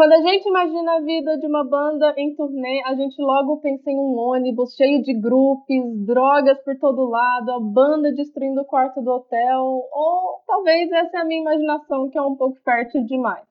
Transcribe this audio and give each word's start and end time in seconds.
Quando 0.00 0.14
a 0.14 0.22
gente 0.22 0.48
imagina 0.48 0.96
a 0.96 1.00
vida 1.00 1.36
de 1.36 1.46
uma 1.46 1.62
banda 1.62 2.14
em 2.16 2.34
turnê, 2.34 2.82
a 2.86 2.94
gente 2.94 3.20
logo 3.20 3.58
pensa 3.58 3.90
em 3.90 3.98
um 3.98 4.16
ônibus 4.16 4.74
cheio 4.74 5.02
de 5.02 5.12
grupos, 5.12 6.06
drogas 6.06 6.58
por 6.64 6.74
todo 6.78 7.04
lado, 7.04 7.52
a 7.52 7.60
banda 7.60 8.10
destruindo 8.10 8.62
o 8.62 8.64
quarto 8.64 9.02
do 9.02 9.10
hotel, 9.10 9.62
ou 9.62 10.40
talvez 10.46 10.90
essa 10.90 11.18
é 11.18 11.20
a 11.20 11.24
minha 11.26 11.42
imaginação 11.42 12.08
que 12.08 12.16
é 12.16 12.22
um 12.22 12.34
pouco 12.34 12.58
fértil 12.64 13.04
demais. 13.04 13.44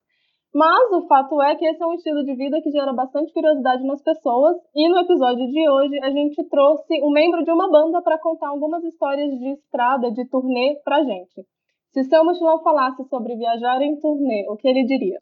Mas 0.52 0.92
o 0.92 1.06
fato 1.06 1.40
é 1.40 1.56
que 1.56 1.68
esse 1.68 1.84
é 1.84 1.86
um 1.86 1.94
estilo 1.94 2.24
de 2.24 2.34
vida 2.34 2.60
que 2.64 2.72
gera 2.72 2.94
bastante 2.94 3.32
curiosidade 3.32 3.86
nas 3.86 4.02
pessoas, 4.02 4.58
e 4.74 4.90
no 4.90 4.98
episódio 4.98 5.46
de 5.52 5.70
hoje 5.70 6.00
a 6.02 6.10
gente 6.10 6.44
trouxe 6.46 7.00
um 7.04 7.12
membro 7.12 7.44
de 7.44 7.52
uma 7.52 7.70
banda 7.70 8.02
para 8.02 8.18
contar 8.18 8.48
algumas 8.48 8.84
histórias 8.84 9.30
de 9.38 9.50
estrada, 9.52 10.10
de 10.10 10.28
turnê 10.28 10.82
pra 10.84 11.04
gente. 11.04 11.46
Se 11.94 12.04
seu 12.06 12.26
mochilão 12.26 12.58
falasse 12.64 13.04
sobre 13.04 13.36
viajar 13.36 13.84
em 13.84 14.00
turnê, 14.00 14.48
o 14.50 14.58
que 14.58 14.68
ele 14.68 14.84
diria? 14.84 15.20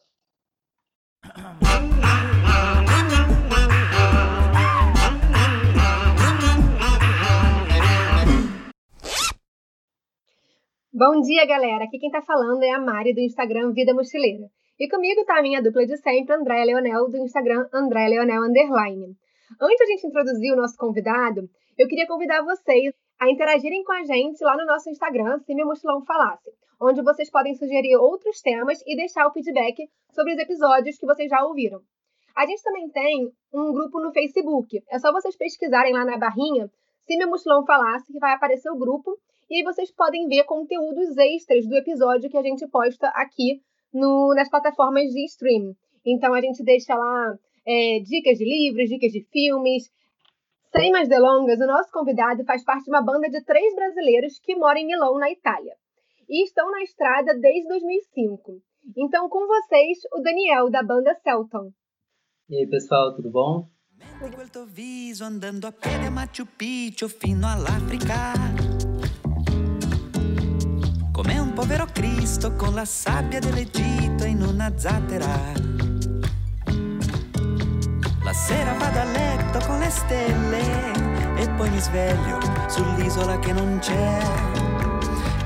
Bom 10.99 11.21
dia, 11.21 11.45
galera! 11.45 11.83
Aqui 11.83 11.99
quem 11.99 12.09
tá 12.09 12.21
falando 12.23 12.63
é 12.63 12.71
a 12.71 12.79
Mari 12.79 13.13
do 13.13 13.19
Instagram 13.19 13.71
Vida 13.71 13.93
Mochileira. 13.93 14.47
E 14.79 14.89
comigo 14.89 15.23
tá 15.25 15.37
a 15.37 15.41
minha 15.41 15.61
dupla 15.61 15.85
de 15.85 15.97
sempre, 15.97 16.33
Andréa 16.33 16.65
Leonel, 16.65 17.09
do 17.09 17.17
Instagram 17.17 17.67
Andréa 17.73 18.09
Leonel 18.09 18.43
Underline. 18.43 19.15
Antes 19.61 19.77
de 19.77 19.83
a 19.83 19.85
gente 19.87 20.07
introduzir 20.07 20.53
o 20.53 20.55
nosso 20.55 20.75
convidado, 20.77 21.41
eu 21.77 21.87
queria 21.87 22.07
convidar 22.07 22.41
vocês 22.43 22.95
a 23.19 23.29
interagirem 23.29 23.83
com 23.83 23.93
a 23.93 24.03
gente 24.03 24.43
lá 24.43 24.55
no 24.55 24.65
nosso 24.65 24.89
Instagram, 24.89 25.39
Se 25.39 25.55
Meu 25.55 25.65
Mochilão 25.65 26.05
Falasse, 26.05 26.51
onde 26.79 27.01
vocês 27.01 27.29
podem 27.29 27.55
sugerir 27.55 27.95
outros 27.97 28.41
temas 28.41 28.79
e 28.85 28.95
deixar 28.95 29.27
o 29.27 29.31
feedback 29.31 29.89
sobre 30.13 30.33
os 30.33 30.39
episódios 30.39 30.97
que 30.97 31.05
vocês 31.05 31.29
já 31.29 31.43
ouviram. 31.43 31.81
A 32.35 32.45
gente 32.45 32.61
também 32.61 32.87
tem 32.89 33.31
um 33.51 33.73
grupo 33.73 33.99
no 33.99 34.11
Facebook. 34.11 34.83
É 34.91 34.99
só 34.99 35.11
vocês 35.11 35.35
pesquisarem 35.35 35.93
lá 35.93 36.05
na 36.05 36.17
barrinha 36.17 36.69
Se 37.07 37.17
Meu 37.17 37.27
Mochilão 37.27 37.65
Falasse, 37.65 38.13
que 38.13 38.19
vai 38.19 38.33
aparecer 38.33 38.69
o 38.69 38.77
grupo. 38.77 39.17
E 39.49 39.57
aí 39.57 39.63
vocês 39.63 39.91
podem 39.91 40.27
ver 40.27 40.43
conteúdos 40.43 41.17
extras 41.17 41.67
do 41.67 41.75
episódio 41.75 42.29
que 42.29 42.37
a 42.37 42.43
gente 42.43 42.67
posta 42.67 43.07
aqui 43.15 43.61
no, 43.91 44.35
nas 44.35 44.49
plataformas 44.49 45.09
de 45.09 45.25
streaming. 45.25 45.75
Então 46.05 46.33
a 46.35 46.41
gente 46.41 46.63
deixa 46.63 46.93
lá 46.93 47.33
é, 47.65 47.99
dicas 48.01 48.37
de 48.37 48.45
livros, 48.45 48.87
dicas 48.87 49.11
de 49.11 49.25
filmes, 49.31 49.89
sem 50.75 50.91
mais 50.91 51.07
delongas, 51.07 51.59
o 51.59 51.67
nosso 51.67 51.91
convidado 51.91 52.43
faz 52.45 52.63
parte 52.63 52.85
de 52.85 52.89
uma 52.89 53.01
banda 53.01 53.29
de 53.29 53.43
três 53.43 53.73
brasileiros 53.75 54.39
que 54.39 54.55
moram 54.55 54.79
em 54.79 54.87
Milão, 54.87 55.17
na 55.17 55.31
Itália. 55.31 55.73
E 56.29 56.43
estão 56.43 56.69
na 56.71 56.81
estrada 56.83 57.33
desde 57.39 57.67
2005. 57.67 58.61
Então, 58.97 59.29
com 59.29 59.47
vocês, 59.47 59.97
o 60.13 60.21
Daniel, 60.21 60.69
da 60.69 60.83
banda 60.83 61.13
Celton. 61.23 61.71
E 62.49 62.57
aí, 62.57 62.67
pessoal, 62.69 63.15
tudo 63.15 63.29
bom? 63.29 63.67
quel 64.19 64.49
tuo 64.49 64.65
viso 64.65 65.23
andando 65.23 65.65
a 65.65 65.71
piedi 65.71 66.05
a 66.05 66.11
Machu 66.11 66.45
Picchu 66.45 67.07
fino 67.07 67.47
all'Africa. 67.47 68.33
Come 71.11 71.39
un 71.39 71.53
povero 71.53 71.87
Cristo 71.91 72.55
con 72.55 72.73
la 72.73 72.85
sabbia 72.85 73.39
dell'Egitto 73.39 74.25
in 74.25 74.41
una 74.41 74.71
zattera. 74.77 75.76
La 78.27 78.33
sera 78.33 78.73
vado 78.73 78.99
a 78.99 79.05
letto 79.05 79.57
con 79.65 79.79
le 79.79 79.89
stelle 79.89 80.59
e 81.37 81.47
poi 81.55 81.69
mi 81.69 81.79
sveglio 81.79 82.37
sull'isola 82.67 83.39
che 83.39 83.53
non 83.53 83.79
c'è, 83.79 84.19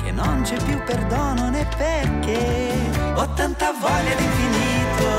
che 0.04 0.12
non 0.12 0.42
c'è 0.42 0.58
più 0.64 0.82
perdono 0.84 1.52
né 1.52 1.64
perché. 1.78 2.74
Ho 3.14 3.32
tanta 3.36 3.72
voglia 3.74 4.16
d'infinito, 4.16 5.09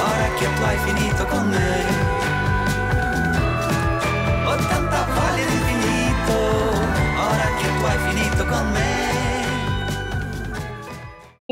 ora 0.00 0.28
che 0.38 0.46
tu 0.56 0.62
hai 0.62 0.78
finito 0.78 1.26
con 1.26 1.48
me. 1.50 1.84
Ho 4.46 4.56
tanta 4.56 5.04
voglia 5.12 5.44
d'infinito, 5.44 6.36
ora 7.20 7.48
che 7.58 7.68
tu 7.76 7.84
hai 7.84 7.98
finito 8.08 8.46
con 8.46 8.72
me. 8.72 8.96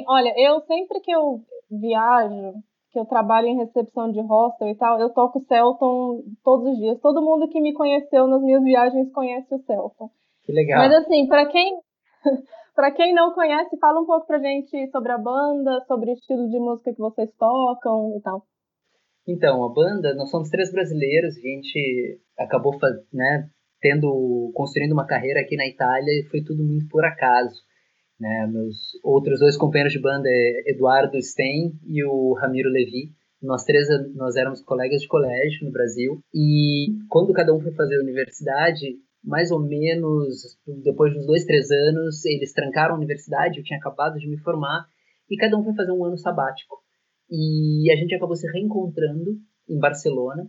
Olha, 0.07 0.33
eu 0.39 0.65
sempre 0.67 1.01
que 1.01 1.13
eu 1.13 1.45
viajo, 1.69 2.63
que 2.97 3.01
eu 3.01 3.05
trabalho 3.05 3.47
em 3.47 3.59
recepção 3.59 4.11
de 4.11 4.23
hostel 4.23 4.69
e 4.69 4.75
tal, 4.75 4.99
eu 4.99 5.11
toco 5.11 5.45
Celton 5.47 6.23
todos 6.43 6.73
os 6.73 6.79
dias. 6.79 6.99
Todo 7.03 7.21
mundo 7.21 7.47
que 7.47 7.61
me 7.61 7.75
conheceu 7.75 8.27
nas 8.27 8.41
minhas 8.41 8.65
viagens 8.65 9.13
conhece 9.13 9.55
o 9.55 9.59
Celton. 9.59 10.09
Que 10.45 10.53
legal. 10.53 10.79
Mas 10.79 11.05
assim, 11.05 11.27
para 11.27 11.45
quem 11.47 11.79
para 12.75 12.91
quem 12.93 13.13
não 13.13 13.35
conhece, 13.35 13.77
fala 13.79 14.01
um 14.01 14.07
pouco 14.07 14.27
pra 14.27 14.39
gente 14.39 14.91
sobre 14.91 15.13
a 15.13 15.19
banda, 15.19 15.85
sobre 15.87 16.11
o 16.11 16.15
estilo 16.15 16.49
de 16.49 16.59
música 16.59 16.95
que 16.95 16.99
vocês 16.99 17.31
tocam 17.39 18.17
e 18.17 18.23
tal. 18.23 18.43
Então, 19.29 19.63
a 19.63 19.69
banda, 19.69 20.15
nós 20.15 20.31
somos 20.31 20.49
três 20.49 20.73
brasileiros, 20.73 21.37
a 21.37 21.41
gente 21.41 22.19
acabou 22.39 22.73
né, 23.13 23.47
tendo, 23.79 24.51
construindo 24.55 24.93
uma 24.93 25.07
carreira 25.07 25.41
aqui 25.41 25.55
na 25.55 25.67
Itália 25.67 26.13
e 26.13 26.29
foi 26.31 26.43
tudo 26.43 26.65
muito 26.65 26.89
por 26.89 27.05
acaso. 27.05 27.61
Né? 28.19 28.47
Meus 28.47 28.99
outros 29.03 29.41
dois 29.41 29.57
companheiros 29.57 29.93
de 29.93 30.01
banda 30.01 30.29
é 30.29 30.71
Eduardo 30.71 31.21
Stein 31.21 31.79
e 31.87 32.05
o 32.05 32.33
Ramiro 32.35 32.71
Levi. 32.71 33.13
Nós 33.43 33.65
três 33.65 33.87
nós 34.15 34.37
éramos 34.37 34.63
colegas 34.63 35.03
de 35.03 35.09
colégio 35.09 35.65
no 35.67 35.71
Brasil 35.71 36.21
e 36.35 36.97
quando 37.09 37.35
cada 37.35 37.55
um 37.55 37.61
foi 37.61 37.73
fazer 37.73 37.97
a 37.99 38.03
universidade, 38.03 38.97
mais 39.23 39.51
ou 39.51 39.61
menos 39.61 40.59
depois 40.83 41.13
de 41.13 41.19
uns 41.19 41.27
dois, 41.27 41.45
três 41.45 41.71
anos, 41.71 42.25
eles 42.25 42.53
trancaram 42.53 42.95
a 42.95 42.97
universidade, 42.97 43.59
eu 43.59 43.65
tinha 43.65 43.79
acabado 43.79 44.19
de 44.19 44.29
me 44.29 44.39
formar 44.39 44.87
e 45.31 45.37
cada 45.37 45.57
um 45.59 45.65
foi 45.65 45.75
fazer 45.75 45.93
um 45.93 46.05
ano 46.05 46.17
sabático. 46.17 46.77
E 47.31 47.91
a 47.93 47.97
gente 47.97 48.15
acabou 48.15 48.37
se 48.37 48.51
reencontrando 48.51 49.37
em 49.69 49.79
Barcelona 49.79 50.49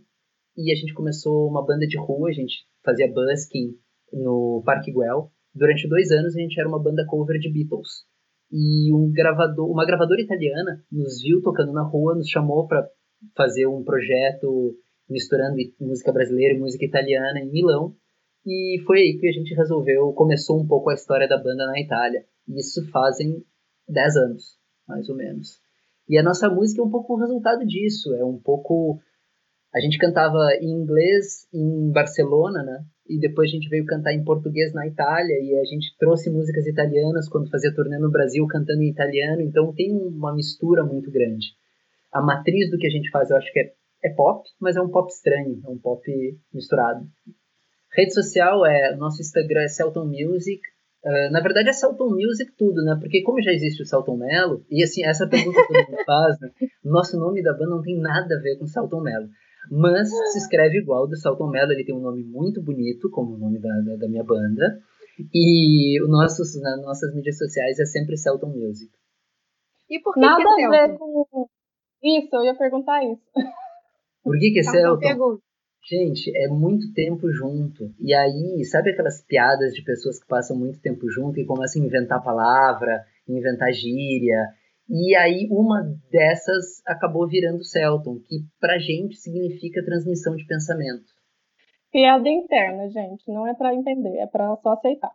e 0.56 0.72
a 0.72 0.76
gente 0.76 0.94
começou 0.94 1.50
uma 1.50 1.66
banda 1.66 1.86
de 1.86 1.98
rua, 1.98 2.30
a 2.30 2.34
gente 2.34 2.66
fazia 2.86 3.12
busking 3.12 3.76
no 4.14 4.64
Parque 4.66 4.92
Güell 4.92 5.30
durante 5.57 5.88
dois 5.88 6.12
anos 6.12 6.35
a 6.35 6.40
gente 6.40 6.59
era 6.59 6.69
uma 6.69 6.81
banda 6.81 7.06
cover 7.06 7.40
de 7.40 7.51
Beatles. 7.51 8.06
E 8.51 8.94
um 8.94 9.12
gravador, 9.12 9.69
uma 9.69 9.85
gravadora 9.85 10.22
italiana 10.22 10.84
nos 10.91 11.22
viu 11.22 11.41
tocando 11.41 11.73
na 11.73 11.84
rua, 11.84 12.16
nos 12.16 12.29
chamou 12.29 12.68
para 12.68 12.88
fazer 13.35 13.68
um 13.68 13.84
projeto 13.84 14.75
misturando 15.09 15.57
música 15.79 16.12
brasileira 16.12 16.56
e 16.56 16.59
música 16.59 16.85
italiana 16.85 17.40
em 17.40 17.50
Milão. 17.50 17.95
E 18.45 18.81
foi 18.85 19.00
aí 19.00 19.18
que 19.19 19.28
a 19.28 19.31
gente 19.31 19.53
resolveu, 19.53 20.13
começou 20.13 20.59
um 20.59 20.68
pouco 20.68 20.90
a 20.90 20.94
história 20.94 21.28
da 21.28 21.38
banda 21.38 21.66
na 21.66 21.79
Itália. 21.79 22.24
E 22.47 22.59
isso 22.59 22.89
fazem 22.89 23.44
10 23.89 24.16
anos, 24.18 24.57
mais 24.88 25.09
ou 25.09 25.16
menos. 25.16 25.59
E 26.07 26.18
a 26.18 26.24
nossa 26.24 26.50
música 26.50 26.81
é 26.81 26.85
um 26.85 26.89
pouco 26.89 27.13
o 27.13 27.19
resultado 27.19 27.66
disso, 27.66 28.13
é 28.16 28.24
um 28.24 28.38
pouco 28.38 29.00
a 29.78 29.82
gente 29.82 29.98
cantava 29.98 30.38
em 30.60 30.70
inglês 30.70 31.48
em 31.54 31.92
Barcelona, 31.92 32.64
né? 32.64 32.84
e 33.10 33.20
depois 33.20 33.50
a 33.50 33.54
gente 33.54 33.70
veio 33.70 33.86
cantar 33.86 34.14
em 34.14 34.24
português 34.24 34.74
na 34.74 34.86
Itália 34.86 35.40
e 35.42 35.58
a 35.58 35.64
gente 35.64 35.96
trouxe 35.98 36.30
músicas 36.30 36.68
italianas 36.68 37.30
quando 37.30 37.50
fazia 37.50 37.74
turnê 37.74 37.98
no 37.98 38.12
Brasil 38.12 38.46
cantando 38.48 38.84
em 38.84 38.90
italiano, 38.90 39.42
então 39.42 39.74
tem 39.74 39.92
uma 39.92 40.36
mistura 40.36 40.84
muito 40.84 41.10
grande. 41.10 41.48
A 42.12 42.22
matriz 42.22 42.70
do 42.70 42.78
que 42.78 42.88
a 42.88 42.90
gente 42.90 43.10
faz 43.10 43.30
eu 43.30 43.38
acho 43.38 43.52
que 43.52 43.60
é, 43.60 43.72
é 44.04 44.10
pop, 44.14 44.48
mas 44.60 44.76
é 44.76 44.82
um 44.82 44.90
pop 44.90 45.10
estranho, 45.10 45.62
é 45.66 45.70
um 45.70 45.78
pop 45.78 46.04
misturado. 46.54 47.06
Rede 47.96 48.14
social 48.14 48.66
é, 48.66 48.96
nosso 48.96 49.22
Instagram 49.22 49.62
é 49.62 49.68
Celton 49.68 50.06
Music, 50.06 50.62
Uh, 51.06 51.32
na 51.32 51.40
verdade 51.40 51.70
é 51.70 51.74
Celton 51.74 52.10
Music 52.10 52.52
tudo, 52.58 52.84
né? 52.84 52.98
Porque 53.00 53.22
como 53.22 53.42
já 53.42 53.52
existe 53.52 53.82
o 53.82 53.86
Celton 53.86 54.18
Mello, 54.18 54.66
e 54.70 54.84
assim, 54.84 55.06
essa 55.06 55.28
pergunta 55.28 55.62
que 55.62 55.68
todo 55.68 55.92
mundo 55.92 56.04
faz, 56.06 56.40
né? 56.42 56.50
Nosso 56.84 57.18
nome 57.18 57.42
da 57.42 57.54
banda 57.54 57.70
não 57.70 57.82
tem 57.82 57.98
nada 57.98 58.36
a 58.36 58.42
ver 58.42 58.58
com 58.58 58.66
Celton 58.66 59.02
Mello 59.02 59.30
mas 59.72 60.10
se 60.32 60.38
escreve 60.40 60.80
igual 60.80 61.08
do 61.08 61.16
Celton 61.16 61.50
Mello, 61.50 61.72
ele 61.72 61.86
tem 61.86 61.96
um 61.96 62.02
nome 62.02 62.24
muito 62.24 62.62
bonito, 62.62 63.10
como 63.10 63.36
o 63.36 63.38
nome 63.38 63.60
da, 63.60 63.70
da, 63.82 63.96
da 63.98 64.08
minha 64.08 64.24
banda, 64.24 64.80
e 65.34 66.02
o 66.04 66.08
nossos, 66.08 66.60
nas 66.62 66.82
nossas 66.82 67.14
mídias 67.14 67.38
sociais 67.38 67.80
é 67.80 67.86
sempre 67.86 68.18
Celton 68.18 68.50
Music. 68.50 68.92
E 69.90 70.00
por 70.02 70.14
que 70.14 70.20
Nada 70.20 70.44
que 70.56 70.62
é 70.62 70.66
a 70.66 70.70
ver 70.70 70.98
com 70.98 71.48
isso, 72.04 72.36
eu 72.36 72.44
ia 72.44 72.56
perguntar 72.56 73.04
isso. 73.04 73.24
Por 74.24 74.38
que, 74.38 74.52
que 74.52 74.60
é 74.60 74.64
Tá, 74.64 74.72
Celton? 74.72 75.00
pergunta. 75.00 75.42
Gente, 75.90 76.30
é 76.36 76.50
muito 76.50 76.92
tempo 76.94 77.31
junto. 77.31 77.94
E 77.98 78.13
aí, 78.13 78.66
sabe 78.66 78.92
aquelas 78.92 79.24
piadas 79.25 79.74
de 79.74 79.81
pessoas 79.84 80.20
que 80.20 80.28
passam 80.28 80.58
muito 80.58 80.81
tempo 80.81 81.10
junto 81.10 81.40
e 81.40 81.46
começam 81.46 81.81
a 81.81 81.86
inventar 81.86 82.22
palavra, 82.22 83.06
inventar 83.28 83.72
gíria, 83.72 84.50
e 84.89 85.16
aí 85.16 85.48
uma 85.51 85.84
dessas 86.10 86.81
acabou 86.86 87.28
virando 87.28 87.63
Celton, 87.63 88.19
que 88.28 88.39
pra 88.60 88.78
gente 88.80 89.16
significa 89.18 89.84
transmissão 89.84 90.36
de 90.36 90.45
pensamento. 90.45 91.06
Piada 91.92 92.30
interna, 92.30 92.89
gente, 92.89 93.31
não 93.31 93.48
é 93.48 93.54
para 93.54 93.74
entender, 93.74 94.18
é 94.18 94.28
para 94.28 94.56
só 94.57 94.72
aceitar. 94.72 95.12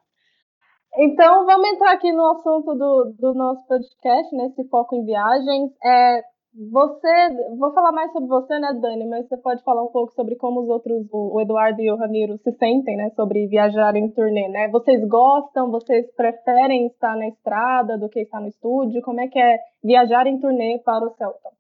Então, 0.97 1.47
vamos 1.47 1.69
entrar 1.71 1.93
aqui 1.93 2.13
no 2.13 2.27
assunto 2.33 2.75
do, 2.75 3.15
do 3.19 3.35
nosso 3.35 3.67
podcast, 3.67 4.37
nesse 4.37 4.69
foco 4.69 4.95
em 4.95 5.05
viagens. 5.07 5.73
É, 5.83 6.23
você, 6.55 7.57
vou 7.59 7.73
falar 7.73 7.93
mais 7.93 8.13
sobre 8.13 8.29
você, 8.29 8.59
né, 8.59 8.75
Dani, 8.75 9.07
mas 9.07 9.27
você 9.27 9.39
pode 9.39 9.63
falar 9.63 9.83
um 9.83 9.91
pouco 9.91 10.13
sobre 10.13 10.37
como 10.37 10.63
os 10.63 10.69
outros, 10.69 11.07
o 11.11 11.41
Eduardo 11.41 11.81
e 11.81 11.91
o 11.91 11.97
Ramiro, 11.97 12.37
se 12.45 12.53
sentem, 12.53 12.95
né, 12.95 13.11
sobre 13.17 13.47
viajar 13.47 13.97
em 13.97 14.11
turnê, 14.11 14.49
né? 14.49 14.69
Vocês 14.69 15.03
gostam, 15.09 15.71
vocês 15.71 16.07
preferem 16.15 16.89
estar 16.89 17.17
na 17.17 17.29
estrada 17.29 17.97
do 17.97 18.09
que 18.09 18.21
estar 18.21 18.39
no 18.39 18.49
estúdio? 18.49 19.01
Como 19.01 19.21
é 19.21 19.29
que 19.29 19.39
é 19.39 19.59
viajar 19.83 20.27
em 20.27 20.39
turnê 20.39 20.79
para 20.85 21.07
o 21.07 21.15
Celton? 21.17 21.53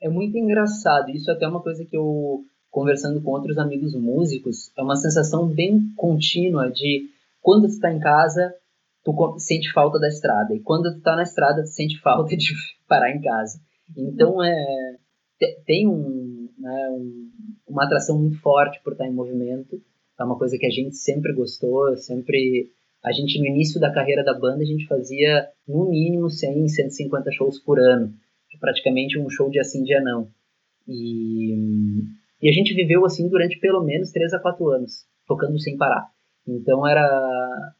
É 0.00 0.08
muito 0.08 0.36
engraçado. 0.38 1.10
Isso 1.10 1.30
é 1.30 1.34
até 1.34 1.44
é 1.44 1.48
uma 1.48 1.62
coisa 1.62 1.84
que 1.84 1.96
eu, 1.96 2.42
conversando 2.70 3.22
com 3.22 3.32
outros 3.32 3.58
amigos 3.58 3.94
músicos, 3.94 4.72
é 4.78 4.82
uma 4.82 4.96
sensação 4.96 5.46
bem 5.46 5.92
contínua 5.94 6.70
de 6.70 7.10
quando 7.42 7.66
tu 7.66 7.74
está 7.74 7.92
em 7.92 8.00
casa, 8.00 8.54
tu 9.04 9.12
sente 9.38 9.70
falta 9.72 9.98
da 9.98 10.08
estrada. 10.08 10.54
E 10.54 10.60
quando 10.60 10.90
tu 10.90 10.98
está 10.98 11.14
na 11.14 11.22
estrada, 11.22 11.62
tu 11.62 11.68
sente 11.68 12.00
falta 12.00 12.34
de 12.34 12.54
parar 12.88 13.10
em 13.10 13.20
casa. 13.20 13.60
Então, 13.96 14.42
é, 14.42 14.96
tem 15.66 15.88
um, 15.88 16.48
né, 16.58 16.88
um, 16.90 17.30
uma 17.68 17.84
atração 17.84 18.18
muito 18.18 18.40
forte 18.40 18.80
por 18.82 18.92
estar 18.92 19.06
em 19.06 19.12
movimento. 19.12 19.80
É 20.18 20.24
uma 20.24 20.38
coisa 20.38 20.56
que 20.58 20.66
a 20.66 20.70
gente 20.70 20.96
sempre 20.96 21.32
gostou, 21.32 21.96
sempre... 21.96 22.70
A 23.02 23.12
gente, 23.12 23.38
no 23.38 23.46
início 23.46 23.78
da 23.78 23.92
carreira 23.92 24.24
da 24.24 24.32
banda, 24.32 24.62
a 24.62 24.66
gente 24.66 24.86
fazia, 24.86 25.48
no 25.68 25.90
mínimo, 25.90 26.30
100, 26.30 26.68
150 26.68 27.30
shows 27.32 27.58
por 27.58 27.78
ano. 27.78 28.14
Praticamente 28.58 29.18
um 29.18 29.28
show 29.28 29.50
de 29.50 29.58
assim, 29.58 29.82
dia 29.82 30.00
não. 30.00 30.30
E, 30.88 31.54
e 32.40 32.48
a 32.48 32.52
gente 32.52 32.72
viveu 32.72 33.04
assim 33.04 33.28
durante 33.28 33.58
pelo 33.58 33.82
menos 33.82 34.10
3 34.10 34.32
a 34.32 34.38
4 34.38 34.68
anos, 34.70 35.06
tocando 35.26 35.58
sem 35.58 35.76
parar. 35.76 36.08
Então 36.46 36.86
era 36.86 37.74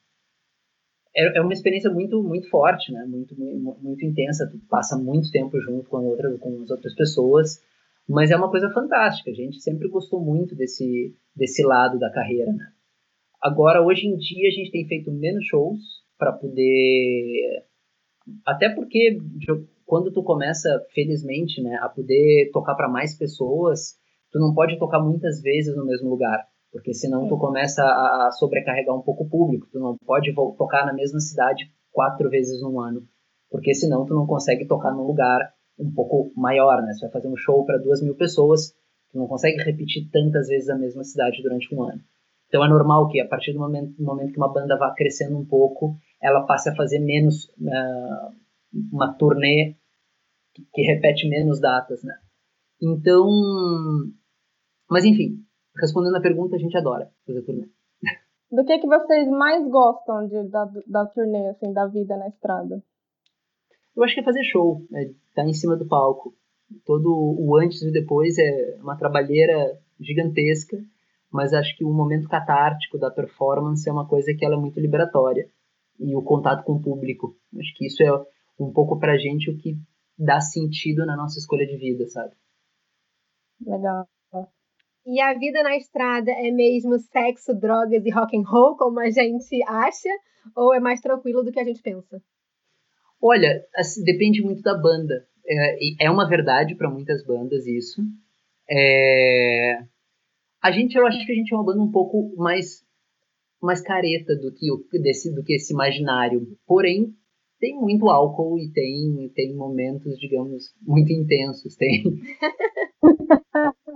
é, 1.16 1.38
é 1.38 1.40
uma 1.40 1.52
experiência 1.52 1.90
muito 1.90 2.22
muito 2.22 2.48
forte, 2.50 2.92
né? 2.92 3.04
Muito, 3.06 3.38
muito, 3.38 3.78
muito 3.80 4.04
intensa. 4.04 4.48
Tu 4.50 4.58
passa 4.68 4.96
muito 4.96 5.30
tempo 5.30 5.58
junto 5.60 5.88
com 5.88 6.16
com 6.38 6.62
as 6.62 6.70
outras 6.70 6.94
pessoas, 6.94 7.62
mas 8.08 8.30
é 8.30 8.36
uma 8.36 8.50
coisa 8.50 8.70
fantástica. 8.70 9.30
A 9.30 9.34
gente 9.34 9.60
sempre 9.60 9.88
gostou 9.88 10.20
muito 10.20 10.54
desse 10.54 11.14
desse 11.34 11.62
lado 11.62 11.98
da 11.98 12.10
carreira, 12.10 12.52
né? 12.52 12.66
Agora 13.40 13.82
hoje 13.82 14.06
em 14.06 14.16
dia 14.16 14.48
a 14.48 14.52
gente 14.52 14.70
tem 14.70 14.86
feito 14.86 15.12
menos 15.12 15.44
shows 15.46 15.80
para 16.18 16.32
poder 16.32 17.64
até 18.44 18.68
porque 18.70 19.18
quando 19.84 20.10
tu 20.10 20.22
começa 20.22 20.82
felizmente, 20.94 21.60
né, 21.62 21.78
a 21.82 21.88
poder 21.90 22.50
tocar 22.52 22.74
para 22.74 22.88
mais 22.88 23.14
pessoas, 23.14 23.98
tu 24.32 24.38
não 24.38 24.54
pode 24.54 24.78
tocar 24.78 24.98
muitas 24.98 25.42
vezes 25.42 25.76
no 25.76 25.84
mesmo 25.84 26.08
lugar 26.08 26.42
porque 26.74 26.92
senão 26.92 27.28
tu 27.28 27.38
começa 27.38 27.84
a 27.84 28.32
sobrecarregar 28.32 28.96
um 28.96 29.00
pouco 29.00 29.22
o 29.22 29.28
público, 29.30 29.68
tu 29.70 29.78
não 29.78 29.96
pode 30.04 30.34
tocar 30.34 30.84
na 30.84 30.92
mesma 30.92 31.20
cidade 31.20 31.72
quatro 31.92 32.28
vezes 32.28 32.60
no 32.60 32.80
ano, 32.80 33.06
porque 33.48 33.72
senão 33.72 34.04
tu 34.04 34.12
não 34.12 34.26
consegue 34.26 34.66
tocar 34.66 34.90
num 34.90 35.06
lugar 35.06 35.54
um 35.78 35.94
pouco 35.94 36.32
maior, 36.36 36.82
né? 36.82 36.92
Você 36.92 37.02
vai 37.02 37.12
fazer 37.12 37.28
um 37.28 37.36
show 37.36 37.64
para 37.64 37.78
duas 37.78 38.02
mil 38.02 38.16
pessoas, 38.16 38.72
tu 39.12 39.18
não 39.18 39.28
consegue 39.28 39.62
repetir 39.62 40.10
tantas 40.10 40.48
vezes 40.48 40.68
a 40.68 40.76
mesma 40.76 41.04
cidade 41.04 41.40
durante 41.44 41.72
um 41.72 41.84
ano. 41.84 42.02
Então 42.48 42.64
é 42.64 42.68
normal 42.68 43.06
que 43.06 43.20
a 43.20 43.28
partir 43.28 43.52
do 43.52 43.60
momento, 43.60 43.96
do 43.96 44.02
momento 44.02 44.32
que 44.32 44.38
uma 44.38 44.52
banda 44.52 44.76
vá 44.76 44.92
crescendo 44.96 45.38
um 45.38 45.46
pouco, 45.46 45.96
ela 46.20 46.44
passe 46.44 46.70
a 46.70 46.74
fazer 46.74 46.98
menos 46.98 47.44
uh, 47.50 48.34
uma 48.92 49.12
turnê 49.12 49.76
que, 50.52 50.66
que 50.74 50.82
repete 50.82 51.28
menos 51.28 51.60
datas, 51.60 52.02
né? 52.02 52.14
Então, 52.82 53.30
mas 54.90 55.04
enfim, 55.04 55.44
respondendo 55.80 56.16
a 56.16 56.20
pergunta, 56.20 56.56
a 56.56 56.58
gente 56.58 56.76
adora 56.76 57.10
fazer 57.26 57.42
turnê. 57.42 57.68
Do 58.50 58.64
que 58.64 58.78
que 58.78 58.86
vocês 58.86 59.28
mais 59.28 59.66
gostam 59.68 60.28
de, 60.28 60.48
da, 60.48 60.64
da 60.86 61.06
turnê, 61.06 61.48
assim, 61.48 61.72
da 61.72 61.86
vida 61.86 62.16
na 62.16 62.28
estrada? 62.28 62.82
Eu 63.96 64.02
acho 64.02 64.14
que 64.14 64.20
é 64.20 64.24
fazer 64.24 64.42
show, 64.44 64.82
é 64.92 65.04
estar 65.04 65.16
tá 65.34 65.44
em 65.44 65.52
cima 65.52 65.76
do 65.76 65.86
palco. 65.86 66.34
Todo 66.84 67.10
o 67.12 67.56
antes 67.56 67.82
e 67.82 67.88
o 67.88 67.92
depois 67.92 68.38
é 68.38 68.76
uma 68.80 68.96
trabalheira 68.96 69.78
gigantesca, 70.00 70.78
mas 71.30 71.52
acho 71.52 71.76
que 71.76 71.84
o 71.84 71.92
momento 71.92 72.28
catártico 72.28 72.98
da 72.98 73.10
performance 73.10 73.88
é 73.88 73.92
uma 73.92 74.06
coisa 74.06 74.34
que 74.34 74.44
ela 74.44 74.54
é 74.54 74.58
muito 74.58 74.80
liberatória. 74.80 75.48
E 75.98 76.14
o 76.14 76.22
contato 76.22 76.64
com 76.64 76.72
o 76.72 76.82
público. 76.82 77.36
Acho 77.58 77.74
que 77.76 77.86
isso 77.86 78.02
é 78.02 78.10
um 78.58 78.72
pouco 78.72 78.98
pra 78.98 79.16
gente 79.16 79.50
o 79.50 79.56
que 79.56 79.76
dá 80.18 80.40
sentido 80.40 81.06
na 81.06 81.16
nossa 81.16 81.38
escolha 81.38 81.66
de 81.66 81.76
vida, 81.76 82.06
sabe? 82.08 82.34
Legal. 83.64 84.08
E 85.06 85.20
a 85.20 85.34
vida 85.34 85.62
na 85.62 85.76
estrada 85.76 86.30
é 86.30 86.50
mesmo 86.50 86.98
sexo, 86.98 87.54
drogas 87.54 88.04
e 88.04 88.10
rock 88.10 88.36
and 88.36 88.42
roll, 88.42 88.76
como 88.76 89.00
a 89.00 89.10
gente 89.10 89.62
acha, 89.68 90.08
ou 90.56 90.74
é 90.74 90.80
mais 90.80 91.00
tranquilo 91.00 91.42
do 91.42 91.52
que 91.52 91.60
a 91.60 91.64
gente 91.64 91.82
pensa? 91.82 92.22
Olha, 93.20 93.64
assim, 93.74 94.02
depende 94.02 94.42
muito 94.42 94.62
da 94.62 94.74
banda. 94.74 95.26
É, 95.46 96.06
é 96.06 96.10
uma 96.10 96.28
verdade 96.28 96.74
para 96.74 96.90
muitas 96.90 97.24
bandas 97.24 97.66
isso. 97.66 98.02
É... 98.68 99.78
A 100.62 100.70
gente, 100.70 100.96
eu 100.96 101.06
acho 101.06 101.24
que 101.26 101.32
a 101.32 101.34
gente 101.34 101.52
é 101.52 101.56
uma 101.56 101.64
banda 101.64 101.82
um 101.82 101.90
pouco 101.90 102.34
mais 102.36 102.82
mais 103.62 103.80
careta 103.80 104.36
do 104.36 104.52
que 104.52 104.70
o 104.70 104.84
desse 105.02 105.34
do 105.34 105.42
que 105.42 105.54
esse 105.54 105.72
imaginário. 105.72 106.46
Porém, 106.66 107.14
tem 107.58 107.74
muito 107.74 108.08
álcool 108.08 108.58
e 108.58 108.70
tem 108.70 109.30
tem 109.34 109.54
momentos, 109.54 110.18
digamos, 110.18 110.74
muito 110.82 111.12
intensos. 111.12 111.74
Tem 111.76 112.02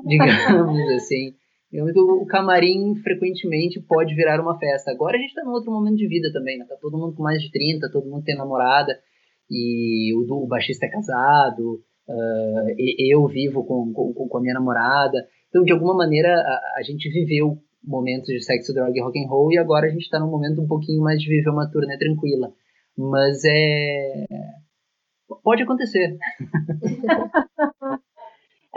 digamos 0.05 0.91
assim. 0.97 1.35
O 1.71 2.25
camarim 2.25 2.95
frequentemente 3.03 3.79
pode 3.81 4.15
virar 4.15 4.41
uma 4.41 4.59
festa. 4.59 4.91
Agora 4.91 5.17
a 5.17 5.21
gente 5.21 5.31
está 5.31 5.45
num 5.45 5.53
outro 5.53 5.71
momento 5.71 5.97
de 5.97 6.09
vida 6.09 6.33
também, 6.33 6.57
né? 6.57 6.65
Tá 6.67 6.77
todo 6.81 6.97
mundo 6.97 7.15
com 7.15 7.23
mais 7.23 7.43
de 7.43 7.51
30, 7.51 7.91
todo 7.93 8.09
mundo 8.09 8.25
tem 8.25 8.35
namorada, 8.37 8.99
e 9.51 10.15
o, 10.15 10.21
o 10.21 10.47
baixista 10.47 10.87
é 10.87 10.89
casado, 10.89 11.83
uh, 12.09 12.75
eu 12.99 13.27
vivo 13.27 13.65
com, 13.65 13.93
com, 13.93 14.15
com, 14.15 14.39
a 14.39 14.41
minha 14.41 14.55
namorada. 14.55 15.27
Então, 15.49 15.63
de 15.63 15.73
alguma 15.73 15.95
maneira, 15.95 16.35
a, 16.35 16.79
a 16.79 16.83
gente 16.83 17.11
viveu 17.11 17.59
momentos 17.85 18.29
de 18.29 18.43
sexo, 18.43 18.73
droga 18.73 18.93
e 18.95 19.03
rock 19.03 19.23
and 19.23 19.29
roll, 19.29 19.53
e 19.53 19.59
agora 19.59 19.87
a 19.87 19.91
gente 19.91 20.03
está 20.03 20.19
num 20.19 20.31
momento 20.31 20.63
um 20.63 20.67
pouquinho 20.67 21.03
mais 21.03 21.21
de 21.21 21.29
viver 21.29 21.51
uma 21.51 21.71
turnê 21.71 21.99
tranquila. 21.99 22.51
Mas 22.97 23.43
é. 23.45 24.25
Pode 25.43 25.63
acontecer. 25.63 26.17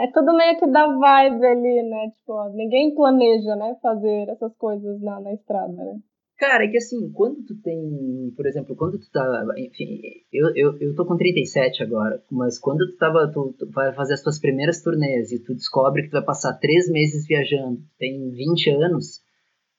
é 0.02 0.10
tudo 0.12 0.36
meio 0.36 0.58
que 0.58 0.66
da 0.66 0.86
vibe 0.86 1.46
ali, 1.46 1.82
né? 1.88 2.10
Tipo, 2.10 2.32
ó, 2.32 2.48
ninguém 2.50 2.92
planeja, 2.92 3.54
né, 3.54 3.76
fazer 3.80 4.28
essas 4.28 4.54
coisas 4.56 5.00
na, 5.00 5.20
na 5.20 5.32
estrada, 5.32 5.72
né? 5.72 6.00
Cara, 6.38 6.64
é 6.64 6.68
que 6.68 6.76
assim, 6.76 7.12
quando 7.12 7.44
tu 7.44 7.54
tem, 7.62 8.32
por 8.36 8.44
exemplo, 8.46 8.74
quando 8.74 8.98
tu 8.98 9.08
tá, 9.12 9.44
enfim, 9.56 10.00
eu, 10.32 10.48
eu, 10.56 10.78
eu 10.80 10.94
tô 10.96 11.06
com 11.06 11.16
37 11.16 11.84
agora, 11.84 12.20
mas 12.28 12.58
quando 12.58 12.84
tu 12.90 12.96
tava, 12.96 13.30
tu, 13.30 13.54
tu 13.56 13.70
vai 13.70 13.92
fazer 13.94 14.14
as 14.14 14.22
tuas 14.22 14.40
primeiras 14.40 14.82
turnês 14.82 15.30
e 15.30 15.38
tu 15.38 15.54
descobre 15.54 16.02
que 16.02 16.08
tu 16.08 16.14
vai 16.14 16.24
passar 16.24 16.58
três 16.58 16.90
meses 16.90 17.28
viajando, 17.28 17.80
tem 17.96 18.28
20 18.30 18.70
anos, 18.70 19.20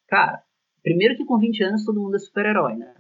cara, 0.08 0.42
primeiro 0.82 1.18
que 1.18 1.26
com 1.26 1.38
20 1.38 1.64
anos 1.66 1.84
todo 1.84 2.00
mundo 2.00 2.16
é 2.16 2.20
super-herói, 2.20 2.78
né? 2.78 2.96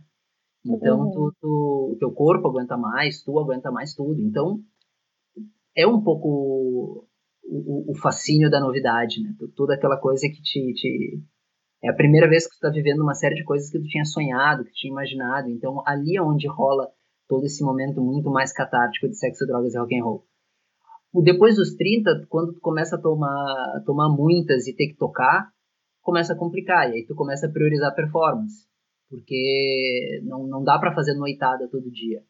Então, 0.66 1.00
uhum. 1.00 1.12
tu, 1.12 1.36
tu, 1.40 1.92
o 1.94 1.98
teu 1.98 2.12
corpo 2.12 2.50
aguenta 2.50 2.75
mais, 2.75 3.24
tu 3.24 3.40
aguenta 3.40 3.72
mais 3.72 3.94
tudo. 3.94 4.22
Então, 4.22 4.62
é 5.75 5.86
um 5.86 6.02
pouco 6.02 7.08
o, 7.44 7.92
o 7.92 7.95
fascínio 7.95 8.50
da 8.50 8.60
novidade, 8.60 9.22
né? 9.22 9.34
Toda 9.56 9.75
aquela 9.75 9.98
coisa 9.98 10.27
que 10.27 10.41
te, 10.41 10.74
te... 10.74 11.22
É 11.84 11.89
a 11.89 11.96
primeira 11.96 12.27
vez 12.27 12.46
que 12.46 12.51
tu 12.51 12.56
está 12.56 12.70
vivendo 12.70 13.01
uma 13.01 13.13
série 13.13 13.36
de 13.36 13.44
coisas 13.44 13.70
que 13.70 13.79
tu 13.79 13.86
tinha 13.86 14.06
sonhado, 14.06 14.63
que 14.63 14.72
tu 14.72 14.75
tinha 14.75 14.91
imaginado. 14.91 15.50
Então, 15.50 15.84
ali 15.86 16.15
é 16.15 16.22
onde 16.22 16.48
rola 16.48 16.88
todo 17.27 17.46
esse 17.46 17.63
momento 17.63 18.01
muito 18.01 18.29
mais 18.29 18.53
catártico 18.53 19.08
de 19.08 19.18
sexo, 19.18 19.46
drogas 19.46 19.74
e 19.74 19.77
rock 19.77 19.98
and 19.98 20.03
roll. 20.03 20.25
Depois 21.22 21.58
dos 21.58 21.75
30, 21.75 22.25
quando 22.27 22.53
tu 22.53 22.60
começa 22.60 22.96
a 22.96 23.01
tomar, 23.01 23.84
tomar 23.86 24.10
muitas 24.10 24.65
e 24.65 24.75
ter 24.75 24.88
que 24.88 24.98
tocar, 24.98 25.50
começa 26.01 26.34
a 26.34 26.38
complicar. 26.38 26.89
E 26.89 26.96
aí 26.96 27.06
tu 27.06 27.13
começa 27.13 27.48
a 27.48 27.51
priorizar 27.51 27.89
a 27.91 27.96
performance. 27.96 28.65
Porque 29.10 30.22
não, 30.24 30.48
não 30.48 30.63
dá 30.63 30.79
para 30.79 30.94
fazer 30.96 31.13
noitada 31.13 31.68
todo 31.70 31.91
dia. 31.91 32.24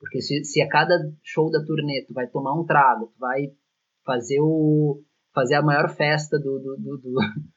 Porque 0.00 0.20
se, 0.20 0.44
se 0.44 0.60
a 0.60 0.68
cada 0.68 1.12
show 1.22 1.50
da 1.50 1.64
turnê 1.64 2.04
tu 2.06 2.12
vai 2.12 2.26
tomar 2.26 2.58
um 2.58 2.64
trago, 2.64 3.06
tu 3.06 3.18
vai 3.18 3.52
fazer 4.04 4.40
o 4.40 5.02
fazer 5.34 5.56
a 5.56 5.62
maior 5.62 5.88
festa 5.94 6.38
do, 6.38 6.58
do, 6.58 6.76
do, 6.76 6.98
do 6.98 7.14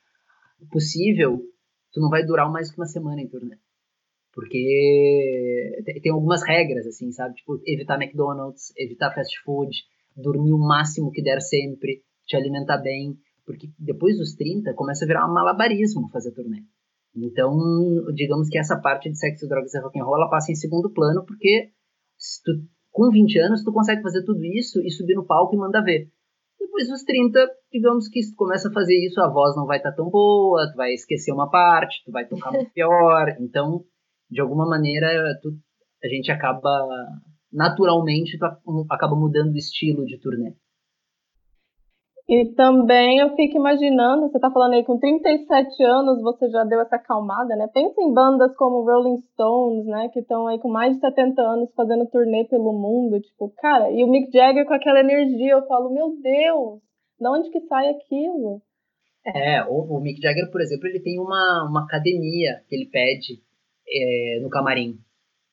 possível, 0.72 1.40
tu 1.94 2.02
não 2.02 2.10
vai 2.10 2.26
durar 2.26 2.52
mais 2.52 2.72
que 2.72 2.80
uma 2.80 2.88
semana 2.88 3.22
em 3.22 3.28
turnê. 3.28 3.58
Porque 4.34 5.84
tem 6.02 6.12
algumas 6.12 6.44
regras, 6.44 6.86
assim, 6.86 7.12
sabe? 7.12 7.36
Tipo, 7.36 7.60
evitar 7.66 8.02
McDonald's, 8.02 8.72
evitar 8.78 9.14
fast 9.14 9.40
food, 9.44 9.72
dormir 10.16 10.54
o 10.54 10.60
máximo 10.60 11.12
que 11.12 11.24
der 11.24 11.42
sempre, 11.42 12.04
te 12.26 12.36
alimentar 12.36 12.78
bem. 12.78 13.18
Porque 13.46 13.70
depois 13.80 14.18
dos 14.18 14.36
30 14.36 14.74
começa 14.74 15.06
a 15.06 15.08
virar 15.08 15.28
um 15.28 15.34
malabarismo 15.34 16.10
fazer 16.10 16.32
turnê. 16.32 16.64
Então, 17.16 17.56
digamos 18.14 18.50
que 18.50 18.60
essa 18.60 18.80
parte 18.80 19.10
de 19.10 19.18
sexo, 19.18 19.48
drogas 19.48 19.74
e 19.74 19.80
rock 19.80 20.00
and 20.00 20.04
roll 20.04 20.18
ela 20.18 20.30
passa 20.30 20.52
em 20.52 20.56
segundo 20.56 20.92
plano, 20.92 21.26
porque 21.26 21.72
tu, 22.46 22.64
com 22.92 23.10
20 23.10 23.40
anos, 23.40 23.64
tu 23.64 23.72
consegue 23.72 24.04
fazer 24.04 24.24
tudo 24.24 24.44
isso 24.46 24.80
e 24.82 24.92
subir 24.92 25.16
no 25.16 25.26
palco 25.26 25.56
e 25.56 25.58
mandar 25.58 25.82
ver. 25.82 26.12
Depois 26.78 26.90
dos 26.90 27.04
30, 27.06 27.40
digamos 27.74 28.08
que 28.08 28.22
se 28.22 28.34
tu 28.34 28.36
começa 28.38 28.70
a 28.70 28.72
fazer 28.72 28.94
isso, 29.04 29.20
a 29.20 29.28
voz 29.28 29.56
não 29.56 29.66
vai 29.66 29.78
estar 29.78 29.90
tá 29.90 29.96
tão 29.96 30.12
boa, 30.12 30.70
tu 30.72 30.76
vai 30.76 30.94
esquecer 30.94 31.32
uma 31.32 31.50
parte, 31.50 32.04
tu 32.06 32.12
vai 32.12 32.28
tocar 32.28 32.52
muito 32.52 32.72
pior. 32.72 33.36
Então, 33.42 33.84
de 34.30 34.40
alguma 34.40 34.70
maneira, 34.70 35.10
tu, 35.42 35.50
a 36.04 36.08
gente 36.08 36.32
acaba, 36.32 36.70
naturalmente, 37.52 38.38
tu 38.38 38.46
acaba 38.92 39.16
mudando 39.16 39.54
o 39.54 39.58
estilo 39.58 40.06
de 40.06 40.20
turnê. 40.20 40.54
E 42.30 42.54
também 42.56 43.20
eu 43.20 43.34
fico 43.38 43.56
imaginando, 43.56 44.24
você 44.24 44.38
está 44.38 44.52
falando 44.52 44.74
aí 44.74 44.84
com 44.84 45.00
37 45.00 45.82
anos, 45.82 46.22
você 46.22 46.50
já 46.50 46.66
deu 46.66 46.82
essa 46.82 46.98
acalmada, 46.98 47.56
né? 47.56 47.70
Pensa 47.74 48.02
em 48.02 48.14
bandas 48.14 48.54
como 48.58 48.84
Rolling 48.84 49.22
Stones, 49.32 49.86
né? 49.86 50.10
Que 50.10 50.20
estão 50.20 50.46
aí 50.46 50.60
com 50.60 50.68
mais 50.68 50.94
de 50.96 51.00
70 51.00 51.42
anos 51.42 51.70
fazendo 51.74 52.06
turnê 52.08 52.44
pelo 52.44 52.74
mundo. 52.74 53.22
Tipo, 53.22 53.50
cara, 53.58 53.90
e 53.92 54.04
o 54.04 54.10
Mick 54.10 54.30
Jagger 54.30 54.66
com 54.66 54.74
aquela 54.74 55.00
energia, 55.00 55.54
eu 55.54 55.66
falo, 55.68 55.90
meu 55.90 56.20
Deus, 56.22 56.82
de 57.18 57.28
onde 57.30 57.50
que 57.50 57.62
sai 57.62 57.92
aquilo? 57.92 58.62
É, 59.26 59.64
o, 59.64 59.96
o 59.96 60.02
Mick 60.02 60.22
Jagger, 60.22 60.52
por 60.52 60.60
exemplo, 60.60 60.86
ele 60.88 61.00
tem 61.00 61.20
uma, 61.22 61.66
uma 61.70 61.86
academia 61.86 62.62
que 62.68 62.76
ele 62.76 62.88
pede 62.88 63.42
é, 63.88 64.40
no 64.42 64.50
camarim. 64.50 65.00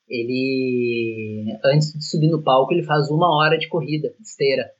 Ele, 0.09 1.57
antes 1.64 1.93
de 1.93 2.04
subir 2.04 2.28
no 2.28 2.43
palco, 2.43 2.73
ele 2.73 2.83
faz 2.83 3.09
uma 3.11 3.33
hora 3.38 3.57
de 3.57 3.69
corrida, 3.69 4.09
de 4.19 4.26
esteira. 4.26 4.71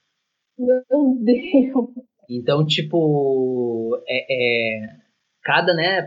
Meu 0.59 0.83
Deus! 1.21 1.91
Então, 2.29 2.65
tipo, 2.65 4.03
é, 4.07 4.79
é 4.79 5.05
cada, 5.43 5.75
né, 5.75 6.05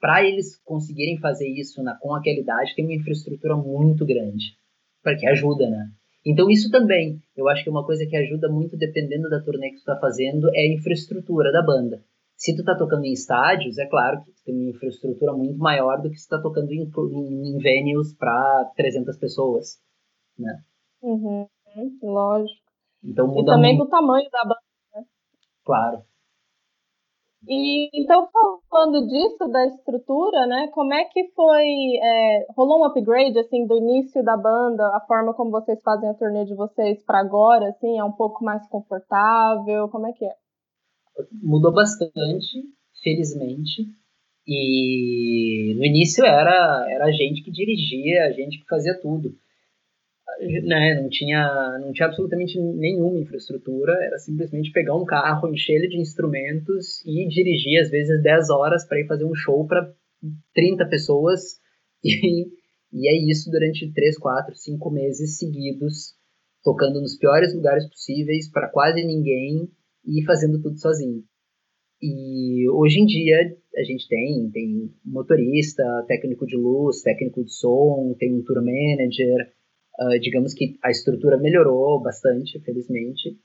para 0.00 0.24
eles 0.24 0.60
conseguirem 0.64 1.18
fazer 1.18 1.48
isso 1.48 1.82
na, 1.82 1.96
com 1.96 2.12
aquela 2.14 2.40
idade, 2.40 2.74
tem 2.74 2.84
uma 2.84 2.94
infraestrutura 2.94 3.56
muito 3.56 4.04
grande, 4.04 4.56
para 5.02 5.16
que 5.16 5.26
ajuda, 5.26 5.70
né? 5.70 5.90
Então, 6.26 6.50
isso 6.50 6.70
também, 6.70 7.22
eu 7.36 7.48
acho 7.48 7.62
que 7.64 7.70
uma 7.70 7.86
coisa 7.86 8.04
que 8.04 8.16
ajuda 8.16 8.48
muito, 8.48 8.76
dependendo 8.76 9.28
da 9.30 9.40
turnê 9.40 9.70
que 9.70 9.76
tu 9.76 9.84
tá 9.84 9.96
fazendo, 9.98 10.50
é 10.54 10.60
a 10.60 10.74
infraestrutura 10.74 11.50
da 11.52 11.62
banda. 11.62 12.02
Se 12.36 12.54
tu 12.54 12.64
tá 12.64 12.74
tocando 12.74 13.04
em 13.04 13.12
estádios, 13.12 13.78
é 13.78 13.86
claro 13.86 14.22
que 14.22 14.32
tu 14.32 14.44
tem 14.44 14.54
uma 14.54 14.70
infraestrutura 14.70 15.32
muito 15.32 15.58
maior 15.58 16.02
do 16.02 16.10
que 16.10 16.16
se 16.16 16.26
tu 16.26 16.36
tá 16.36 16.42
tocando 16.42 16.72
em, 16.72 16.82
em, 16.82 17.54
em 17.54 17.58
venues 17.58 18.12
para 18.14 18.70
300 18.76 19.16
pessoas, 19.16 19.78
né? 20.38 20.62
Uhum, 21.02 21.46
lógico. 22.02 22.59
Então 23.02 23.26
muda 23.26 23.40
e 23.40 23.54
também 23.54 23.76
muito. 23.76 23.86
do 23.86 23.90
tamanho 23.90 24.30
da 24.30 24.42
banda, 24.42 24.60
né? 24.94 25.04
Claro. 25.64 26.02
E 27.48 27.88
então 27.94 28.28
falando 28.68 29.06
disso 29.06 29.48
da 29.48 29.66
estrutura, 29.66 30.46
né? 30.46 30.68
Como 30.72 30.92
é 30.92 31.04
que 31.04 31.28
foi? 31.34 31.64
É, 32.02 32.46
rolou 32.54 32.80
um 32.80 32.84
upgrade 32.84 33.38
assim 33.38 33.66
do 33.66 33.78
início 33.78 34.22
da 34.22 34.36
banda, 34.36 34.86
a 34.94 35.00
forma 35.06 35.32
como 35.32 35.50
vocês 35.50 35.80
fazem 35.82 36.10
a 36.10 36.14
turnê 36.14 36.44
de 36.44 36.54
vocês 36.54 37.02
para 37.02 37.20
agora, 37.20 37.70
assim, 37.70 37.98
é 37.98 38.04
um 38.04 38.12
pouco 38.12 38.44
mais 38.44 38.66
confortável? 38.68 39.88
Como 39.88 40.06
é 40.06 40.12
que 40.12 40.24
é? 40.24 40.34
Mudou 41.42 41.72
bastante, 41.72 42.62
felizmente. 43.02 43.86
E 44.46 45.74
no 45.78 45.84
início 45.84 46.24
era 46.24 46.86
era 46.90 47.06
a 47.06 47.12
gente 47.12 47.42
que 47.42 47.50
dirigia, 47.50 48.26
a 48.26 48.32
gente 48.32 48.58
que 48.58 48.66
fazia 48.68 49.00
tudo 49.00 49.34
né, 50.40 51.00
não 51.00 51.08
tinha, 51.08 51.78
não 51.80 51.92
tinha 51.92 52.06
absolutamente 52.06 52.58
nenhuma 52.58 53.20
infraestrutura, 53.20 53.92
era 53.92 54.18
simplesmente 54.18 54.72
pegar 54.72 54.96
um 54.96 55.04
carro, 55.04 55.52
encher 55.52 55.74
ele 55.74 55.88
de 55.88 55.98
instrumentos 55.98 57.04
e 57.04 57.28
dirigir 57.28 57.80
às 57.80 57.90
vezes 57.90 58.22
10 58.22 58.50
horas 58.50 58.86
para 58.86 59.00
ir 59.00 59.06
fazer 59.06 59.24
um 59.24 59.34
show 59.34 59.66
para 59.66 59.92
30 60.54 60.86
pessoas 60.86 61.60
e, 62.02 62.46
e 62.92 63.08
é 63.08 63.30
isso 63.30 63.50
durante 63.50 63.92
3, 63.92 64.18
4, 64.18 64.54
5 64.54 64.90
meses 64.90 65.38
seguidos, 65.38 66.14
tocando 66.62 67.00
nos 67.00 67.16
piores 67.16 67.54
lugares 67.54 67.88
possíveis 67.88 68.50
para 68.50 68.68
quase 68.68 69.04
ninguém 69.04 69.68
e 70.06 70.24
fazendo 70.24 70.60
tudo 70.60 70.78
sozinho. 70.78 71.22
E 72.02 72.66
hoje 72.70 73.00
em 73.00 73.04
dia 73.04 73.56
a 73.76 73.82
gente 73.82 74.08
tem, 74.08 74.50
tem 74.50 74.90
motorista, 75.04 75.84
técnico 76.08 76.46
de 76.46 76.56
luz, 76.56 77.02
técnico 77.02 77.44
de 77.44 77.52
som, 77.52 78.14
tem 78.18 78.34
um 78.34 78.42
tour 78.42 78.56
manager, 78.56 79.52
Uh, 80.00 80.18
digamos 80.18 80.54
que 80.54 80.78
a 80.82 80.90
estrutura 80.90 81.36
melhorou 81.36 82.00
bastante, 82.00 82.58
felizmente. 82.60 83.38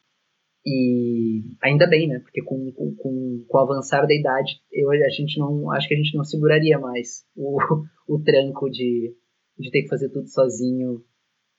E 0.65 1.43
ainda 1.61 1.85
bem, 1.85 2.07
né? 2.07 2.19
Porque 2.19 2.41
com, 2.41 2.71
com, 2.71 2.95
com, 2.95 3.45
com 3.47 3.57
o 3.57 3.61
avançar 3.61 4.07
da 4.07 4.15
idade, 4.15 4.61
eu, 4.71 4.89
a 4.89 5.09
gente 5.09 5.37
não, 5.37 5.69
acho 5.71 5.87
que 5.87 5.93
a 5.93 5.97
gente 5.97 6.15
não 6.15 6.23
seguraria 6.23 6.79
mais 6.79 7.23
o, 7.35 7.57
o 8.07 8.23
tranco 8.23 8.69
de, 8.69 9.13
de 9.59 9.69
ter 9.69 9.83
que 9.83 9.89
fazer 9.89 10.09
tudo 10.09 10.27
sozinho, 10.27 11.03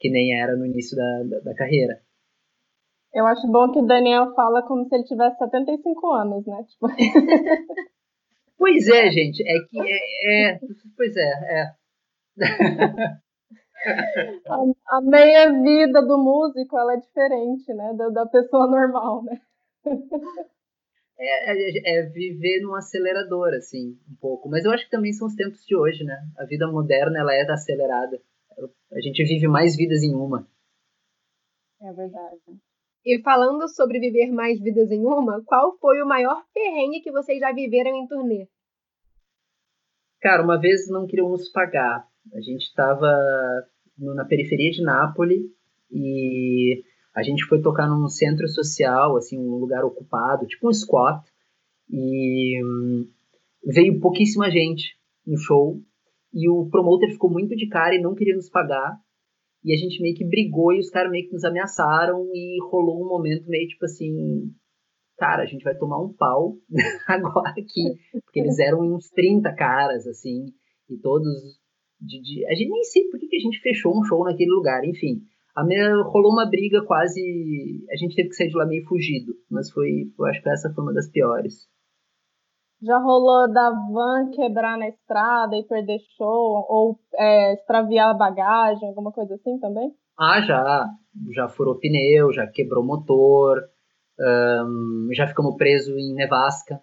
que 0.00 0.10
nem 0.10 0.34
era 0.34 0.56
no 0.56 0.66
início 0.66 0.96
da, 0.96 1.22
da, 1.24 1.40
da 1.40 1.54
carreira. 1.54 2.00
Eu 3.14 3.26
acho 3.26 3.46
bom 3.50 3.70
que 3.72 3.78
o 3.78 3.86
Daniel 3.86 4.34
fala 4.34 4.66
como 4.66 4.84
se 4.88 4.94
ele 4.94 5.04
tivesse 5.04 5.38
75 5.38 6.12
anos, 6.12 6.46
né? 6.46 6.64
Tipo... 6.64 6.86
pois 8.58 8.88
é, 8.88 9.08
gente. 9.12 9.42
É 9.46 9.54
que 9.70 9.80
é, 9.80 10.50
é 10.50 10.58
pois 10.96 11.16
é, 11.16 11.30
é. 11.60 11.74
A, 14.46 14.96
a 14.96 15.00
meia-vida 15.00 16.02
do 16.02 16.18
músico 16.18 16.78
ela 16.78 16.94
é 16.94 16.96
diferente, 16.96 17.72
né? 17.72 17.94
Da, 17.94 18.08
da 18.08 18.26
pessoa 18.26 18.66
normal, 18.66 19.24
né? 19.24 19.40
É, 21.18 21.52
é, 21.52 21.98
é, 21.98 22.02
viver 22.02 22.60
num 22.60 22.74
acelerador, 22.74 23.54
assim, 23.54 23.98
um 24.10 24.16
pouco. 24.20 24.50
Mas 24.50 24.64
eu 24.64 24.70
acho 24.70 24.84
que 24.84 24.90
também 24.90 25.12
são 25.12 25.26
os 25.26 25.34
tempos 25.34 25.64
de 25.64 25.74
hoje, 25.74 26.04
né? 26.04 26.28
A 26.36 26.44
vida 26.44 26.66
moderna, 26.70 27.18
ela 27.18 27.34
é 27.34 27.40
acelerada. 27.50 28.20
A 28.92 29.00
gente 29.00 29.24
vive 29.24 29.48
mais 29.48 29.76
vidas 29.76 30.02
em 30.02 30.14
uma. 30.14 30.46
É 31.80 31.92
verdade. 31.92 32.40
E 33.04 33.22
falando 33.22 33.68
sobre 33.68 34.00
viver 34.00 34.30
mais 34.32 34.60
vidas 34.60 34.90
em 34.90 35.04
uma, 35.06 35.42
qual 35.44 35.78
foi 35.78 36.02
o 36.02 36.06
maior 36.06 36.44
perrengue 36.52 37.00
que 37.00 37.12
vocês 37.12 37.38
já 37.38 37.52
viveram 37.52 37.94
em 37.94 38.06
turnê? 38.06 38.48
Cara, 40.20 40.42
uma 40.42 40.60
vez 40.60 40.88
não 40.88 41.06
queriam 41.06 41.28
nos 41.28 41.48
pagar. 41.50 42.06
A 42.34 42.40
gente 42.40 42.62
estava 42.62 43.08
na 43.98 44.24
periferia 44.24 44.70
de 44.70 44.82
Nápoles 44.82 45.42
e 45.90 46.82
a 47.14 47.22
gente 47.22 47.44
foi 47.46 47.62
tocar 47.62 47.88
num 47.88 48.08
centro 48.08 48.46
social, 48.48 49.16
assim, 49.16 49.38
um 49.38 49.56
lugar 49.56 49.84
ocupado, 49.84 50.46
tipo 50.46 50.68
um 50.68 50.72
squat, 50.72 51.24
e 51.88 52.62
hum, 52.62 53.08
veio 53.64 54.00
pouquíssima 54.00 54.50
gente 54.50 54.96
no 55.26 55.38
show 55.38 55.80
e 56.32 56.48
o 56.48 56.68
promotor 56.68 57.08
ficou 57.10 57.30
muito 57.30 57.56
de 57.56 57.66
cara 57.66 57.94
e 57.94 58.02
não 58.02 58.14
queria 58.14 58.36
nos 58.36 58.50
pagar. 58.50 59.00
E 59.64 59.72
a 59.72 59.76
gente 59.76 60.00
meio 60.00 60.14
que 60.14 60.24
brigou 60.24 60.72
e 60.72 60.78
os 60.78 60.90
caras 60.90 61.10
meio 61.10 61.26
que 61.26 61.32
nos 61.32 61.44
ameaçaram 61.44 62.28
e 62.32 62.58
rolou 62.70 63.02
um 63.02 63.08
momento 63.08 63.48
meio 63.48 63.66
tipo 63.66 63.84
assim, 63.86 64.52
cara, 65.16 65.42
a 65.42 65.46
gente 65.46 65.64
vai 65.64 65.74
tomar 65.74 65.98
um 65.98 66.12
pau 66.12 66.58
agora 67.08 67.50
aqui, 67.50 67.98
porque 68.24 68.40
eles 68.40 68.58
eram 68.58 68.80
uns 68.80 69.08
30 69.08 69.52
caras 69.54 70.06
assim, 70.06 70.46
e 70.90 70.96
todos 70.98 71.58
de, 72.00 72.20
de, 72.20 72.46
a 72.46 72.54
gente 72.54 72.70
nem 72.70 72.84
sei 72.84 73.04
por 73.08 73.18
que 73.18 73.36
a 73.36 73.40
gente 73.40 73.60
fechou 73.60 73.98
um 73.98 74.04
show 74.04 74.24
naquele 74.24 74.50
lugar, 74.50 74.84
enfim. 74.84 75.22
A 75.54 75.64
minha, 75.64 76.02
rolou 76.02 76.32
uma 76.32 76.48
briga 76.48 76.84
quase. 76.84 77.20
A 77.90 77.96
gente 77.96 78.14
teve 78.14 78.28
que 78.28 78.34
sair 78.34 78.48
de 78.48 78.56
lá 78.56 78.66
meio 78.66 78.86
fugido, 78.86 79.32
mas 79.50 79.70
foi. 79.70 80.12
Eu 80.18 80.26
acho 80.26 80.42
que 80.42 80.48
essa 80.50 80.70
foi 80.74 80.84
uma 80.84 80.92
das 80.92 81.10
piores. 81.10 81.66
Já 82.82 82.98
rolou 82.98 83.50
da 83.50 83.70
van 83.70 84.30
quebrar 84.32 84.76
na 84.76 84.88
estrada 84.88 85.56
e 85.56 85.64
perder 85.64 85.98
show? 86.18 86.66
Ou 86.68 87.00
é, 87.14 87.54
extraviar 87.54 88.10
a 88.10 88.14
bagagem, 88.14 88.86
alguma 88.88 89.10
coisa 89.10 89.34
assim 89.34 89.58
também? 89.58 89.90
Ah, 90.18 90.42
já. 90.42 90.86
Já 91.34 91.48
furou 91.48 91.78
pneu, 91.78 92.30
já 92.32 92.46
quebrou 92.46 92.84
motor, 92.84 93.62
já 95.12 95.26
ficamos 95.26 95.56
presos 95.56 95.96
em 95.96 96.14
nevasca. 96.14 96.80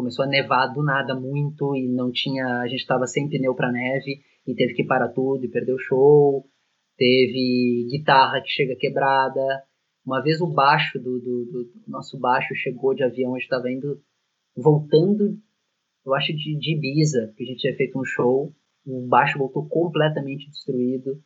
Começou 0.00 0.24
a 0.24 0.28
nevar 0.28 0.68
do 0.68 0.82
nada 0.82 1.14
muito 1.14 1.76
e 1.76 1.86
não 1.86 2.10
tinha. 2.10 2.60
A 2.60 2.66
gente 2.66 2.80
estava 2.80 3.06
sem 3.06 3.28
pneu 3.28 3.54
para 3.54 3.70
neve 3.70 4.22
e 4.46 4.54
teve 4.54 4.72
que 4.72 4.82
parar 4.82 5.10
tudo 5.10 5.44
e 5.44 5.50
perdeu 5.50 5.74
o 5.76 5.78
show. 5.78 6.48
Teve 6.96 7.86
guitarra 7.90 8.40
que 8.40 8.48
chega 8.48 8.74
quebrada. 8.76 9.42
Uma 10.02 10.22
vez 10.22 10.40
o 10.40 10.46
baixo 10.46 10.98
do, 10.98 11.20
do, 11.20 11.44
do 11.44 11.70
nosso 11.86 12.18
baixo 12.18 12.54
chegou 12.54 12.94
de 12.94 13.04
avião, 13.04 13.34
a 13.34 13.38
gente 13.38 13.44
estava 13.44 13.70
indo, 13.70 14.02
voltando, 14.56 15.38
eu 16.06 16.14
acho, 16.14 16.32
de, 16.32 16.56
de 16.58 16.76
Ibiza, 16.78 17.34
que 17.36 17.42
a 17.42 17.46
gente 17.46 17.60
tinha 17.60 17.76
feito 17.76 18.00
um 18.00 18.04
show. 18.04 18.54
O 18.86 19.06
baixo 19.06 19.38
voltou 19.38 19.68
completamente 19.68 20.48
destruído. 20.48 21.22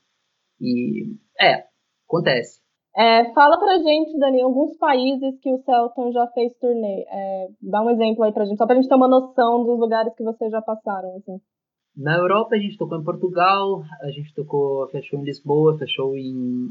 E 0.60 1.14
é, 1.40 1.62
acontece. 2.08 2.63
É, 2.96 3.32
fala 3.32 3.58
pra 3.58 3.78
gente, 3.78 4.16
Dani, 4.18 4.40
alguns 4.40 4.76
países 4.76 5.36
que 5.40 5.52
o 5.52 5.58
Celton 5.64 6.12
já 6.12 6.28
fez 6.28 6.54
turnê. 6.60 7.04
É, 7.08 7.48
dá 7.60 7.82
um 7.82 7.90
exemplo 7.90 8.22
aí 8.22 8.32
pra 8.32 8.44
gente, 8.44 8.56
só 8.56 8.66
pra 8.66 8.76
gente 8.76 8.88
ter 8.88 8.94
uma 8.94 9.08
noção 9.08 9.64
dos 9.64 9.80
lugares 9.80 10.14
que 10.14 10.22
vocês 10.22 10.50
já 10.50 10.62
passaram, 10.62 11.16
assim. 11.16 11.40
Na 11.96 12.16
Europa 12.16 12.54
a 12.54 12.58
gente 12.58 12.78
tocou 12.78 12.98
em 12.98 13.04
Portugal, 13.04 13.82
a 14.00 14.10
gente 14.10 14.32
tocou, 14.34 14.86
fechou 14.88 15.18
em 15.18 15.24
Lisboa, 15.24 15.76
fechou 15.76 16.16
em, 16.16 16.68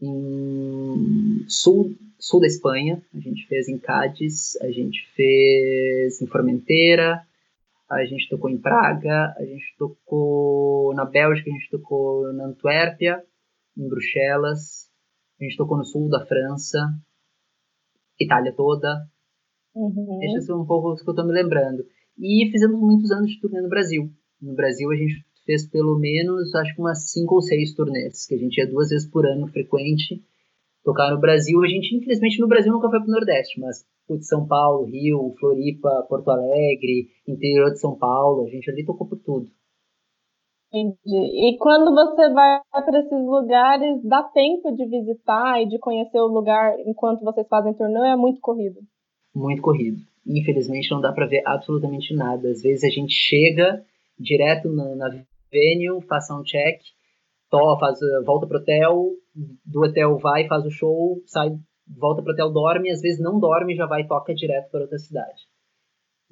em 0.00 1.44
sul, 1.46 1.94
sul 2.18 2.40
da 2.40 2.46
Espanha, 2.46 3.02
a 3.14 3.18
gente 3.18 3.46
fez 3.46 3.68
em 3.68 3.78
Cádiz, 3.78 4.56
a 4.62 4.70
gente 4.70 5.06
fez 5.14 6.22
em 6.22 6.26
Formenteira, 6.26 7.22
a 7.90 8.04
gente 8.06 8.28
tocou 8.30 8.48
em 8.48 8.58
Praga, 8.58 9.34
a 9.36 9.44
gente 9.44 9.74
tocou 9.78 10.94
na 10.94 11.04
Bélgica, 11.04 11.50
a 11.50 11.52
gente 11.52 11.70
tocou 11.70 12.32
na 12.32 12.46
Antuérpia, 12.46 13.22
em 13.76 13.88
Bruxelas, 13.88 14.88
a 15.40 15.44
gente 15.44 15.56
tocou 15.56 15.76
no 15.76 15.84
sul 15.84 16.08
da 16.08 16.24
França, 16.26 16.78
Itália 18.20 18.54
toda. 18.54 19.06
Uhum. 19.74 20.18
Deixa 20.20 20.52
eu 20.52 20.60
um 20.60 20.66
pouco 20.66 20.92
o 20.92 20.96
que 20.96 21.08
eu 21.08 21.12
estou 21.12 21.26
me 21.26 21.32
lembrando. 21.32 21.84
E 22.18 22.48
fizemos 22.50 22.80
muitos 22.80 23.10
anos 23.10 23.30
de 23.30 23.40
turnê 23.40 23.60
no 23.60 23.68
Brasil. 23.68 24.10
No 24.40 24.54
Brasil 24.54 24.90
a 24.90 24.96
gente 24.96 25.24
fez 25.44 25.68
pelo 25.68 25.98
menos, 25.98 26.54
acho 26.54 26.74
que 26.74 26.80
umas 26.80 27.10
cinco 27.10 27.34
ou 27.34 27.42
seis 27.42 27.74
turnês, 27.74 28.26
que 28.26 28.34
a 28.34 28.38
gente 28.38 28.56
ia 28.56 28.70
duas 28.70 28.88
vezes 28.88 29.10
por 29.10 29.26
ano 29.26 29.48
frequente. 29.48 30.22
tocar 30.84 31.10
no 31.10 31.20
Brasil. 31.20 31.60
A 31.62 31.66
gente, 31.66 31.96
infelizmente, 31.96 32.40
no 32.40 32.46
Brasil 32.46 32.72
nunca 32.72 32.90
foi 32.90 33.00
para 33.00 33.08
o 33.08 33.12
Nordeste, 33.12 33.58
mas 33.58 33.84
putz, 34.06 34.28
São 34.28 34.46
Paulo, 34.46 34.84
Rio, 34.84 35.34
Floripa, 35.40 36.06
Porto 36.08 36.30
Alegre, 36.30 37.08
interior 37.26 37.70
de 37.72 37.80
São 37.80 37.96
Paulo, 37.96 38.46
a 38.46 38.50
gente 38.50 38.70
ali 38.70 38.84
tocou 38.84 39.08
por 39.08 39.18
tudo. 39.18 39.50
Entendi. 40.74 40.98
E 41.06 41.56
quando 41.58 41.94
você 41.94 42.28
vai 42.30 42.60
para 42.72 42.98
esses 42.98 43.12
lugares, 43.12 44.02
dá 44.02 44.24
tempo 44.24 44.74
de 44.74 44.84
visitar 44.86 45.62
e 45.62 45.68
de 45.68 45.78
conhecer 45.78 46.18
o 46.18 46.26
lugar 46.26 46.74
enquanto 46.80 47.22
vocês 47.22 47.46
fazem 47.46 47.72
turnê? 47.74 48.08
É 48.08 48.16
muito 48.16 48.40
corrido? 48.40 48.80
Muito 49.32 49.62
corrido. 49.62 49.98
Infelizmente 50.26 50.90
não 50.90 51.00
dá 51.00 51.12
para 51.12 51.26
ver 51.26 51.42
absolutamente 51.46 52.12
nada. 52.12 52.48
Às 52.48 52.60
vezes 52.60 52.82
a 52.82 52.88
gente 52.88 53.12
chega 53.12 53.84
direto 54.18 54.68
na, 54.68 54.96
na 54.96 55.24
venue, 55.52 56.02
faz 56.08 56.28
um 56.30 56.42
check, 56.42 56.80
to, 57.48 57.78
faz, 57.78 58.00
volta 58.26 58.44
pro 58.48 58.58
hotel, 58.58 59.10
do 59.64 59.84
hotel 59.84 60.18
vai, 60.18 60.48
faz 60.48 60.64
o 60.64 60.70
show, 60.70 61.22
sai, 61.26 61.56
volta 61.86 62.20
pro 62.20 62.32
hotel, 62.32 62.50
dorme, 62.50 62.90
às 62.90 63.00
vezes 63.00 63.20
não 63.20 63.38
dorme, 63.38 63.76
já 63.76 63.86
vai 63.86 64.02
e 64.02 64.08
toca 64.08 64.34
direto 64.34 64.72
para 64.72 64.80
outra 64.80 64.98
cidade. 64.98 65.42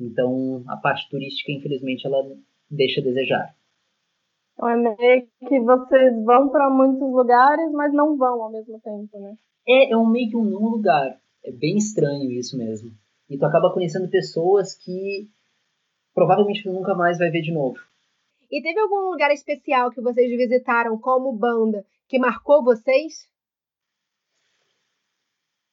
Então 0.00 0.64
a 0.66 0.76
parte 0.76 1.08
turística, 1.08 1.52
infelizmente, 1.52 2.04
ela 2.04 2.24
deixa 2.68 3.00
a 3.00 3.04
desejar. 3.04 3.54
Então 4.54 4.68
é 4.68 4.76
meio 4.76 5.28
que 5.48 5.60
vocês 5.60 6.24
vão 6.24 6.48
para 6.50 6.70
muitos 6.70 7.00
lugares, 7.00 7.70
mas 7.72 7.92
não 7.92 8.16
vão 8.16 8.42
ao 8.42 8.50
mesmo 8.50 8.80
tempo, 8.80 9.18
né? 9.18 9.34
É, 9.66 9.92
é 9.92 9.96
um 9.96 10.08
meio 10.08 10.30
que 10.30 10.36
um 10.36 10.44
não 10.44 10.68
lugar. 10.68 11.18
É 11.44 11.52
bem 11.52 11.76
estranho 11.76 12.30
isso 12.30 12.56
mesmo. 12.56 12.90
E 13.28 13.38
tu 13.38 13.44
acaba 13.44 13.72
conhecendo 13.72 14.10
pessoas 14.10 14.74
que 14.74 15.28
provavelmente 16.14 16.62
tu 16.62 16.72
nunca 16.72 16.94
mais 16.94 17.18
vai 17.18 17.30
ver 17.30 17.40
de 17.40 17.52
novo. 17.52 17.78
E 18.50 18.60
teve 18.62 18.78
algum 18.78 19.10
lugar 19.10 19.30
especial 19.32 19.90
que 19.90 20.02
vocês 20.02 20.30
visitaram 20.30 20.98
como 20.98 21.32
banda 21.32 21.84
que 22.12 22.18
marcou 22.18 22.62
vocês? 22.62 23.26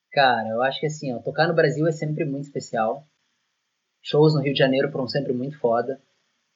Cara, 0.10 0.48
eu 0.48 0.62
acho 0.62 0.80
que 0.80 0.86
assim, 0.86 1.14
ó, 1.14 1.20
tocar 1.20 1.50
no 1.50 1.54
Brasil 1.54 1.86
é 1.86 1.92
sempre 1.92 2.24
muito 2.24 2.46
especial. 2.46 3.06
Shows 4.02 4.34
no 4.34 4.42
Rio 4.42 4.54
de 4.54 4.60
Janeiro 4.60 4.90
foram 4.90 5.06
sempre 5.06 5.34
muito 5.34 5.60
foda. 5.60 6.02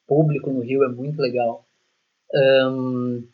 Público 0.08 0.50
no 0.51 0.62
Rio 0.62 0.86
é 0.86 0.88
muito 0.88 1.22
legal. 1.22 1.68
Um, 2.34 3.28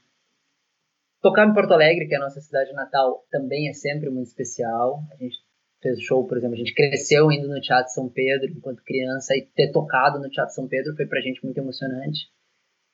tocar 1.21 1.47
em 1.47 1.53
Porto 1.53 1.73
Alegre, 1.73 2.07
que 2.07 2.15
é 2.15 2.17
a 2.17 2.21
nossa 2.21 2.41
cidade 2.41 2.73
natal, 2.73 3.25
também 3.31 3.69
é 3.69 3.73
sempre 3.73 4.09
muito 4.09 4.27
especial. 4.27 4.99
A 5.11 5.15
gente 5.15 5.37
fez 5.81 6.01
show, 6.01 6.27
por 6.27 6.37
exemplo, 6.37 6.55
a 6.55 6.57
gente 6.57 6.73
cresceu 6.73 7.31
indo 7.31 7.47
no 7.47 7.61
Teatro 7.61 7.93
São 7.93 8.09
Pedro 8.09 8.49
enquanto 8.49 8.83
criança 8.83 9.35
e 9.35 9.45
ter 9.55 9.71
tocado 9.71 10.19
no 10.19 10.29
Teatro 10.29 10.53
São 10.53 10.67
Pedro 10.67 10.95
foi 10.95 11.05
pra 11.05 11.21
gente 11.21 11.43
muito 11.43 11.57
emocionante. 11.57 12.29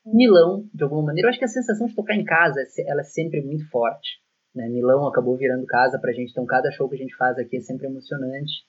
Milão, 0.05 0.69
de 0.71 0.83
alguma 0.83 1.01
maneira, 1.01 1.27
eu 1.27 1.29
acho 1.31 1.39
que 1.39 1.45
a 1.45 1.47
sensação 1.47 1.87
de 1.87 1.95
tocar 1.95 2.15
em 2.15 2.23
casa, 2.23 2.61
ela 2.85 3.01
é 3.01 3.05
sempre 3.05 3.41
muito 3.41 3.67
forte. 3.69 4.21
Né? 4.53 4.69
Milão 4.69 5.07
acabou 5.07 5.35
virando 5.35 5.65
casa 5.65 5.99
pra 5.99 6.13
gente, 6.13 6.29
então 6.29 6.45
cada 6.45 6.71
show 6.71 6.87
que 6.87 6.95
a 6.95 6.99
gente 6.99 7.15
faz 7.15 7.37
aqui 7.39 7.57
é 7.57 7.61
sempre 7.61 7.87
emocionante. 7.87 8.63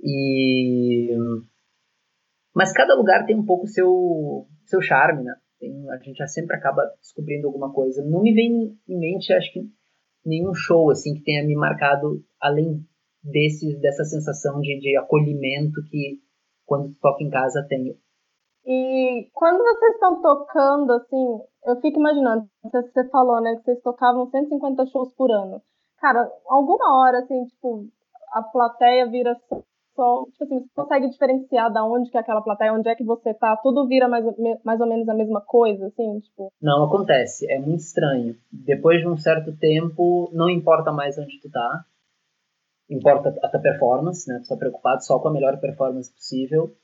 E... 0.00 1.10
Mas 2.54 2.72
cada 2.72 2.94
lugar 2.94 3.26
tem 3.26 3.36
um 3.36 3.44
pouco 3.44 3.66
seu 3.66 4.46
seu 4.64 4.80
charme, 4.80 5.24
né? 5.24 5.34
Tem, 5.64 5.90
a 5.90 5.96
gente 5.96 6.16
já 6.16 6.26
sempre 6.26 6.54
acaba 6.54 6.82
descobrindo 7.00 7.46
alguma 7.46 7.72
coisa. 7.72 8.04
Não 8.04 8.20
me 8.20 8.34
vem 8.34 8.78
em 8.86 8.98
mente, 8.98 9.32
acho 9.32 9.50
que, 9.50 9.62
nenhum 10.24 10.54
show 10.54 10.90
assim 10.90 11.14
que 11.14 11.24
tenha 11.24 11.46
me 11.46 11.54
marcado 11.54 12.22
além 12.38 12.84
desse, 13.22 13.74
dessa 13.80 14.04
sensação 14.04 14.60
de, 14.60 14.78
de 14.78 14.96
acolhimento 14.98 15.82
que 15.90 16.20
quando 16.66 16.94
toca 17.00 17.24
em 17.24 17.30
casa 17.30 17.64
tenho. 17.66 17.96
E 18.66 19.28
quando 19.32 19.62
vocês 19.62 19.94
estão 19.94 20.20
tocando, 20.20 20.92
assim, 20.92 21.38
eu 21.66 21.80
fico 21.80 21.98
imaginando, 21.98 22.46
você 22.62 23.08
falou, 23.08 23.40
né, 23.40 23.56
que 23.56 23.64
vocês 23.64 23.80
tocavam 23.82 24.30
150 24.30 24.86
shows 24.86 25.12
por 25.14 25.30
ano. 25.30 25.62
Cara, 25.98 26.30
alguma 26.46 26.98
hora, 26.98 27.18
assim, 27.20 27.44
tipo, 27.46 27.86
a 28.32 28.42
plateia 28.42 29.06
vira 29.10 29.36
só, 29.94 30.24
tipo 30.32 30.44
assim, 30.44 30.60
você 30.60 30.74
consegue 30.74 31.08
diferenciar 31.08 31.72
da 31.72 31.84
onde 31.84 32.10
que 32.10 32.16
é 32.16 32.20
aquela 32.20 32.42
plateia, 32.42 32.72
onde 32.72 32.88
é 32.88 32.94
que 32.94 33.04
você 33.04 33.32
tá, 33.34 33.56
tudo 33.56 33.86
vira 33.86 34.08
mais, 34.08 34.24
mais 34.64 34.80
ou 34.80 34.86
menos 34.86 35.08
a 35.08 35.14
mesma 35.14 35.40
coisa, 35.40 35.86
assim, 35.86 36.20
tipo? 36.20 36.52
Não 36.60 36.84
acontece, 36.84 37.50
é 37.50 37.58
muito 37.58 37.80
estranho. 37.80 38.36
Depois 38.52 39.00
de 39.00 39.08
um 39.08 39.16
certo 39.16 39.56
tempo, 39.56 40.30
não 40.32 40.50
importa 40.50 40.92
mais 40.92 41.18
onde 41.18 41.40
tu 41.40 41.50
tá, 41.50 41.84
importa 42.88 43.34
a 43.42 43.48
tua 43.48 43.60
performance, 43.60 44.28
né? 44.28 44.40
Tu 44.40 44.48
tá 44.48 44.56
preocupado 44.56 45.04
só 45.04 45.18
com 45.18 45.28
a 45.28 45.32
melhor 45.32 45.58
performance 45.60 46.12
possível. 46.12 46.74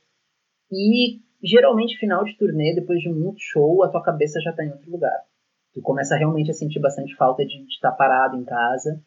E 0.70 1.20
geralmente 1.42 1.98
final 1.98 2.24
de 2.24 2.36
turnê, 2.36 2.74
depois 2.74 3.00
de 3.00 3.08
muito 3.08 3.40
show, 3.40 3.82
a 3.82 3.88
tua 3.88 4.02
cabeça 4.02 4.40
já 4.40 4.52
tá 4.52 4.64
em 4.64 4.70
outro 4.70 4.90
lugar. 4.90 5.24
Tu 5.72 5.80
começa 5.80 6.16
realmente 6.16 6.50
a 6.50 6.54
sentir 6.54 6.80
bastante 6.80 7.14
falta 7.16 7.44
de 7.44 7.62
estar 7.64 7.90
tá 7.90 7.96
parado 7.96 8.36
em 8.36 8.44
casa. 8.44 9.02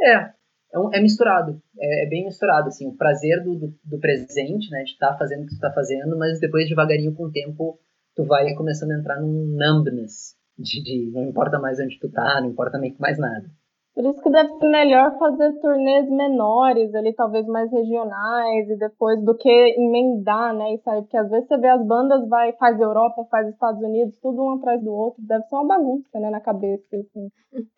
É, 0.00 0.32
é, 0.72 0.78
um, 0.78 0.92
é 0.92 1.00
misturado, 1.00 1.60
é, 1.78 2.04
é, 2.04 2.08
bem 2.08 2.24
misturado, 2.24 2.68
assim, 2.68 2.86
o 2.86 2.96
prazer 2.96 3.42
do, 3.42 3.54
do, 3.56 3.74
do 3.84 3.98
presente, 3.98 4.70
né, 4.70 4.82
de 4.84 4.92
estar 4.92 5.12
tá 5.12 5.18
fazendo 5.18 5.40
o 5.40 5.42
que 5.42 5.50
tu 5.50 5.54
está 5.54 5.72
fazendo, 5.72 6.16
mas 6.16 6.40
depois, 6.40 6.68
devagarinho, 6.68 7.14
com 7.14 7.24
o 7.24 7.32
tempo, 7.32 7.78
tu 8.14 8.24
vai 8.24 8.54
começando 8.54 8.92
a 8.92 8.98
entrar 8.98 9.20
num 9.20 9.56
numbness, 9.56 10.36
de, 10.58 10.82
de 10.82 11.10
não 11.12 11.24
importa 11.28 11.58
mais 11.58 11.78
onde 11.78 11.98
tu 11.98 12.10
tá, 12.10 12.40
não 12.40 12.50
importa 12.50 12.78
nem 12.78 12.96
mais 12.98 13.18
nada. 13.18 13.50
Por 13.94 14.06
isso 14.06 14.22
que 14.22 14.30
deve 14.30 14.48
ser 14.58 14.68
melhor 14.70 15.18
fazer 15.18 15.52
turnês 15.60 16.08
menores, 16.08 16.94
ali 16.94 17.12
talvez 17.12 17.46
mais 17.46 17.70
regionais 17.70 18.70
e 18.70 18.76
depois 18.76 19.22
do 19.22 19.36
que 19.36 19.50
emendar, 19.50 20.54
né? 20.54 20.74
Isso 20.74 20.88
aí, 20.88 21.02
porque 21.02 21.16
às 21.16 21.28
vezes 21.28 21.46
você 21.46 21.58
vê 21.58 21.68
as 21.68 21.86
bandas, 21.86 22.26
vai, 22.26 22.54
faz 22.54 22.80
Europa, 22.80 23.26
faz 23.30 23.48
Estados 23.48 23.82
Unidos, 23.82 24.16
tudo 24.22 24.42
um 24.42 24.52
atrás 24.52 24.82
do 24.82 24.92
outro, 24.92 25.22
deve 25.22 25.44
ser 25.44 25.54
uma 25.56 25.66
bagunça, 25.66 26.18
né, 26.18 26.30
na 26.30 26.40
cabeça, 26.40 26.84
assim. 26.96 27.28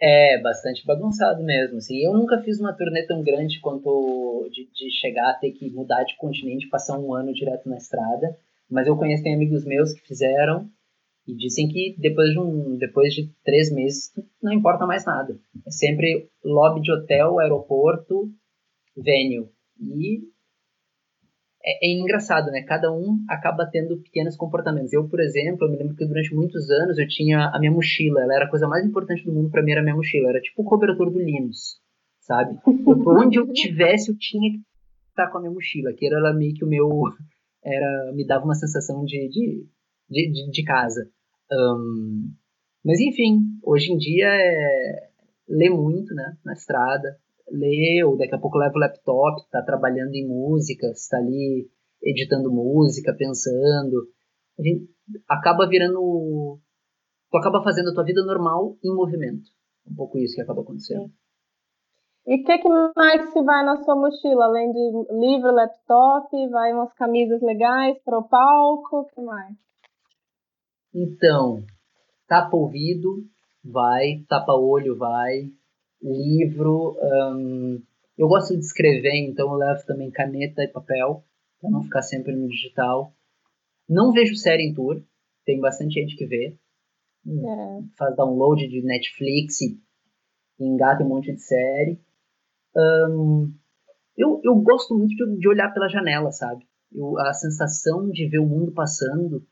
É, 0.01 0.41
bastante 0.41 0.87
bagunçado 0.87 1.43
mesmo, 1.43 1.79
assim. 1.79 1.99
Eu 1.99 2.13
nunca 2.13 2.41
fiz 2.43 2.61
uma 2.61 2.73
turnê 2.73 3.05
tão 3.07 3.21
grande 3.21 3.61
quanto 3.61 4.49
de, 4.53 4.69
de 4.73 4.91
chegar 4.93 5.31
a 5.31 5.35
ter 5.35 5.51
que 5.51 5.69
mudar 5.71 6.05
de 6.05 6.17
continente, 6.17 6.69
passar 6.69 6.97
um 6.97 7.13
ano 7.13 7.33
direto 7.33 7.69
na 7.69 7.77
estrada, 7.77 8.37
mas 8.71 8.87
eu 8.87 8.97
conheço 8.97 9.25
tem 9.25 9.35
amigos 9.35 9.65
meus 9.65 9.93
que 9.93 10.07
fizeram 10.07 10.69
e 11.27 11.35
dizem 11.35 11.69
que 11.69 11.97
depois 11.99 12.31
de, 12.31 12.39
um, 12.39 12.77
depois 12.77 13.15
de 13.15 13.31
três 13.45 13.73
meses 13.73 14.13
não 14.43 14.53
importa 14.53 14.87
mais 14.87 15.05
nada. 15.05 15.39
É 15.67 15.71
sempre 15.71 16.29
lobby 16.45 16.83
de 16.83 16.93
hotel, 16.93 17.39
aeroporto, 17.39 18.31
venue. 18.97 19.49
E 19.81 20.21
é, 21.65 21.89
é, 21.89 21.99
engraçado, 21.99 22.51
né? 22.51 22.63
Cada 22.63 22.93
um 22.93 23.25
acaba 23.29 23.67
tendo 23.67 23.97
pequenos 24.03 24.37
comportamentos. 24.37 24.93
Eu, 24.93 25.09
por 25.09 25.19
exemplo, 25.19 25.67
eu 25.67 25.71
me 25.71 25.79
lembro 25.79 25.97
que 25.97 26.05
durante 26.05 26.35
muitos 26.35 26.71
anos 26.71 26.99
eu 26.99 27.09
tinha 27.09 27.49
a 27.49 27.59
minha 27.59 27.73
mochila. 27.73 28.23
Ela 28.23 28.35
era 28.35 28.45
a 28.45 28.51
coisa 28.51 28.69
mais 28.69 28.85
importante 28.85 29.25
do 29.25 29.33
mundo 29.33 29.51
para 29.51 29.63
mim, 29.63 29.73
era 29.73 29.81
a 29.81 29.85
minha 29.85 29.97
mochila. 29.97 30.29
Era 30.29 30.41
tipo 30.41 30.61
o 30.61 30.65
cobertor 30.65 31.11
do 31.11 31.19
Linus, 31.19 31.81
sabe? 32.21 32.59
Eu, 32.67 33.03
por 33.03 33.19
onde 33.19 33.39
eu 33.39 33.51
tivesse, 33.51 34.11
eu 34.11 34.19
tinha 34.19 34.53
que 34.53 34.59
estar 35.09 35.31
com 35.31 35.39
a 35.39 35.41
minha 35.41 35.53
mochila. 35.53 35.95
Que 35.95 36.07
era 36.07 36.35
meio 36.35 36.53
que 36.53 36.65
o 36.65 36.69
meu... 36.69 36.89
Era, 37.65 38.13
me 38.13 38.27
dava 38.27 38.45
uma 38.45 38.55
sensação 38.55 39.03
de, 39.07 39.27
de 39.31 39.67
de, 40.09 40.31
de, 40.31 40.51
de 40.51 40.65
casa. 40.65 41.09
Um, 41.51 42.33
mas 42.85 43.01
enfim, 43.01 43.41
hoje 43.63 43.93
em 43.93 43.97
dia 43.97 44.27
é 44.27 45.11
lê 45.49 45.69
muito, 45.69 46.15
né, 46.15 46.37
na 46.45 46.53
estrada, 46.53 47.19
lê, 47.51 48.03
ou 48.05 48.17
daqui 48.17 48.35
a 48.35 48.39
pouco 48.39 48.59
leva 48.59 48.75
o 48.75 48.79
laptop, 48.79 49.43
está 49.43 49.63
trabalhando 49.63 50.15
em 50.15 50.27
música, 50.27 50.87
está 50.89 51.19
ali 51.19 51.69
editando 52.03 52.53
música, 52.53 53.15
pensando. 53.17 54.09
A 54.59 54.63
gente 54.63 54.89
acaba 55.29 55.69
virando. 55.69 56.59
Tu 57.31 57.37
acaba 57.37 57.63
fazendo 57.63 57.91
a 57.91 57.95
tua 57.95 58.05
vida 58.05 58.25
normal 58.25 58.77
em 58.85 58.95
movimento. 58.95 59.49
Um 59.91 59.95
pouco 59.95 60.19
isso 60.19 60.35
que 60.35 60.43
acaba 60.43 60.63
acontecendo. 60.63 61.11
E 62.27 62.41
o 62.41 62.45
que, 62.45 62.59
que 62.59 62.69
mais 62.97 63.33
se 63.33 63.43
vai 63.43 63.65
na 63.65 63.77
sua 63.85 63.95
mochila? 63.97 64.47
Além 64.47 64.73
de 64.73 65.07
livro, 65.13 65.53
laptop, 65.53 66.49
vai 66.49 66.73
umas 66.73 66.93
camisas 66.95 67.43
legais 67.43 67.99
para 68.03 68.19
o 68.19 68.27
palco, 68.27 69.01
o 69.01 69.05
que 69.05 69.21
mais? 69.21 69.55
Então, 70.95 71.65
tapa 72.29 72.57
ouvido, 72.57 73.27
vai, 73.65 74.25
tapa 74.29 74.53
olho, 74.55 74.97
vai, 74.97 75.51
livro. 76.01 76.97
Eu 78.17 78.29
gosto 78.29 78.55
de 78.55 78.65
escrever, 78.65 79.17
então 79.17 79.51
eu 79.51 79.57
levo 79.57 79.85
também 79.87 80.11
caneta 80.11 80.63
e 80.63 80.69
papel, 80.69 81.25
para 81.61 81.71
não 81.71 81.83
ficar 81.83 82.03
sempre 82.03 82.35
no 82.35 82.49
digital. 82.49 83.13
Não 83.89 84.13
vejo 84.13 84.37
série 84.37 84.63
em 84.63 84.73
tour, 84.73 85.03
tem 85.45 85.61
bastante 85.61 85.95
gente 85.95 86.17
que 86.17 86.27
vê. 86.27 86.57
É. 87.27 87.83
Faz 87.97 88.15
download 88.15 88.69
de 88.69 88.83
Netflix 88.83 89.63
e 89.63 89.81
engata 90.61 91.03
um 91.03 91.09
monte 91.09 91.33
de 91.33 91.41
série. 91.41 91.99
Eu, 94.17 94.41
eu 94.45 94.55
gosto 94.57 94.97
muito 94.97 95.15
de, 95.17 95.39
de 95.39 95.49
olhar 95.49 95.73
pela 95.73 95.89
janela, 95.89 96.31
sabe? 96.31 96.65
Eu, 96.93 97.19
a 97.19 97.33
sensação 97.33 98.09
de 98.11 98.29
ver 98.29 98.39
o 98.39 98.47
mundo 98.47 98.71
passando 98.73 99.45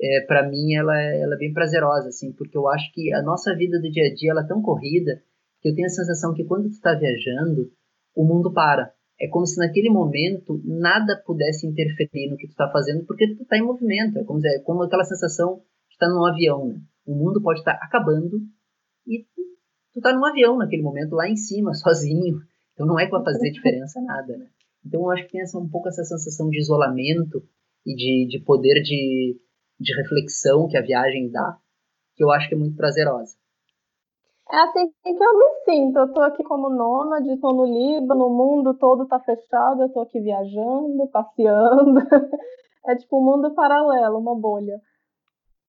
é, 0.00 0.20
para 0.26 0.48
mim 0.48 0.74
ela 0.74 1.00
é, 1.00 1.20
ela 1.20 1.34
é 1.34 1.38
bem 1.38 1.52
prazerosa, 1.52 2.08
assim, 2.08 2.32
porque 2.32 2.56
eu 2.56 2.68
acho 2.68 2.92
que 2.92 3.12
a 3.12 3.22
nossa 3.22 3.54
vida 3.54 3.80
do 3.80 3.90
dia 3.90 4.06
a 4.06 4.14
dia 4.14 4.30
ela 4.30 4.42
é 4.42 4.46
tão 4.46 4.62
corrida 4.62 5.22
que 5.60 5.68
eu 5.68 5.74
tenho 5.74 5.86
a 5.86 5.90
sensação 5.90 6.32
que 6.34 6.44
quando 6.44 6.68
tu 6.68 6.74
está 6.74 6.94
viajando, 6.94 7.70
o 8.14 8.24
mundo 8.24 8.52
para. 8.52 8.92
É 9.20 9.26
como 9.28 9.46
se 9.46 9.58
naquele 9.58 9.90
momento 9.90 10.60
nada 10.64 11.20
pudesse 11.26 11.66
interferir 11.66 12.30
no 12.30 12.36
que 12.36 12.46
tu 12.46 12.50
está 12.50 12.70
fazendo, 12.70 13.04
porque 13.04 13.34
tu 13.34 13.42
está 13.42 13.58
em 13.58 13.64
movimento. 13.64 14.18
É 14.18 14.24
como, 14.24 14.40
é 14.46 14.58
como 14.60 14.82
aquela 14.84 15.04
sensação 15.04 15.56
de 15.88 15.94
estar 15.94 16.06
tá 16.06 16.12
num 16.12 16.24
avião. 16.24 16.68
Né? 16.68 16.80
O 17.04 17.14
mundo 17.14 17.42
pode 17.42 17.58
estar 17.58 17.74
tá 17.74 17.84
acabando 17.84 18.40
e 19.06 19.24
tu, 19.34 19.42
tu 19.94 20.00
tá 20.00 20.12
num 20.12 20.24
avião 20.24 20.56
naquele 20.56 20.82
momento 20.82 21.16
lá 21.16 21.28
em 21.28 21.36
cima, 21.36 21.74
sozinho. 21.78 22.40
Então 22.74 22.86
não 22.86 22.98
é 22.98 23.06
que 23.06 23.10
vai 23.10 23.24
fazer 23.24 23.50
diferença 23.50 24.00
nada, 24.00 24.36
né? 24.36 24.46
Então 24.86 25.00
eu 25.00 25.10
acho 25.10 25.24
que 25.24 25.32
tem 25.32 25.40
essa, 25.40 25.58
um 25.58 25.68
pouco 25.68 25.88
essa 25.88 26.04
sensação 26.04 26.48
de 26.48 26.58
isolamento 26.58 27.42
e 27.84 27.94
de, 27.96 28.28
de 28.28 28.44
poder 28.44 28.80
de, 28.82 29.36
de 29.78 29.94
reflexão 29.94 30.68
que 30.68 30.76
a 30.76 30.82
viagem 30.82 31.30
dá, 31.30 31.56
que 32.14 32.24
eu 32.24 32.30
acho 32.30 32.48
que 32.48 32.54
é 32.54 32.58
muito 32.58 32.76
prazerosa. 32.76 33.36
É 34.50 34.56
assim 34.60 34.90
que 35.02 35.10
eu 35.10 35.38
me 35.38 35.64
sinto. 35.64 35.98
Eu 35.98 36.12
tô 36.12 36.22
aqui 36.22 36.42
como 36.42 36.70
nômade, 36.70 37.38
tô 37.38 37.52
no 37.52 37.66
Líbano, 37.66 38.26
o 38.26 38.36
mundo 38.36 38.74
todo 38.78 39.06
tá 39.06 39.20
fechado, 39.20 39.82
eu 39.82 39.88
tô 39.90 40.00
aqui 40.00 40.20
viajando, 40.20 41.08
passeando. 41.12 42.00
É 42.86 42.96
tipo 42.96 43.20
um 43.20 43.22
mundo 43.22 43.54
paralelo, 43.54 44.18
uma 44.18 44.34
bolha. 44.34 44.80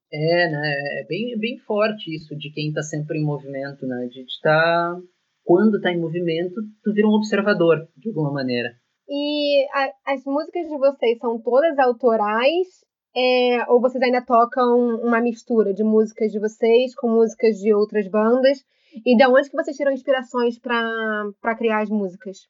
É, 0.09 0.49
né? 0.49 1.01
É 1.01 1.05
bem, 1.05 1.37
bem 1.37 1.57
forte 1.57 2.15
isso 2.15 2.33
de 2.37 2.49
quem 2.49 2.71
tá 2.71 2.81
sempre 2.81 3.19
em 3.19 3.25
movimento, 3.25 3.85
né? 3.85 4.07
De 4.07 4.21
estar. 4.21 4.95
Tá... 4.95 5.01
Quando 5.43 5.81
tá 5.81 5.91
em 5.91 5.99
movimento, 5.99 6.55
tu 6.81 6.93
vira 6.93 7.07
um 7.07 7.15
observador, 7.15 7.89
de 7.97 8.07
alguma 8.07 8.31
maneira. 8.31 8.69
E 9.09 9.67
a, 9.73 10.13
as 10.13 10.23
músicas 10.23 10.69
de 10.69 10.77
vocês 10.77 11.17
são 11.17 11.41
todas 11.41 11.77
autorais 11.77 12.67
é, 13.15 13.65
ou 13.69 13.81
vocês 13.81 14.01
ainda 14.03 14.21
tocam 14.21 14.99
uma 15.01 15.19
mistura 15.21 15.73
de 15.73 15.83
músicas 15.83 16.31
de 16.31 16.39
vocês 16.39 16.95
com 16.95 17.09
músicas 17.09 17.57
de 17.57 17.73
outras 17.73 18.07
bandas? 18.07 18.63
E 19.05 19.15
de 19.15 19.25
onde 19.27 19.49
que 19.49 19.55
vocês 19.55 19.77
tiram 19.77 19.91
inspirações 19.91 20.57
para 20.57 21.55
criar 21.57 21.81
as 21.81 21.89
músicas? 21.89 22.47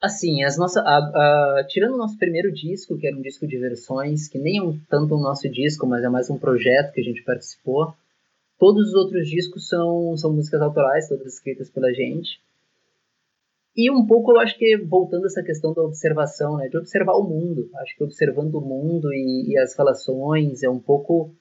Assim, 0.00 0.42
as 0.42 0.58
nossas, 0.58 0.84
a, 0.84 0.96
a, 0.98 1.64
tirando 1.68 1.94
o 1.94 1.98
nosso 1.98 2.18
primeiro 2.18 2.52
disco, 2.52 2.98
que 2.98 3.06
era 3.06 3.16
um 3.16 3.22
disco 3.22 3.46
de 3.46 3.56
versões, 3.56 4.28
que 4.28 4.38
nem 4.38 4.58
é 4.58 4.62
um, 4.62 4.78
tanto 4.88 5.14
o 5.14 5.20
nosso 5.20 5.48
disco, 5.48 5.86
mas 5.86 6.02
é 6.02 6.08
mais 6.08 6.28
um 6.28 6.38
projeto 6.38 6.92
que 6.92 7.00
a 7.00 7.04
gente 7.04 7.22
participou, 7.22 7.94
todos 8.58 8.88
os 8.88 8.94
outros 8.94 9.28
discos 9.28 9.68
são, 9.68 10.16
são 10.16 10.32
músicas 10.32 10.60
autorais, 10.60 11.08
todas 11.08 11.34
escritas 11.34 11.70
pela 11.70 11.92
gente. 11.92 12.40
E 13.74 13.90
um 13.90 14.06
pouco, 14.06 14.32
eu 14.32 14.40
acho 14.40 14.56
que 14.58 14.76
voltando 14.78 15.24
a 15.24 15.26
essa 15.26 15.42
questão 15.42 15.72
da 15.72 15.82
observação, 15.82 16.58
né, 16.58 16.68
de 16.68 16.76
observar 16.76 17.14
o 17.14 17.24
mundo. 17.24 17.70
Acho 17.76 17.96
que 17.96 18.04
observando 18.04 18.54
o 18.56 18.60
mundo 18.60 19.12
e, 19.12 19.52
e, 19.52 19.58
as 19.58 19.76
relações 19.76 20.62
é 20.62 20.68
um 20.68 20.80
pouco 20.80 21.34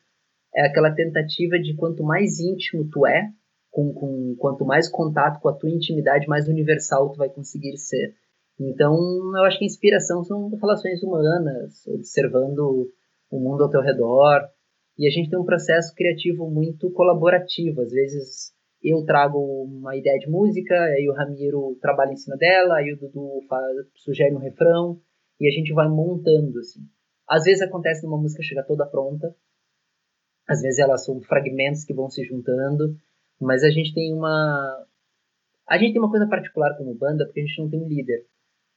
é 0.53 0.65
aquela 0.65 0.93
tentativa 0.93 1.57
de 1.57 1.75
quanto 1.75 2.03
mais 2.03 2.39
íntimo 2.39 2.89
tu 2.89 3.05
é, 3.05 3.29
com, 3.69 3.93
com 3.93 4.35
quanto 4.37 4.65
mais 4.65 4.89
contato 4.89 5.41
com 5.41 5.47
a 5.47 5.53
tua 5.53 5.69
intimidade, 5.69 6.27
mais 6.27 6.47
universal 6.47 7.11
tu 7.11 7.17
vai 7.17 7.29
conseguir 7.29 7.77
ser. 7.77 8.15
Então, 8.59 8.93
eu 9.37 9.43
acho 9.43 9.57
que 9.57 9.65
inspiração 9.65 10.23
são 10.23 10.49
relações 10.49 11.01
humanas, 11.01 11.87
observando 11.87 12.91
o 13.29 13.39
mundo 13.39 13.63
ao 13.63 13.69
teu 13.69 13.81
redor. 13.81 14.41
E 14.97 15.07
a 15.07 15.09
gente 15.09 15.29
tem 15.29 15.39
um 15.39 15.45
processo 15.45 15.95
criativo 15.95 16.49
muito 16.49 16.91
colaborativo. 16.91 17.81
Às 17.81 17.91
vezes 17.91 18.53
eu 18.83 19.03
trago 19.05 19.37
uma 19.63 19.95
ideia 19.95 20.17
de 20.17 20.29
música, 20.29 20.75
aí 20.75 21.07
o 21.07 21.13
Ramiro 21.13 21.77
trabalha 21.81 22.13
em 22.13 22.17
cima 22.17 22.35
dela, 22.35 22.77
aí 22.77 22.93
o 22.93 22.97
Dudu 22.97 23.41
faz, 23.47 23.87
sugere 23.95 24.33
um 24.33 24.39
refrão, 24.39 24.99
e 25.39 25.47
a 25.47 25.51
gente 25.51 25.73
vai 25.73 25.87
montando, 25.87 26.59
assim. 26.59 26.81
Às 27.27 27.43
vezes 27.43 27.61
acontece 27.61 28.03
numa 28.03 28.17
música 28.17 28.43
chega 28.43 28.63
toda 28.63 28.85
pronta, 28.85 29.35
às 30.47 30.61
vezes 30.61 30.79
elas 30.79 31.05
são 31.05 31.21
fragmentos 31.21 31.85
que 31.85 31.93
vão 31.93 32.09
se 32.09 32.23
juntando, 32.23 32.95
mas 33.39 33.63
a 33.63 33.69
gente 33.69 33.93
tem 33.93 34.13
uma... 34.13 34.85
A 35.67 35.77
gente 35.77 35.93
tem 35.93 36.01
uma 36.01 36.09
coisa 36.09 36.27
particular 36.27 36.75
como 36.75 36.93
banda, 36.93 37.25
porque 37.25 37.39
a 37.39 37.45
gente 37.45 37.59
não 37.59 37.69
tem 37.69 37.81
um 37.81 37.87
líder. 37.87 38.25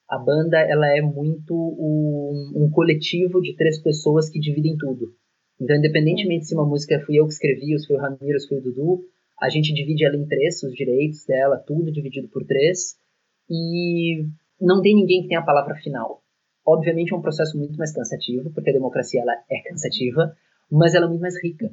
A 0.08 0.18
banda, 0.18 0.58
ela 0.58 0.86
é 0.96 1.00
muito 1.00 1.54
um, 1.54 2.52
um 2.54 2.70
coletivo 2.70 3.40
de 3.40 3.56
três 3.56 3.82
pessoas 3.82 4.28
que 4.28 4.38
dividem 4.38 4.76
tudo. 4.76 5.14
Então, 5.60 5.74
independentemente 5.76 6.46
se 6.46 6.54
uma 6.54 6.66
música 6.66 7.00
fui 7.04 7.18
eu 7.18 7.26
que 7.26 7.32
escrevi, 7.32 7.72
ou 7.72 7.78
se 7.78 7.86
foi 7.86 7.96
o 7.96 8.00
Ramiro, 8.00 8.34
ou 8.34 8.40
se 8.40 8.48
foi 8.48 8.58
o 8.58 8.60
Dudu, 8.60 9.04
a 9.40 9.48
gente 9.48 9.72
divide 9.74 10.04
ela 10.04 10.16
em 10.16 10.26
três, 10.26 10.62
os 10.62 10.74
direitos 10.74 11.24
dela, 11.26 11.58
tudo 11.58 11.92
dividido 11.92 12.28
por 12.28 12.44
três, 12.44 12.96
e 13.48 14.26
não 14.60 14.80
tem 14.80 14.94
ninguém 14.94 15.22
que 15.22 15.28
tenha 15.28 15.40
a 15.40 15.44
palavra 15.44 15.74
final. 15.76 16.22
Obviamente 16.66 17.12
é 17.12 17.16
um 17.16 17.22
processo 17.22 17.58
muito 17.58 17.76
mais 17.76 17.92
cansativo, 17.92 18.50
porque 18.52 18.70
a 18.70 18.72
democracia 18.72 19.20
ela 19.20 19.34
é 19.50 19.60
cansativa, 19.68 20.34
mas 20.70 20.94
ela 20.94 21.06
é 21.06 21.08
muito 21.08 21.20
mais 21.20 21.42
rica. 21.42 21.70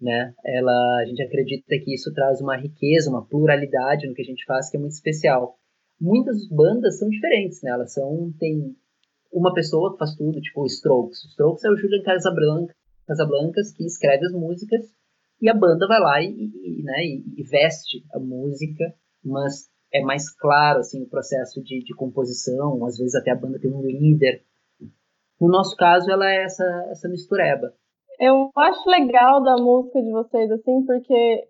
Né? 0.00 0.34
Ela, 0.44 1.00
a 1.00 1.04
gente 1.04 1.22
acredita 1.22 1.78
que 1.78 1.94
isso 1.94 2.12
traz 2.12 2.40
uma 2.40 2.56
riqueza, 2.56 3.08
uma 3.08 3.24
pluralidade 3.24 4.08
no 4.08 4.14
que 4.14 4.22
a 4.22 4.24
gente 4.24 4.44
faz 4.44 4.68
que 4.68 4.76
é 4.76 4.80
muito 4.80 4.92
especial. 4.92 5.56
Muitas 6.00 6.48
bandas 6.48 6.98
são 6.98 7.08
diferentes, 7.08 7.62
né? 7.62 7.70
Elas 7.70 7.92
são 7.92 8.32
tem 8.40 8.74
uma 9.32 9.54
pessoa 9.54 9.92
que 9.92 9.98
faz 9.98 10.16
tudo, 10.16 10.40
tipo 10.40 10.62
o 10.62 10.66
Strokes. 10.66 11.24
O 11.24 11.28
Strokes 11.28 11.64
é 11.64 11.70
o 11.70 11.76
Julian 11.76 12.02
Casablanca, 12.02 12.74
Casablancas 13.06 13.72
que 13.72 13.84
escreve 13.84 14.26
as 14.26 14.32
músicas 14.32 14.92
e 15.42 15.50
a 15.50 15.54
banda 15.54 15.88
vai 15.88 15.98
lá 15.98 16.22
e, 16.22 16.28
e, 16.28 16.82
né, 16.84 17.04
e 17.04 17.42
veste 17.42 18.04
a 18.14 18.20
música, 18.20 18.94
mas 19.24 19.68
é 19.92 20.00
mais 20.00 20.32
claro 20.34 20.78
assim 20.78 21.02
o 21.02 21.08
processo 21.08 21.60
de, 21.62 21.82
de, 21.84 21.94
composição, 21.94 22.84
às 22.86 22.96
vezes 22.96 23.16
até 23.16 23.32
a 23.32 23.36
banda 23.36 23.58
tem 23.58 23.70
um 23.70 23.82
líder. 23.82 24.44
No 25.40 25.48
nosso 25.48 25.76
caso, 25.76 26.08
ela 26.08 26.30
é 26.30 26.44
essa, 26.44 26.64
essa 26.90 27.08
mistureba. 27.08 27.74
Eu 28.20 28.50
acho 28.56 28.88
legal 28.88 29.42
da 29.42 29.56
música 29.56 30.00
de 30.00 30.12
vocês, 30.12 30.48
assim, 30.52 30.84
porque 30.86 31.48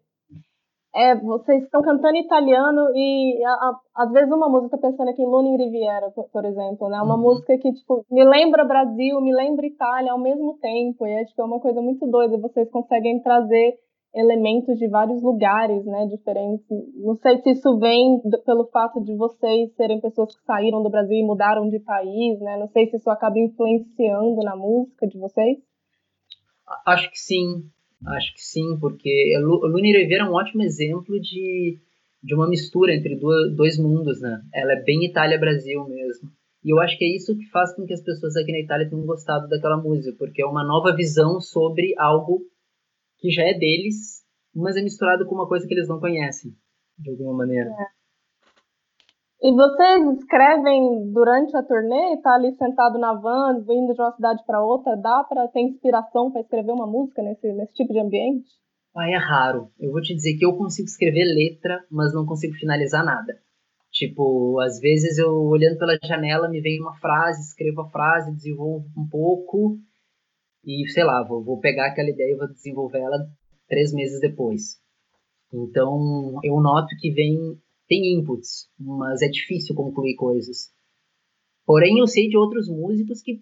é, 0.94 1.14
vocês 1.16 1.62
estão 1.64 1.80
cantando 1.80 2.16
italiano 2.16 2.90
e 2.94 3.42
a, 3.44 3.50
a, 3.50 3.80
às 3.96 4.12
vezes 4.12 4.30
uma 4.30 4.48
música 4.48 4.76
pensando 4.76 5.08
aqui 5.08 5.22
em 5.22 5.26
Luna 5.26 5.56
Riviera, 5.56 6.10
por, 6.10 6.28
por, 6.28 6.44
exemplo, 6.44 6.88
né? 6.88 7.00
Uma 7.00 7.14
uhum. 7.14 7.22
música 7.22 7.56
que 7.56 7.72
tipo 7.72 8.04
me 8.10 8.22
lembra 8.22 8.64
Brasil, 8.64 9.20
me 9.20 9.34
lembra 9.34 9.66
Itália 9.66 10.12
ao 10.12 10.18
mesmo 10.18 10.58
tempo. 10.58 11.06
E 11.06 11.10
é 11.10 11.24
tipo 11.24 11.40
é 11.40 11.44
uma 11.44 11.60
coisa 11.60 11.80
muito 11.80 12.06
doida. 12.06 12.36
Vocês 12.36 12.70
conseguem 12.70 13.22
trazer 13.22 13.74
elementos 14.14 14.78
de 14.78 14.86
vários 14.86 15.22
lugares, 15.22 15.82
né, 15.86 16.06
diferentes. 16.06 16.66
Não 16.96 17.16
sei 17.16 17.38
se 17.38 17.52
isso 17.52 17.78
vem 17.78 18.20
do, 18.22 18.42
pelo 18.42 18.66
fato 18.66 19.02
de 19.02 19.16
vocês 19.16 19.74
serem 19.74 19.98
pessoas 19.98 20.36
que 20.36 20.44
saíram 20.44 20.82
do 20.82 20.90
Brasil 20.90 21.16
e 21.16 21.24
mudaram 21.24 21.70
de 21.70 21.80
país, 21.80 22.38
né? 22.40 22.58
Não 22.58 22.68
sei 22.68 22.90
se 22.90 22.96
isso 22.96 23.08
acaba 23.08 23.38
influenciando 23.38 24.42
na 24.42 24.54
música 24.54 25.06
de 25.06 25.18
vocês. 25.18 25.56
Acho 26.86 27.10
que 27.10 27.18
sim, 27.18 27.70
acho 28.06 28.34
que 28.34 28.42
sim, 28.42 28.78
porque 28.80 29.34
Luni 29.40 29.92
Rivera 29.92 30.24
é 30.24 30.28
um 30.28 30.34
ótimo 30.34 30.62
exemplo 30.62 31.20
de, 31.20 31.78
de 32.22 32.34
uma 32.34 32.48
mistura 32.48 32.94
entre 32.94 33.16
dois 33.16 33.78
mundos, 33.78 34.20
né? 34.20 34.40
Ela 34.52 34.74
é 34.74 34.82
bem 34.82 35.04
Itália-Brasil 35.04 35.84
mesmo. 35.88 36.30
E 36.64 36.72
eu 36.72 36.80
acho 36.80 36.96
que 36.96 37.04
é 37.04 37.16
isso 37.16 37.36
que 37.36 37.50
faz 37.50 37.74
com 37.74 37.84
que 37.84 37.92
as 37.92 38.02
pessoas 38.02 38.36
aqui 38.36 38.52
na 38.52 38.60
Itália 38.60 38.88
tenham 38.88 39.04
gostado 39.04 39.48
daquela 39.48 39.76
música, 39.76 40.16
porque 40.16 40.42
é 40.42 40.46
uma 40.46 40.64
nova 40.64 40.94
visão 40.94 41.40
sobre 41.40 41.94
algo 41.98 42.40
que 43.18 43.30
já 43.30 43.42
é 43.42 43.54
deles, 43.54 44.22
mas 44.54 44.76
é 44.76 44.82
misturado 44.82 45.26
com 45.26 45.34
uma 45.34 45.48
coisa 45.48 45.66
que 45.66 45.74
eles 45.74 45.88
não 45.88 45.98
conhecem, 45.98 46.52
de 46.98 47.10
alguma 47.10 47.34
maneira. 47.34 47.68
É. 47.68 48.01
E 49.42 49.50
vocês 49.50 50.18
escrevem 50.18 51.12
durante 51.12 51.56
a 51.56 51.64
turnê? 51.64 52.16
Tá 52.22 52.34
ali 52.34 52.54
sentado 52.56 52.96
na 52.96 53.12
van, 53.14 53.58
indo 53.68 53.92
de 53.92 54.00
uma 54.00 54.12
cidade 54.12 54.44
para 54.46 54.64
outra, 54.64 54.96
dá 54.96 55.24
para 55.24 55.48
ter 55.48 55.62
inspiração 55.62 56.30
para 56.30 56.42
escrever 56.42 56.70
uma 56.70 56.86
música 56.86 57.20
nesse, 57.22 57.52
nesse 57.52 57.72
tipo 57.72 57.92
de 57.92 57.98
ambiente? 57.98 58.48
Ah, 58.96 59.10
é 59.10 59.16
raro. 59.16 59.68
Eu 59.80 59.90
vou 59.90 60.00
te 60.00 60.14
dizer 60.14 60.36
que 60.36 60.46
eu 60.46 60.56
consigo 60.56 60.86
escrever 60.86 61.24
letra, 61.24 61.84
mas 61.90 62.14
não 62.14 62.24
consigo 62.24 62.54
finalizar 62.54 63.04
nada. 63.04 63.36
Tipo, 63.90 64.60
às 64.60 64.78
vezes 64.78 65.18
eu 65.18 65.32
olhando 65.32 65.76
pela 65.76 65.98
janela 66.04 66.48
me 66.48 66.60
vem 66.60 66.80
uma 66.80 66.94
frase, 66.98 67.40
escrevo 67.40 67.80
a 67.80 67.90
frase, 67.90 68.32
desenvolvo 68.32 68.86
um 68.96 69.08
pouco 69.08 69.76
e 70.64 70.88
sei 70.88 71.02
lá, 71.02 71.22
vou, 71.26 71.42
vou 71.42 71.58
pegar 71.58 71.88
aquela 71.88 72.10
ideia 72.10 72.32
e 72.32 72.36
vou 72.36 72.46
desenvolver 72.46 73.00
ela 73.00 73.18
três 73.66 73.92
meses 73.92 74.20
depois. 74.20 74.80
Então 75.52 76.38
eu 76.44 76.60
noto 76.60 76.96
que 77.00 77.10
vem 77.10 77.60
tem 77.92 78.14
inputs, 78.14 78.70
mas 78.80 79.20
é 79.20 79.28
difícil 79.28 79.74
concluir 79.74 80.14
coisas. 80.16 80.72
Porém 81.66 81.98
eu 81.98 82.06
sei 82.06 82.26
de 82.26 82.38
outros 82.38 82.66
músicos 82.66 83.20
que, 83.20 83.34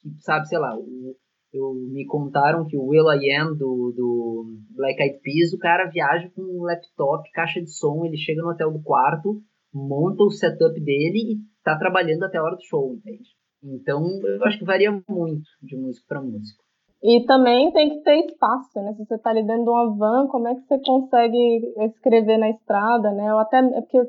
que 0.00 0.10
sabe, 0.18 0.48
sei 0.48 0.58
lá, 0.58 0.76
o, 0.76 1.16
eu, 1.52 1.72
me 1.74 2.04
contaram 2.04 2.66
que 2.66 2.76
o 2.76 2.86
Will 2.86 3.08
I 3.12 3.30
Am 3.36 3.54
do, 3.56 3.92
do 3.96 4.58
Black 4.70 5.00
Eyed 5.00 5.20
Peas, 5.20 5.52
o 5.52 5.58
cara 5.58 5.88
viaja 5.88 6.28
com 6.34 6.42
um 6.42 6.64
laptop, 6.64 7.30
caixa 7.30 7.62
de 7.62 7.70
som, 7.70 8.04
ele 8.04 8.16
chega 8.16 8.42
no 8.42 8.50
hotel 8.50 8.72
do 8.72 8.82
quarto, 8.82 9.40
monta 9.72 10.24
o 10.24 10.30
setup 10.30 10.74
dele 10.80 11.34
e 11.34 11.38
tá 11.62 11.78
trabalhando 11.78 12.24
até 12.24 12.38
a 12.38 12.42
hora 12.42 12.56
do 12.56 12.64
show, 12.64 12.94
entende? 12.94 13.28
Então, 13.62 14.02
eu 14.24 14.44
acho 14.44 14.58
que 14.58 14.64
varia 14.64 14.90
muito 15.08 15.48
de 15.62 15.76
músico 15.76 16.06
para 16.08 16.20
músico. 16.20 16.64
E 17.06 17.22
também 17.26 17.70
tem 17.70 17.90
que 17.90 18.02
ter 18.02 18.24
espaço, 18.24 18.80
né? 18.80 18.94
Se 18.94 19.04
você 19.04 19.16
está 19.16 19.28
ali 19.28 19.46
dentro 19.46 19.64
de 19.64 19.68
uma 19.68 19.94
van, 19.94 20.26
como 20.26 20.48
é 20.48 20.54
que 20.54 20.62
você 20.62 20.78
consegue 20.78 21.74
escrever 21.84 22.38
na 22.38 22.48
estrada, 22.48 23.12
né? 23.12 23.30
Ou 23.30 23.40
até 23.40 23.58
é 23.58 23.80
porque 23.82 24.08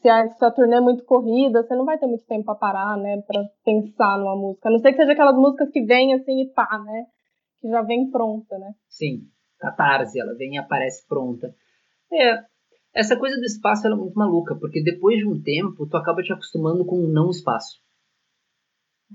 se 0.00 0.08
a, 0.08 0.28
se 0.28 0.44
a 0.44 0.50
turnê 0.50 0.78
é 0.78 0.80
muito 0.80 1.04
corrida, 1.04 1.62
você 1.62 1.76
não 1.76 1.84
vai 1.84 1.96
ter 1.96 2.08
muito 2.08 2.26
tempo 2.26 2.44
para 2.44 2.56
parar, 2.56 2.96
né? 2.96 3.22
Para 3.22 3.40
pensar 3.64 4.18
numa 4.18 4.34
música. 4.34 4.68
A 4.68 4.72
não 4.72 4.80
ser 4.80 4.90
que 4.90 4.96
seja 4.96 5.12
aquelas 5.12 5.36
músicas 5.36 5.70
que 5.70 5.84
vêm 5.84 6.12
assim 6.12 6.42
e 6.42 6.48
pá, 6.52 6.82
né? 6.84 7.06
Que 7.60 7.68
já 7.68 7.82
vem 7.82 8.10
pronta, 8.10 8.58
né? 8.58 8.72
Sim, 8.88 9.28
catarse, 9.60 10.18
ela 10.18 10.34
vem 10.34 10.54
e 10.54 10.58
aparece 10.58 11.06
pronta. 11.06 11.54
É, 12.12 12.42
essa 12.92 13.16
coisa 13.16 13.36
do 13.36 13.44
espaço 13.44 13.86
é 13.86 13.94
muito 13.94 14.18
maluca, 14.18 14.56
porque 14.56 14.82
depois 14.82 15.18
de 15.18 15.28
um 15.28 15.40
tempo, 15.40 15.86
tu 15.86 15.96
acaba 15.96 16.20
te 16.20 16.32
acostumando 16.32 16.84
com 16.84 16.96
o 16.96 17.06
não 17.06 17.30
espaço. 17.30 17.78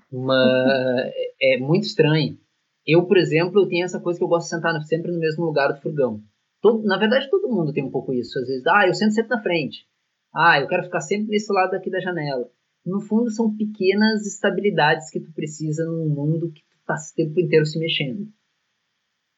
Mas 0.09 1.11
é 1.41 1.57
muito 1.57 1.83
estranho. 1.83 2.37
Eu, 2.85 3.05
por 3.05 3.17
exemplo, 3.17 3.61
eu 3.61 3.67
tenho 3.67 3.85
essa 3.85 3.99
coisa 3.99 4.17
que 4.17 4.23
eu 4.23 4.27
gosto 4.27 4.45
de 4.45 4.55
sentar 4.55 4.81
sempre 4.83 5.11
no 5.11 5.19
mesmo 5.19 5.45
lugar 5.45 5.71
do 5.71 5.81
furgão. 5.81 6.21
Todo, 6.61 6.83
na 6.83 6.97
verdade, 6.97 7.29
todo 7.29 7.49
mundo 7.49 7.73
tem 7.73 7.83
um 7.83 7.91
pouco 7.91 8.13
isso. 8.13 8.37
Às 8.39 8.47
vezes, 8.47 8.67
ah, 8.67 8.87
eu 8.87 8.93
sento 8.93 9.13
sempre 9.13 9.35
na 9.35 9.41
frente. 9.41 9.87
Ah, 10.33 10.59
eu 10.59 10.67
quero 10.67 10.83
ficar 10.83 11.01
sempre 11.01 11.27
desse 11.27 11.51
lado 11.51 11.73
aqui 11.73 11.89
da 11.89 11.99
janela. 11.99 12.49
No 12.85 13.01
fundo, 13.01 13.29
são 13.29 13.55
pequenas 13.55 14.25
estabilidades 14.25 15.09
que 15.09 15.19
tu 15.19 15.31
precisa 15.33 15.85
num 15.85 16.09
mundo 16.09 16.51
que 16.51 16.61
tu 16.61 16.77
tá 16.85 16.95
o 16.95 17.15
tempo 17.15 17.39
inteiro 17.39 17.65
se 17.65 17.79
mexendo. 17.79 18.27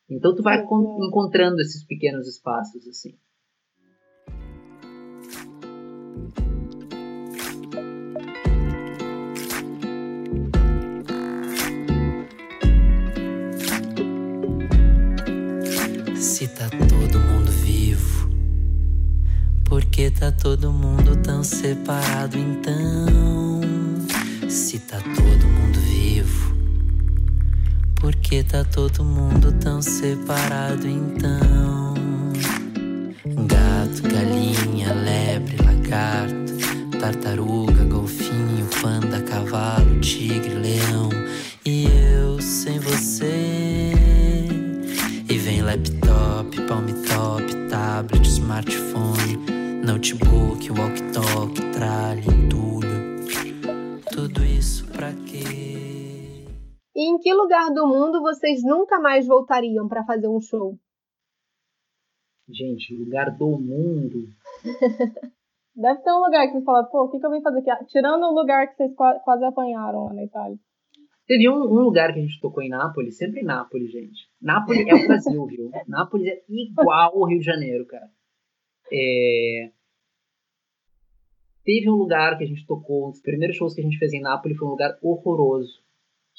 Então, 0.10 0.36
tu 0.36 0.44
vai 0.44 0.62
encontrando 0.62 1.62
esses 1.62 1.84
pequenos 1.86 2.28
espaços, 2.28 2.88
assim. 2.88 3.18
Se 16.42 16.48
tá 16.48 16.68
todo 16.72 17.20
mundo 17.20 17.52
vivo, 17.52 18.28
por 19.64 19.86
que 19.86 20.10
tá 20.10 20.32
todo 20.32 20.72
mundo 20.74 21.16
tão 21.18 21.44
separado 21.44 22.36
então? 22.36 23.62
Se 24.50 24.80
tá 24.80 24.98
todo 24.98 25.48
mundo 25.48 25.80
vivo, 25.82 26.56
por 27.94 28.16
que 28.16 28.42
tá 28.42 28.64
todo 28.64 29.04
mundo 29.04 29.52
tão 29.60 29.84
separado 29.84 30.88
então? 30.88 31.41
Lugar 57.62 57.74
do 57.74 57.88
mundo 57.88 58.22
vocês 58.22 58.64
nunca 58.64 59.00
mais 59.00 59.28
voltariam 59.28 59.88
para 59.88 60.04
fazer 60.04 60.28
um 60.28 60.40
show? 60.40 60.78
Gente, 62.50 62.96
lugar 62.96 63.30
do 63.38 63.60
mundo. 63.60 64.28
Deve 65.76 66.02
ter 66.02 66.12
um 66.12 66.20
lugar 66.20 66.48
que 66.48 66.54
vocês 66.54 66.66
falam, 66.66 66.90
pô, 66.90 67.06
o 67.06 67.10
que, 67.10 67.20
que 67.20 67.26
eu 67.26 67.32
vim 67.32 67.42
fazer 67.42 67.70
aqui? 67.70 67.86
Tirando 67.86 68.24
o 68.24 68.34
lugar 68.34 68.68
que 68.68 68.76
vocês 68.76 68.94
quase 68.96 69.46
apanharam 69.46 70.06
lá 70.06 70.14
na 70.14 70.24
Itália. 70.24 70.58
Teve 71.26 71.48
um, 71.50 71.54
um, 71.54 71.82
lugar 71.82 72.12
que 72.14 72.20
a 72.20 72.22
gente 72.22 72.42
tocou 72.42 72.62
em 72.62 72.70
Nápoles, 72.70 73.16
sempre 73.16 73.42
em 73.42 73.46
Nápoles, 73.46 73.90
gente. 73.90 74.30
Nápoles 74.42 74.86
é 74.86 74.94
o 74.94 75.08
Brasil, 75.08 75.46
viu? 75.46 75.72
Nápoles 75.88 76.28
é 76.28 76.44
igual 76.50 77.16
ao 77.16 77.26
Rio 77.26 77.40
de 77.40 77.46
Janeiro, 77.46 77.86
cara. 77.86 78.10
É... 78.92 79.72
Teve 81.64 81.90
um 81.90 81.96
lugar 81.96 82.38
que 82.38 82.44
a 82.44 82.48
gente 82.48 82.66
tocou, 82.66 83.08
um 83.08 83.12
dos 83.12 83.22
primeiros 83.22 83.56
shows 83.56 83.74
que 83.74 83.80
a 83.80 83.84
gente 83.84 83.98
fez 83.98 84.12
em 84.12 84.20
Nápoles 84.20 84.58
foi 84.58 84.68
um 84.68 84.72
lugar 84.72 84.98
horroroso. 85.02 85.81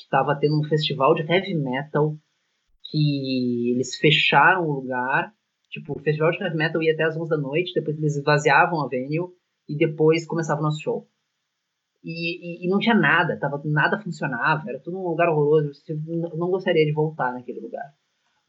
Que 0.03 0.09
tava 0.09 0.37
tendo 0.39 0.59
um 0.59 0.65
festival 0.65 1.15
de 1.15 1.23
heavy 1.23 1.55
metal, 1.55 2.17
que 2.91 3.73
eles 3.73 3.97
fecharam 3.97 4.67
o 4.67 4.73
lugar. 4.73 5.33
Tipo, 5.71 5.99
o 5.99 6.03
festival 6.03 6.31
de 6.33 6.43
heavy 6.43 6.57
metal 6.57 6.83
ia 6.83 6.93
até 6.93 7.05
as 7.05 7.17
11 7.17 7.31
da 7.31 7.39
noite, 7.39 7.75
depois 7.75 7.97
eles 7.97 8.17
esvaziavam 8.17 8.83
a 8.83 8.89
venue 8.89 9.33
e 9.69 9.77
depois 9.77 10.27
começava 10.27 10.61
o 10.61 10.65
nosso 10.65 10.83
show. 10.83 11.09
E, 12.05 12.65
e, 12.65 12.67
e, 12.67 12.69
não 12.69 12.81
tinha 12.81 12.97
nada, 12.97 13.39
tava, 13.39 13.63
nada 13.65 14.01
funcionava, 14.01 14.69
era 14.69 14.81
tudo 14.81 14.99
um 14.99 15.09
lugar 15.09 15.29
horroroso. 15.29 15.71
Eu 15.89 16.37
não 16.37 16.51
gostaria 16.51 16.85
de 16.85 16.93
voltar 16.93 17.33
naquele 17.33 17.61
lugar. 17.61 17.95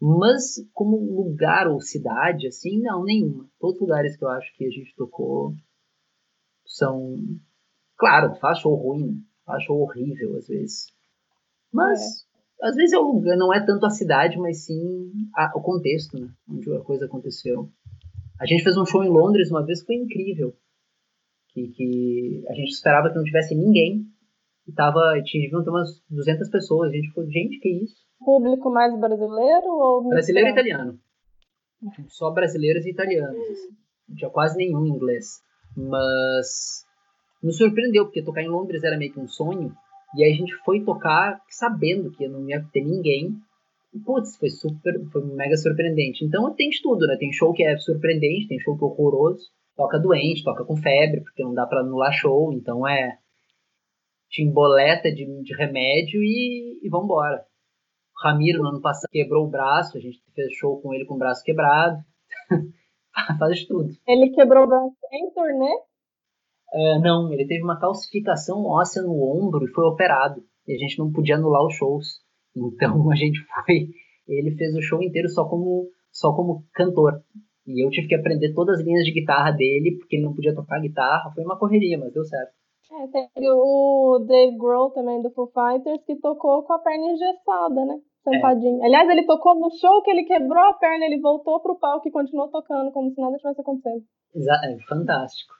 Mas, 0.01 0.55
como 0.73 0.97
lugar 0.97 1.67
ou 1.67 1.79
cidade, 1.79 2.47
assim, 2.47 2.81
não, 2.81 3.03
nenhuma. 3.03 3.47
Todos 3.59 3.75
os 3.75 3.81
lugares 3.81 4.17
que 4.17 4.25
eu 4.25 4.29
acho 4.29 4.53
que 4.55 4.65
a 4.65 4.69
gente 4.69 4.93
tocou 4.95 5.53
são. 6.65 7.15
Claro, 7.95 8.35
faz 8.35 8.59
show 8.59 8.75
ruim, 8.75 9.23
faz 9.45 9.63
show 9.63 9.79
horrível 9.79 10.35
às 10.35 10.47
vezes. 10.47 10.87
Mas, 11.73 11.99
é. 12.61 12.67
às 12.67 12.75
vezes, 12.75 12.93
é 12.93 12.97
o 12.97 13.13
lugar, 13.13 13.35
não 13.35 13.53
é 13.53 13.65
tanto 13.65 13.85
a 13.85 13.89
cidade, 13.89 14.37
mas 14.37 14.65
sim 14.65 15.11
a, 15.35 15.51
o 15.57 15.61
contexto, 15.61 16.19
né? 16.19 16.29
Onde 16.49 16.73
a 16.73 16.81
coisa 16.81 17.05
aconteceu. 17.05 17.69
A 18.39 18.45
gente 18.45 18.63
fez 18.63 18.77
um 18.77 18.85
show 18.85 19.03
em 19.03 19.09
Londres 19.09 19.49
uma 19.49 19.65
vez, 19.65 19.83
foi 19.83 19.95
incrível 19.95 20.53
que, 21.53 21.67
que 21.67 22.43
a 22.49 22.53
gente 22.53 22.69
esperava 22.69 23.09
que 23.09 23.15
não 23.15 23.23
tivesse 23.23 23.55
ninguém. 23.55 24.05
E 24.67 24.71
tava, 24.71 25.01
tinha 25.23 25.49
umas 25.59 26.01
200 26.09 26.49
pessoas. 26.49 26.89
A 26.89 26.95
gente 26.95 27.11
falou, 27.11 27.29
gente, 27.29 27.59
que 27.59 27.69
isso? 27.83 27.95
Público 28.23 28.71
mais 28.71 28.97
brasileiro 28.97 29.67
ou 29.67 30.09
Brasileiro 30.09 30.49
e 30.49 30.51
italiano. 30.51 30.99
Só 32.07 32.31
brasileiros 32.31 32.85
e 32.85 32.91
italianos. 32.91 33.37
Assim. 33.37 33.75
Não 34.07 34.15
tinha 34.15 34.29
quase 34.29 34.55
nenhum 34.57 34.85
inglês. 34.85 35.41
Mas 35.75 36.85
nos 37.41 37.57
surpreendeu, 37.57 38.05
porque 38.05 38.23
tocar 38.23 38.41
em 38.41 38.47
Londres 38.47 38.83
era 38.83 38.97
meio 38.97 39.11
que 39.11 39.19
um 39.19 39.27
sonho. 39.27 39.75
E 40.15 40.23
aí 40.23 40.31
a 40.31 40.35
gente 40.35 40.53
foi 40.65 40.81
tocar 40.83 41.41
sabendo 41.49 42.11
que 42.11 42.27
não 42.27 42.47
ia 42.47 42.63
ter 42.71 42.83
ninguém. 42.83 43.35
E, 43.93 43.99
putz, 43.99 44.37
foi 44.37 44.49
super, 44.49 44.99
foi 45.11 45.23
mega 45.25 45.55
surpreendente. 45.57 46.25
Então 46.25 46.53
tem 46.53 46.69
de 46.69 46.81
tudo, 46.81 47.05
né? 47.07 47.15
Tem 47.17 47.31
show 47.31 47.53
que 47.53 47.63
é 47.63 47.77
surpreendente, 47.77 48.47
tem 48.47 48.59
show 48.59 48.77
que 48.77 48.83
é 48.83 48.87
horroroso 48.87 49.51
toca 49.75 49.99
doente, 49.99 50.43
toca 50.43 50.63
com 50.63 50.75
febre, 50.75 51.21
porque 51.21 51.43
não 51.43 51.53
dá 51.53 51.65
para 51.65 51.81
anular 51.81 52.13
show, 52.13 52.53
então 52.53 52.87
é 52.87 53.17
timboleta 54.29 55.11
de, 55.11 55.25
de 55.43 55.55
remédio 55.55 56.23
e, 56.23 56.79
e 56.83 56.89
vambora. 56.89 57.45
O 58.15 58.27
Ramiro, 58.27 58.61
no 58.61 58.69
ano 58.69 58.81
passado, 58.81 59.09
quebrou 59.11 59.45
o 59.45 59.49
braço, 59.49 59.97
a 59.97 60.01
gente 60.01 60.19
fez 60.33 60.53
show 60.53 60.81
com 60.81 60.93
ele 60.93 61.05
com 61.05 61.15
o 61.15 61.19
braço 61.19 61.43
quebrado. 61.43 61.97
Faz 63.39 63.59
de 63.59 63.67
tudo. 63.67 63.89
Ele 64.07 64.29
quebrou 64.29 64.63
o 64.63 64.67
braço 64.67 64.95
em 65.11 65.31
turnê? 65.31 65.71
É, 66.73 66.99
não, 66.99 67.31
ele 67.31 67.45
teve 67.45 67.63
uma 67.63 67.79
calcificação 67.79 68.65
óssea 68.65 69.03
no 69.03 69.13
ombro 69.13 69.63
e 69.63 69.71
foi 69.71 69.85
operado. 69.85 70.43
E 70.67 70.73
a 70.73 70.77
gente 70.77 70.97
não 70.97 71.11
podia 71.11 71.35
anular 71.35 71.65
os 71.65 71.75
shows. 71.75 72.21
Então 72.55 73.09
a 73.09 73.15
gente 73.15 73.39
foi. 73.65 73.89
Ele 74.27 74.55
fez 74.55 74.75
o 74.75 74.81
show 74.81 75.01
inteiro 75.01 75.27
só 75.27 75.43
como, 75.43 75.89
só 76.11 76.35
como 76.35 76.63
cantor. 76.71 77.23
E 77.65 77.83
eu 77.83 77.89
tive 77.89 78.07
que 78.07 78.15
aprender 78.15 78.53
todas 78.53 78.79
as 78.79 78.85
linhas 78.85 79.03
de 79.05 79.11
guitarra 79.11 79.49
dele, 79.49 79.97
porque 79.97 80.17
ele 80.17 80.25
não 80.25 80.35
podia 80.35 80.53
tocar 80.53 80.79
guitarra. 80.79 81.31
Foi 81.33 81.43
uma 81.43 81.57
correria, 81.57 81.97
mas 81.97 82.13
deu 82.13 82.23
certo. 82.23 82.53
É, 82.91 83.07
tem 83.07 83.49
o 83.49 84.19
Dave 84.27 84.55
Grohl 84.55 84.91
também 84.91 85.19
do 85.23 85.31
Foo 85.31 85.47
Fighters, 85.47 86.03
que 86.05 86.15
tocou 86.17 86.61
com 86.61 86.73
a 86.73 86.79
perna 86.79 87.07
engessada, 87.07 87.85
né? 87.85 87.99
Sentadinho. 88.23 88.83
É. 88.83 88.85
Aliás, 88.85 89.09
ele 89.09 89.25
tocou 89.25 89.55
no 89.55 89.71
show 89.71 90.03
que 90.03 90.11
ele 90.11 90.25
quebrou 90.25 90.63
a 90.63 90.73
perna, 90.73 91.05
ele 91.05 91.19
voltou 91.19 91.59
pro 91.59 91.79
palco 91.79 92.07
e 92.07 92.11
continuou 92.11 92.49
tocando, 92.49 92.91
como 92.91 93.09
se 93.11 93.19
nada 93.19 93.35
tivesse 93.37 93.61
acontecendo. 93.61 94.03
Exato, 94.35 94.65
é 94.65 94.77
fantástico. 94.87 95.53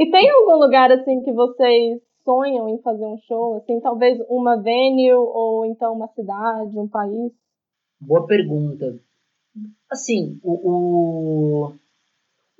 E 0.00 0.10
tem 0.10 0.30
algum 0.30 0.56
lugar, 0.56 0.90
assim, 0.90 1.22
que 1.22 1.32
vocês 1.32 2.00
sonham 2.24 2.68
em 2.68 2.78
fazer 2.78 3.04
um 3.04 3.18
show? 3.18 3.56
Assim, 3.56 3.80
talvez 3.80 4.18
uma 4.28 4.56
venue, 4.56 5.12
ou 5.12 5.66
então 5.66 5.92
uma 5.92 6.08
cidade, 6.08 6.78
um 6.78 6.88
país? 6.88 7.32
Boa 8.00 8.26
pergunta. 8.26 8.98
Assim, 9.90 10.40
o, 10.42 10.52
o, 10.70 11.72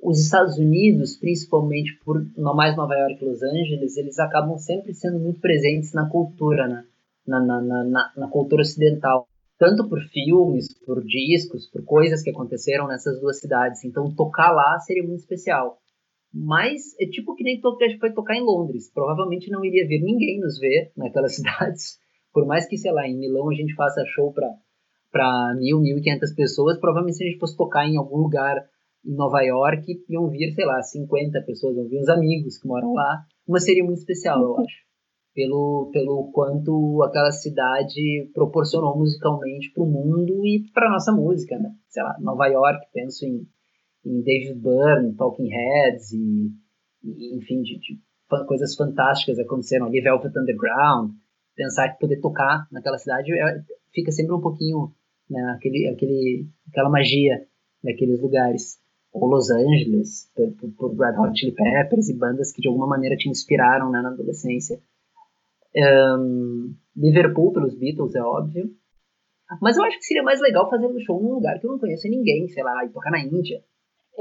os 0.01 0.19
Estados 0.19 0.57
Unidos, 0.57 1.17
principalmente 1.17 1.97
por 2.05 2.23
mais 2.37 2.75
Nova 2.75 2.93
York 2.93 3.23
e 3.23 3.27
Los 3.27 3.41
Angeles, 3.41 3.97
eles 3.97 4.19
acabam 4.19 4.57
sempre 4.57 4.93
sendo 4.93 5.17
muito 5.17 5.39
presentes 5.39 5.93
na 5.93 6.07
cultura, 6.07 6.67
né? 6.67 6.85
na, 7.25 7.39
na, 7.39 7.61
na, 7.61 8.11
na 8.15 8.27
cultura 8.27 8.61
ocidental. 8.61 9.27
Tanto 9.57 9.87
por 9.87 10.01
filmes, 10.01 10.73
por 10.85 11.03
discos, 11.03 11.67
por 11.67 11.83
coisas 11.85 12.23
que 12.23 12.31
aconteceram 12.31 12.87
nessas 12.87 13.19
duas 13.19 13.39
cidades. 13.39 13.83
Então, 13.85 14.13
tocar 14.13 14.51
lá 14.51 14.79
seria 14.79 15.03
muito 15.03 15.19
especial. 15.19 15.77
Mas 16.33 16.97
é 16.99 17.05
tipo 17.05 17.35
que 17.35 17.43
nem 17.43 17.59
a 17.59 17.87
gente 17.87 17.99
foi 17.99 18.13
tocar 18.13 18.35
em 18.35 18.43
Londres. 18.43 18.91
Provavelmente 18.93 19.51
não 19.51 19.65
iria 19.65 19.87
vir 19.87 20.01
ninguém 20.01 20.39
nos 20.39 20.59
ver 20.59 20.91
naquelas 20.95 21.35
cidades. 21.35 21.99
Por 22.33 22.45
mais 22.45 22.67
que, 22.67 22.77
sei 22.77 22.91
lá, 22.91 23.07
em 23.07 23.17
Milão 23.17 23.49
a 23.49 23.53
gente 23.53 23.75
faça 23.75 24.05
show 24.05 24.31
para 24.31 24.49
para 25.11 25.53
mil, 25.55 25.79
mil 25.81 25.97
e 25.97 26.01
quinhentas 26.01 26.33
pessoas, 26.33 26.79
provavelmente 26.79 27.17
se 27.17 27.23
a 27.25 27.27
gente 27.27 27.39
fosse 27.39 27.57
tocar 27.57 27.85
em 27.85 27.97
algum 27.97 28.17
lugar 28.17 28.55
em 29.05 29.13
Nova 29.13 29.41
York, 29.41 30.05
iam 30.09 30.29
vir, 30.29 30.53
sei 30.53 30.65
lá, 30.65 30.81
50 30.81 31.41
pessoas, 31.41 31.75
iam 31.75 31.87
vir 31.87 31.99
uns 31.99 32.07
amigos 32.07 32.57
que 32.57 32.67
moram 32.67 32.93
lá. 32.93 33.25
Uma 33.47 33.59
seria 33.59 33.83
muito 33.83 33.97
especial, 33.97 34.41
eu 34.41 34.57
acho. 34.59 34.89
Pelo, 35.33 35.89
pelo 35.91 36.31
quanto 36.31 37.03
aquela 37.03 37.31
cidade 37.31 38.29
proporcionou 38.33 38.97
musicalmente 38.97 39.71
para 39.73 39.83
o 39.83 39.87
mundo 39.87 40.45
e 40.45 40.63
para 40.73 40.89
nossa 40.89 41.11
música, 41.11 41.57
né? 41.57 41.71
Sei 41.87 42.03
lá, 42.03 42.15
Nova 42.19 42.47
York, 42.47 42.85
penso 42.93 43.25
em, 43.25 43.45
em 44.05 44.21
David 44.21 44.55
Byrne, 44.55 45.15
Talking 45.15 45.49
Heads 45.49 46.11
e, 46.13 46.51
e 47.03 47.37
enfim, 47.37 47.61
de, 47.61 47.79
de, 47.79 47.99
coisas 48.47 48.75
fantásticas 48.75 49.39
aconteceram 49.39 49.87
ali, 49.87 50.01
Velvet 50.01 50.37
Underground. 50.37 51.11
Pensar 51.55 51.89
que 51.89 51.99
poder 51.99 52.19
tocar 52.19 52.67
naquela 52.71 52.97
cidade 52.97 53.31
é, 53.31 53.63
fica 53.93 54.11
sempre 54.11 54.33
um 54.33 54.41
pouquinho 54.41 54.93
né, 55.29 55.53
aquele, 55.55 55.87
aquele, 55.87 56.47
aquela 56.69 56.89
magia 56.89 57.45
daqueles 57.83 58.21
lugares. 58.21 58.79
Ou 59.13 59.27
Los 59.27 59.51
Angeles, 59.51 60.31
por, 60.33 60.71
por 60.77 60.97
Red 60.97 61.19
Hot 61.19 61.37
Chili 61.37 61.51
Peppers 61.51 62.07
e 62.07 62.17
bandas 62.17 62.53
que 62.53 62.61
de 62.61 62.69
alguma 62.69 62.87
maneira 62.87 63.17
te 63.17 63.27
inspiraram 63.27 63.91
né, 63.91 64.01
na 64.01 64.09
adolescência. 64.09 64.81
Um, 65.75 66.73
Liverpool 66.95 67.51
pelos 67.51 67.77
Beatles, 67.77 68.15
é 68.15 68.21
óbvio. 68.21 68.73
Mas 69.61 69.75
eu 69.75 69.83
acho 69.83 69.97
que 69.97 70.05
seria 70.05 70.23
mais 70.23 70.39
legal 70.39 70.69
fazer 70.69 70.85
um 70.85 70.99
show 71.01 71.21
num 71.21 71.33
lugar 71.33 71.59
que 71.59 71.65
eu 71.65 71.71
não 71.71 71.79
conheço 71.79 72.07
ninguém, 72.07 72.47
sei 72.47 72.63
lá, 72.63 72.85
e 72.85 72.89
tocar 72.89 73.11
na 73.11 73.19
Índia. 73.19 73.61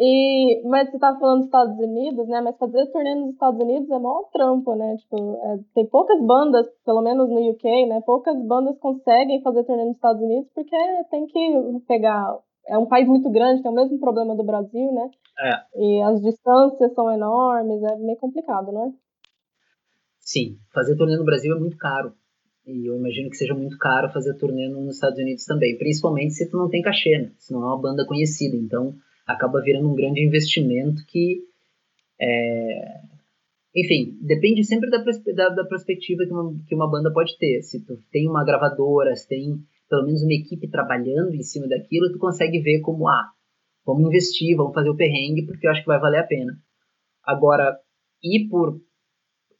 E, 0.03 0.63
mas 0.67 0.91
você 0.91 0.99
tá 0.99 1.15
falando 1.19 1.41
dos 1.41 1.47
Estados 1.47 1.79
Unidos, 1.79 2.27
né? 2.27 2.41
Mas 2.41 2.57
fazer 2.57 2.87
turnê 2.87 3.15
nos 3.15 3.35
Estados 3.35 3.61
Unidos 3.61 3.91
é 3.91 3.99
maior 3.99 4.31
trampo, 4.33 4.75
né? 4.75 4.97
Tipo, 4.97 5.39
é, 5.45 5.59
tem 5.75 5.87
poucas 5.87 6.19
bandas, 6.25 6.67
pelo 6.87 7.03
menos 7.03 7.29
no 7.29 7.51
UK, 7.51 7.87
né? 7.87 8.01
Poucas 8.07 8.35
bandas 8.47 8.79
conseguem 8.79 9.43
fazer 9.43 9.63
turnê 9.65 9.85
nos 9.85 9.97
Estados 9.97 10.23
Unidos 10.23 10.49
porque 10.55 10.75
tem 11.11 11.27
que 11.27 11.85
pegar. 11.87 12.35
É 12.67 12.79
um 12.79 12.87
país 12.87 13.07
muito 13.07 13.29
grande, 13.31 13.63
tem 13.63 13.71
o 13.71 13.75
mesmo 13.75 13.99
problema 14.01 14.35
do 14.35 14.43
Brasil, 14.43 14.91
né? 14.91 15.11
É. 15.39 15.83
E 15.83 16.01
as 16.01 16.23
distâncias 16.23 16.95
são 16.95 17.13
enormes, 17.13 17.83
é 17.83 17.97
meio 17.97 18.17
complicado, 18.17 18.73
não 18.73 18.87
é? 18.87 18.93
Sim, 20.19 20.57
fazer 20.73 20.97
turnê 20.97 21.19
no 21.19 21.25
Brasil 21.27 21.55
é 21.55 21.61
muito 21.61 21.77
caro. 21.77 22.15
E 22.67 22.89
eu 22.89 22.97
imagino 22.97 23.29
que 23.29 23.37
seja 23.37 23.53
muito 23.53 23.77
caro 23.77 24.11
fazer 24.11 24.33
turnê 24.39 24.67
nos 24.69 24.95
Estados 24.95 25.19
Unidos 25.19 25.45
também, 25.45 25.77
principalmente 25.77 26.33
se 26.33 26.49
tu 26.49 26.57
não 26.57 26.71
tem 26.71 26.81
cachê, 26.81 27.19
né? 27.19 27.33
Se 27.37 27.53
não 27.53 27.63
é 27.63 27.67
uma 27.67 27.81
banda 27.81 28.07
conhecida. 28.07 28.57
Então, 28.57 28.95
acaba 29.33 29.61
virando 29.61 29.89
um 29.89 29.95
grande 29.95 30.21
investimento 30.21 31.05
que, 31.07 31.41
é... 32.21 33.01
enfim, 33.75 34.19
depende 34.21 34.65
sempre 34.65 34.91
da, 34.91 34.99
da, 34.99 35.49
da 35.51 35.65
perspectiva 35.65 36.25
que 36.25 36.33
uma, 36.33 36.55
que 36.67 36.75
uma 36.75 36.91
banda 36.91 37.13
pode 37.13 37.37
ter. 37.39 37.63
Se 37.63 37.85
tu 37.85 37.99
tem 38.11 38.29
uma 38.29 38.45
gravadora, 38.45 39.15
se 39.15 39.29
tem 39.29 39.63
pelo 39.89 40.07
menos 40.07 40.23
uma 40.23 40.33
equipe 40.33 40.69
trabalhando 40.69 41.35
em 41.35 41.43
cima 41.43 41.67
daquilo, 41.67 42.13
tu 42.13 42.19
consegue 42.19 42.61
ver 42.61 42.81
como, 42.81 43.09
ah, 43.09 43.29
vamos 43.85 44.07
investir, 44.07 44.57
vamos 44.57 44.73
fazer 44.73 44.89
o 44.89 44.97
perrengue, 44.97 45.47
porque 45.47 45.67
eu 45.67 45.71
acho 45.71 45.81
que 45.81 45.89
vai 45.89 45.99
valer 45.99 46.21
a 46.21 46.27
pena. 46.27 46.57
Agora, 47.25 47.77
ir 48.23 48.49
por 48.49 48.81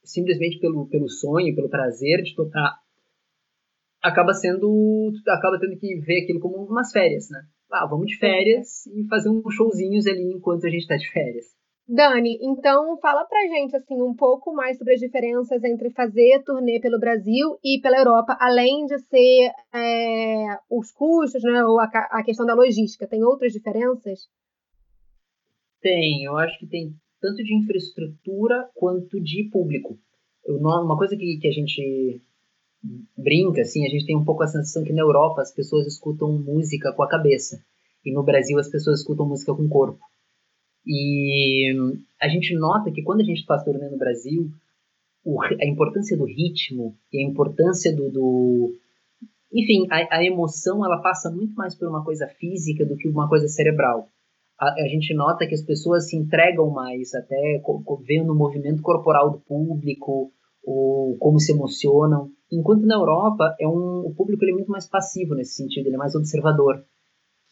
simplesmente 0.05 0.59
pelo, 0.59 0.89
pelo 0.89 1.09
sonho, 1.09 1.55
pelo 1.55 1.69
prazer 1.69 2.23
de 2.23 2.35
tocar, 2.35 2.79
acaba 4.03 4.33
sendo, 4.33 5.13
acaba 5.29 5.59
tendo 5.59 5.79
que 5.79 5.97
ver 6.01 6.23
aquilo 6.23 6.41
como 6.41 6.65
umas 6.65 6.91
férias, 6.93 7.29
né? 7.29 7.43
Ah, 7.73 7.87
vamos 7.87 8.09
de 8.09 8.19
férias 8.19 8.87
e 8.87 9.07
fazer 9.09 9.29
uns 9.31 9.55
showzinhos 9.55 10.07
ali 10.07 10.33
enquanto 10.33 10.67
a 10.67 10.71
gente 10.71 10.83
está 10.83 10.97
de 10.97 11.11
férias. 11.11 11.47
Dani, 11.93 12.39
então 12.41 12.97
fala 12.99 13.25
pra 13.25 13.49
gente 13.49 13.75
assim 13.75 14.01
um 14.01 14.15
pouco 14.15 14.55
mais 14.55 14.79
sobre 14.79 14.95
as 14.95 15.01
diferenças 15.01 15.65
entre 15.65 15.91
fazer 15.91 16.41
turnê 16.45 16.79
pelo 16.79 17.01
Brasil 17.01 17.59
e 17.65 17.81
pela 17.81 17.99
Europa, 17.99 18.37
além 18.39 18.87
de 18.87 18.97
ser 19.01 19.51
é, 19.75 20.57
os 20.71 20.93
custos, 20.93 21.43
né, 21.43 21.65
ou 21.65 21.81
a, 21.81 21.87
a, 21.87 22.23
questão 22.23 22.47
da 22.47 22.55
logística. 22.55 23.09
Tem 23.09 23.25
outras 23.25 23.53
diferenças? 23.53 24.29
Tem, 25.81 26.23
eu 26.23 26.39
acho 26.39 26.57
que 26.61 26.67
tem 26.69 26.95
tanto 27.21 27.43
de 27.43 27.57
infraestrutura 27.57 28.71
quanto 28.75 29.21
de 29.21 29.51
público. 29.51 29.99
Eu, 30.45 30.59
uma 30.59 30.97
coisa 30.97 31.17
que, 31.17 31.39
que 31.41 31.49
a 31.49 31.53
gente 31.53 32.23
brinca, 33.17 33.61
assim, 33.61 33.87
a 33.87 33.91
gente 33.91 34.07
tem 34.07 34.17
um 34.17 34.25
pouco 34.25 34.43
a 34.43 34.47
sensação 34.47 34.85
que 34.85 34.93
na 34.93 35.03
Europa 35.03 35.43
as 35.43 35.53
pessoas 35.53 35.87
escutam 35.87 36.33
música 36.33 36.93
com 36.93 37.03
a 37.03 37.09
cabeça 37.09 37.63
e 38.05 38.13
no 38.13 38.23
Brasil 38.23 38.59
as 38.59 38.71
pessoas 38.71 39.01
escutam 39.01 39.29
música 39.29 39.55
com 39.55 39.63
o 39.63 39.69
corpo. 39.69 40.01
E 40.87 41.73
a 42.21 42.29
gente 42.29 42.55
nota 42.57 42.91
que 42.91 43.03
quando 43.03 43.21
a 43.21 43.25
gente 43.25 43.45
faz 43.45 43.63
turnê 43.63 43.89
no 43.89 43.99
Brasil, 43.99 44.51
o, 45.25 45.43
a 45.43 45.67
importância 45.67 46.17
do 46.17 46.25
ritmo 46.25 46.97
e 47.13 47.23
a 47.23 47.29
importância 47.29 47.95
do, 47.95 48.11
do 48.11 48.75
enfim, 49.53 49.87
a, 49.91 50.17
a, 50.17 50.25
emoção 50.25 50.85
ela 50.85 51.03
passa 51.03 51.31
muito 51.31 51.55
mais 51.55 51.75
por 51.75 51.89
uma 51.89 52.05
coisa 52.05 52.27
física 52.27 52.87
do 52.87 52.97
que 52.97 53.09
uma 53.09 53.29
coisa 53.29 53.49
cerebral. 53.49 54.09
A, 54.59 54.73
a 54.73 54.89
gente 54.89 55.13
nota 55.13 55.47
que 55.47 55.55
as 55.55 55.63
pessoas 55.63 56.09
se 56.09 56.17
entregam 56.17 56.71
mais, 56.71 57.15
até 57.15 57.63
vendo 58.07 58.33
o 58.33 58.37
movimento 58.37 58.83
corporal 58.83 59.31
do 59.31 59.41
público, 59.41 60.33
ou 60.65 61.17
como 61.19 61.39
se 61.39 61.53
emocionam. 61.53 62.31
Enquanto 62.53 62.87
na 62.87 62.97
Europa 62.97 63.55
é 63.61 63.69
um, 63.69 64.07
o 64.07 64.15
público 64.15 64.45
ele 64.45 64.53
é 64.53 64.55
muito 64.55 64.71
mais 64.71 64.89
passivo 64.89 65.35
nesse 65.35 65.55
sentido, 65.55 65.87
ele 65.87 65.95
é 65.95 65.99
mais 65.99 66.15
observador. 66.15 66.85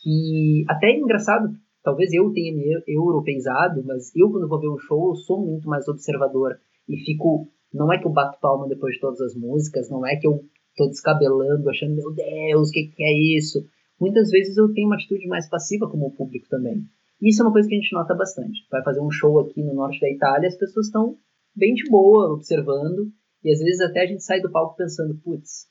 Que 0.02 0.64
até 0.68 0.88
é 0.88 0.98
engraçado, 0.98 1.52
talvez 1.82 2.12
eu 2.12 2.32
tenha 2.32 2.54
me 2.54 2.82
europeizado, 2.86 3.84
mas 3.84 4.14
eu 4.16 4.30
quando 4.30 4.48
vou 4.48 4.60
ver 4.60 4.68
um 4.68 4.78
show 4.78 5.14
sou 5.14 5.44
muito 5.44 5.68
mais 5.68 5.86
observador 5.88 6.58
e 6.88 6.96
fico, 6.98 7.48
não 7.72 7.92
é 7.92 7.98
que 7.98 8.06
eu 8.06 8.12
bato 8.12 8.40
palma 8.40 8.68
depois 8.68 8.94
de 8.94 9.00
todas 9.00 9.20
as 9.20 9.34
músicas, 9.34 9.90
não 9.90 10.06
é 10.06 10.16
que 10.16 10.26
eu 10.26 10.44
tô 10.76 10.86
descabelando, 10.88 11.68
achando 11.68 11.94
meu 11.94 12.12
Deus, 12.12 12.68
o 12.68 12.72
que, 12.72 12.86
que 12.88 13.02
é 13.02 13.36
isso? 13.36 13.64
Muitas 14.00 14.30
vezes 14.30 14.56
eu 14.56 14.72
tenho 14.72 14.86
uma 14.86 14.96
atitude 14.96 15.26
mais 15.26 15.48
passiva 15.48 15.88
como 15.88 16.06
o 16.06 16.12
público 16.12 16.48
também. 16.48 16.84
Isso 17.20 17.42
é 17.42 17.44
uma 17.44 17.52
coisa 17.52 17.68
que 17.68 17.74
a 17.74 17.78
gente 17.78 17.92
nota 17.92 18.14
bastante. 18.14 18.64
Vai 18.70 18.82
fazer 18.84 19.00
um 19.00 19.10
show 19.10 19.40
aqui 19.40 19.60
no 19.62 19.74
norte 19.74 20.00
da 20.00 20.08
Itália, 20.08 20.46
as 20.46 20.56
pessoas 20.56 20.86
estão 20.86 21.16
bem 21.54 21.74
de 21.74 21.90
boa, 21.90 22.32
observando, 22.32 23.10
e 23.44 23.52
às 23.52 23.58
vezes 23.60 23.80
até 23.80 24.02
a 24.02 24.06
gente 24.06 24.22
sai 24.22 24.40
do 24.40 24.50
palco 24.50 24.76
pensando, 24.76 25.18
putz, 25.22 25.66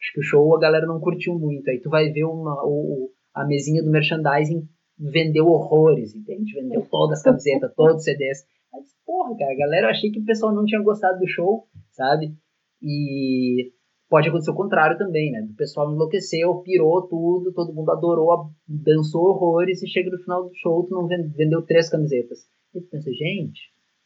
acho 0.00 0.12
que 0.12 0.20
o 0.20 0.22
show 0.22 0.56
a 0.56 0.60
galera 0.60 0.86
não 0.86 1.00
curtiu 1.00 1.38
muito. 1.38 1.68
Aí 1.68 1.80
tu 1.80 1.90
vai 1.90 2.10
ver 2.10 2.24
uma, 2.24 2.54
o, 2.64 3.10
a 3.34 3.44
mesinha 3.46 3.82
do 3.82 3.90
merchandising 3.90 4.68
vendeu 4.98 5.46
horrores, 5.46 6.14
entende? 6.14 6.54
Vendeu 6.54 6.86
todas 6.90 7.18
as 7.18 7.24
camisetas, 7.24 7.72
todos 7.76 7.96
os 7.96 8.04
CDs. 8.04 8.44
Mas, 8.72 8.86
porra, 9.04 9.36
cara, 9.36 9.52
a 9.52 9.56
galera, 9.56 9.86
eu 9.86 9.90
achei 9.90 10.10
que 10.10 10.20
o 10.20 10.24
pessoal 10.24 10.54
não 10.54 10.64
tinha 10.64 10.82
gostado 10.82 11.18
do 11.18 11.26
show, 11.26 11.66
sabe? 11.90 12.34
E 12.80 13.72
pode 14.08 14.28
acontecer 14.28 14.50
o 14.50 14.56
contrário 14.56 14.98
também, 14.98 15.30
né? 15.30 15.46
O 15.50 15.56
pessoal 15.56 15.92
enlouqueceu, 15.92 16.62
pirou 16.62 17.08
tudo, 17.08 17.52
todo 17.52 17.74
mundo 17.74 17.90
adorou, 17.90 18.50
dançou 18.66 19.30
horrores 19.30 19.82
e 19.82 19.88
chega 19.88 20.10
no 20.10 20.18
final 20.18 20.44
do 20.44 20.54
show, 20.54 20.84
tu 20.84 20.94
não 20.94 21.06
vendeu 21.06 21.62
três 21.62 21.88
camisetas. 21.88 22.40
E 22.74 22.80
tu 22.80 22.88
pensa, 22.88 23.10
gente, 23.12 23.60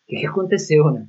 o 0.04 0.06
que, 0.06 0.16
que 0.20 0.26
aconteceu, 0.26 0.90
né? 0.92 1.06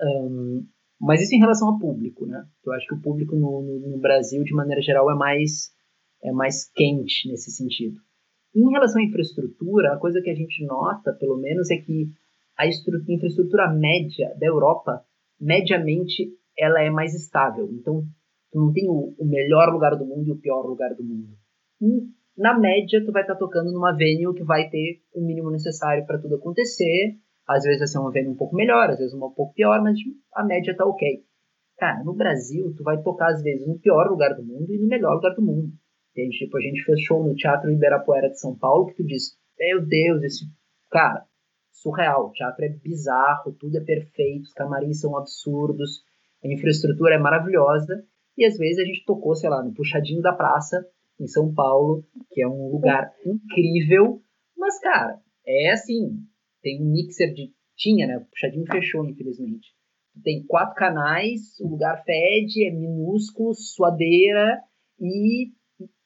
Um, 0.00 0.66
mas 1.00 1.22
isso 1.22 1.34
em 1.34 1.38
relação 1.38 1.68
ao 1.68 1.78
público, 1.78 2.26
né? 2.26 2.44
Eu 2.64 2.72
acho 2.72 2.86
que 2.86 2.94
o 2.94 3.00
público 3.00 3.36
no, 3.36 3.62
no, 3.62 3.90
no, 3.90 3.98
Brasil, 3.98 4.42
de 4.42 4.54
maneira 4.54 4.80
geral, 4.80 5.10
é 5.10 5.14
mais, 5.14 5.70
é 6.22 6.32
mais 6.32 6.70
quente 6.70 7.28
nesse 7.28 7.50
sentido. 7.50 8.00
em 8.54 8.70
relação 8.70 9.00
à 9.00 9.04
infraestrutura, 9.04 9.92
a 9.92 9.98
coisa 9.98 10.20
que 10.22 10.30
a 10.30 10.34
gente 10.34 10.64
nota, 10.64 11.12
pelo 11.12 11.36
menos, 11.36 11.70
é 11.70 11.76
que 11.76 12.10
a 12.56 12.66
infraestrutura 12.66 13.68
média 13.68 14.34
da 14.40 14.46
Europa, 14.46 15.04
mediamente, 15.38 16.32
ela 16.58 16.80
é 16.80 16.88
mais 16.88 17.14
estável. 17.14 17.68
Então, 17.70 18.02
tu 18.50 18.58
não 18.58 18.72
tem 18.72 18.88
o, 18.88 19.14
o 19.18 19.26
melhor 19.26 19.70
lugar 19.70 19.94
do 19.96 20.06
mundo 20.06 20.28
e 20.28 20.32
o 20.32 20.40
pior 20.40 20.62
lugar 20.66 20.94
do 20.94 21.04
mundo. 21.04 21.36
E, 21.82 22.08
na 22.36 22.58
média, 22.58 23.04
tu 23.04 23.12
vai 23.12 23.22
estar 23.22 23.34
tá 23.34 23.38
tocando 23.38 23.70
numa 23.70 23.94
venue 23.94 24.34
que 24.34 24.42
vai 24.42 24.70
ter 24.70 25.02
o 25.14 25.20
mínimo 25.20 25.50
necessário 25.50 26.06
para 26.06 26.18
tudo 26.18 26.36
acontecer 26.36 27.18
às 27.48 27.64
vezes 27.64 27.78
vai 27.78 27.88
ser 27.88 27.98
uma 27.98 28.10
venda 28.10 28.30
um 28.30 28.36
pouco 28.36 28.56
melhor, 28.56 28.90
às 28.90 28.98
vezes 28.98 29.14
uma 29.14 29.26
um 29.26 29.32
pouco 29.32 29.54
pior, 29.54 29.82
mas 29.82 29.98
a 30.34 30.44
média 30.44 30.76
tá 30.76 30.84
ok. 30.84 31.24
Cara, 31.78 32.02
no 32.02 32.14
Brasil, 32.14 32.74
tu 32.76 32.82
vai 32.82 33.00
tocar 33.02 33.32
às 33.32 33.42
vezes 33.42 33.66
no 33.66 33.78
pior 33.78 34.08
lugar 34.08 34.34
do 34.34 34.44
mundo 34.44 34.72
e 34.72 34.78
no 34.78 34.88
melhor 34.88 35.14
lugar 35.14 35.34
do 35.34 35.42
mundo. 35.42 35.72
Entende? 36.10 36.38
Tipo, 36.38 36.56
a 36.56 36.60
gente 36.60 36.82
fez 36.82 37.00
show 37.02 37.22
no 37.22 37.34
Teatro 37.34 37.70
Ibirapuera 37.70 38.30
de 38.30 38.40
São 38.40 38.56
Paulo 38.56 38.86
que 38.86 38.94
tu 38.94 39.04
diz, 39.04 39.36
meu 39.58 39.86
Deus, 39.86 40.22
esse... 40.22 40.46
Cara, 40.90 41.26
surreal. 41.72 42.28
O 42.28 42.32
teatro 42.32 42.64
é 42.64 42.68
bizarro, 42.68 43.52
tudo 43.52 43.76
é 43.76 43.84
perfeito, 43.84 44.44
os 44.44 44.52
camarins 44.52 45.00
são 45.00 45.16
absurdos, 45.16 46.02
a 46.42 46.48
infraestrutura 46.48 47.14
é 47.14 47.18
maravilhosa. 47.18 48.04
E 48.36 48.44
às 48.44 48.56
vezes 48.56 48.78
a 48.78 48.84
gente 48.84 49.04
tocou, 49.04 49.34
sei 49.34 49.48
lá, 49.48 49.62
no 49.62 49.72
Puxadinho 49.72 50.20
da 50.20 50.32
Praça, 50.32 50.86
em 51.18 51.26
São 51.26 51.52
Paulo, 51.54 52.04
que 52.30 52.42
é 52.42 52.48
um 52.48 52.70
lugar 52.70 53.10
incrível. 53.24 54.20
Mas, 54.56 54.78
cara, 54.80 55.18
é 55.46 55.70
assim, 55.70 56.18
tem 56.66 56.82
um 56.82 56.90
mixer 56.90 57.32
de. 57.32 57.52
Tinha, 57.76 58.06
né? 58.08 58.16
O 58.16 58.24
puxadinho 58.24 58.66
fechou, 58.66 59.06
infelizmente. 59.06 59.68
Tem 60.24 60.44
quatro 60.46 60.74
canais, 60.74 61.60
o 61.60 61.68
lugar 61.68 62.02
fede, 62.04 62.66
é 62.66 62.70
minúsculo, 62.72 63.54
suadeira 63.54 64.60
e, 64.98 65.52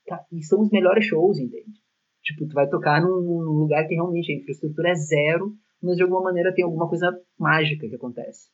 tá, 0.04 0.26
e 0.32 0.42
são 0.42 0.60
os 0.60 0.70
melhores 0.70 1.04
shows, 1.04 1.38
entende? 1.38 1.80
Tipo, 2.22 2.46
tu 2.48 2.54
vai 2.54 2.68
tocar 2.68 3.00
num, 3.00 3.20
num 3.20 3.52
lugar 3.52 3.86
que 3.86 3.94
realmente 3.94 4.32
a 4.32 4.36
infraestrutura 4.36 4.90
é 4.90 4.94
zero, 4.94 5.54
mas 5.80 5.96
de 5.96 6.02
alguma 6.02 6.22
maneira 6.22 6.52
tem 6.52 6.64
alguma 6.64 6.88
coisa 6.88 7.16
mágica 7.38 7.88
que 7.88 7.94
acontece. 7.94 8.50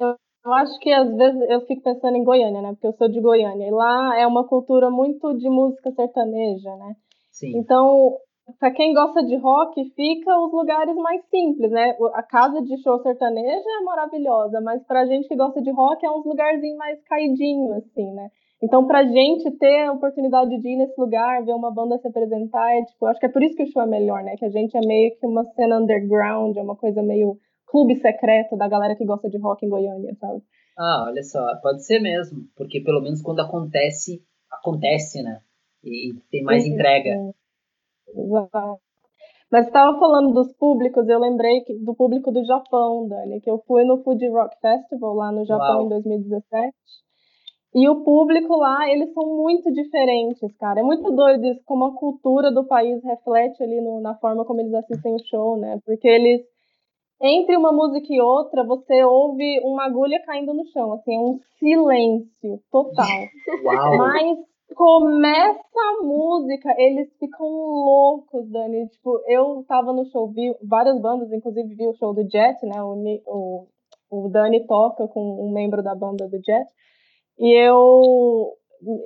Eu, 0.00 0.16
eu 0.46 0.52
acho 0.54 0.80
que 0.80 0.90
às 0.90 1.14
vezes 1.14 1.40
eu 1.50 1.60
fico 1.66 1.82
pensando 1.82 2.16
em 2.16 2.24
Goiânia, 2.24 2.62
né? 2.62 2.70
Porque 2.72 2.86
eu 2.86 2.94
sou 2.94 3.08
de 3.08 3.20
Goiânia. 3.20 3.68
E 3.68 3.70
lá 3.70 4.18
é 4.18 4.26
uma 4.26 4.48
cultura 4.48 4.90
muito 4.90 5.36
de 5.36 5.48
música 5.48 5.92
sertaneja, 5.92 6.74
né? 6.76 6.96
Sim. 7.30 7.58
Então, 7.58 8.16
para 8.58 8.70
quem 8.70 8.94
gosta 8.94 9.22
de 9.22 9.36
rock, 9.36 9.84
fica 9.96 10.38
os 10.40 10.52
lugares 10.52 10.94
mais 10.96 11.24
simples, 11.28 11.70
né? 11.70 11.96
A 12.14 12.22
casa 12.22 12.62
de 12.62 12.80
show 12.82 13.00
sertaneja 13.02 13.64
é 13.80 13.84
maravilhosa, 13.84 14.60
mas 14.60 14.82
pra 14.84 15.06
gente 15.06 15.28
que 15.28 15.36
gosta 15.36 15.60
de 15.60 15.70
rock 15.70 16.04
é 16.04 16.10
uns 16.10 16.24
lugarzinhos 16.24 16.76
mais 16.76 17.02
caidinho, 17.04 17.74
assim, 17.74 18.12
né? 18.12 18.28
Então, 18.62 18.86
pra 18.86 19.02
gente 19.04 19.50
ter 19.58 19.86
a 19.86 19.92
oportunidade 19.92 20.56
de 20.56 20.68
ir 20.68 20.76
nesse 20.76 20.98
lugar, 21.00 21.44
ver 21.44 21.52
uma 21.52 21.72
banda 21.72 21.98
se 21.98 22.06
apresentar, 22.06 22.76
é, 22.76 22.84
tipo, 22.84 23.06
acho 23.06 23.18
que 23.18 23.26
é 23.26 23.28
por 23.28 23.42
isso 23.42 23.56
que 23.56 23.64
o 23.64 23.66
show 23.66 23.82
é 23.82 23.86
melhor, 23.86 24.22
né? 24.22 24.36
Que 24.36 24.44
a 24.44 24.50
gente 24.50 24.76
é 24.76 24.80
meio 24.86 25.16
que 25.18 25.26
uma 25.26 25.44
cena 25.54 25.80
underground, 25.80 26.56
é 26.56 26.62
uma 26.62 26.76
coisa 26.76 27.02
meio 27.02 27.36
clube 27.66 27.96
secreto 27.96 28.56
da 28.56 28.68
galera 28.68 28.94
que 28.94 29.04
gosta 29.04 29.28
de 29.28 29.38
rock 29.38 29.66
em 29.66 29.68
Goiânia, 29.68 30.14
sabe? 30.20 30.42
Ah, 30.78 31.06
olha 31.08 31.22
só, 31.22 31.44
pode 31.60 31.84
ser 31.84 31.98
mesmo, 31.98 32.44
porque 32.56 32.80
pelo 32.80 33.00
menos 33.00 33.20
quando 33.20 33.40
acontece, 33.40 34.22
acontece, 34.50 35.22
né? 35.22 35.40
E 35.82 36.14
tem 36.30 36.44
mais 36.44 36.64
entrega. 36.64 37.16
Exato. 38.14 38.80
Mas 39.52 39.66
estava 39.66 39.98
falando 39.98 40.32
dos 40.32 40.50
públicos, 40.54 41.06
eu 41.06 41.18
lembrei 41.18 41.60
que, 41.60 41.74
do 41.74 41.94
público 41.94 42.32
do 42.32 42.42
Japão, 42.42 43.06
Dani, 43.06 43.38
que 43.38 43.50
eu 43.50 43.58
fui 43.66 43.84
no 43.84 44.02
Food 44.02 44.26
Rock 44.30 44.56
Festival 44.58 45.14
lá 45.14 45.30
no 45.30 45.44
Japão 45.44 45.76
Uau. 45.76 45.84
em 45.84 45.88
2017. 45.90 46.72
E 47.74 47.86
o 47.88 48.02
público 48.02 48.56
lá, 48.56 48.88
eles 48.90 49.12
são 49.12 49.26
muito 49.36 49.70
diferentes, 49.72 50.54
cara. 50.56 50.80
É 50.80 50.82
muito 50.82 51.10
doido 51.10 51.46
isso, 51.46 51.60
como 51.66 51.84
a 51.84 51.94
cultura 51.94 52.50
do 52.50 52.66
país 52.66 53.02
reflete 53.04 53.62
ali 53.62 53.80
no, 53.80 54.00
na 54.00 54.14
forma 54.14 54.44
como 54.44 54.60
eles 54.60 54.72
assistem 54.72 55.14
o 55.14 55.24
show, 55.26 55.58
né? 55.58 55.78
Porque 55.84 56.08
eles, 56.08 56.42
entre 57.20 57.54
uma 57.54 57.72
música 57.72 58.06
e 58.10 58.20
outra, 58.22 58.64
você 58.64 59.04
ouve 59.04 59.60
uma 59.64 59.84
agulha 59.84 60.22
caindo 60.24 60.54
no 60.54 60.66
chão, 60.66 60.94
assim, 60.94 61.14
é 61.14 61.18
um 61.18 61.38
silêncio 61.58 62.58
total. 62.70 63.06
Uau. 63.64 63.96
Mas 63.98 64.38
começa 64.74 65.60
a 65.76 66.02
música, 66.02 66.74
eles 66.78 67.08
ficam 67.18 67.46
loucos, 67.46 68.48
Dani. 68.50 68.88
Tipo, 68.88 69.20
eu 69.26 69.64
tava 69.68 69.92
no 69.92 70.04
show, 70.06 70.28
vi 70.28 70.54
várias 70.62 71.00
bandas, 71.00 71.32
inclusive 71.32 71.74
vi 71.74 71.86
o 71.86 71.94
show 71.94 72.14
do 72.14 72.28
Jet, 72.30 72.64
né? 72.64 72.82
O, 72.82 72.96
o, 73.26 73.68
o 74.10 74.28
Dani 74.28 74.66
toca 74.66 75.06
com 75.08 75.46
um 75.46 75.52
membro 75.52 75.82
da 75.82 75.94
banda 75.94 76.28
do 76.28 76.42
Jet. 76.44 76.66
E 77.38 77.52
eu 77.52 78.56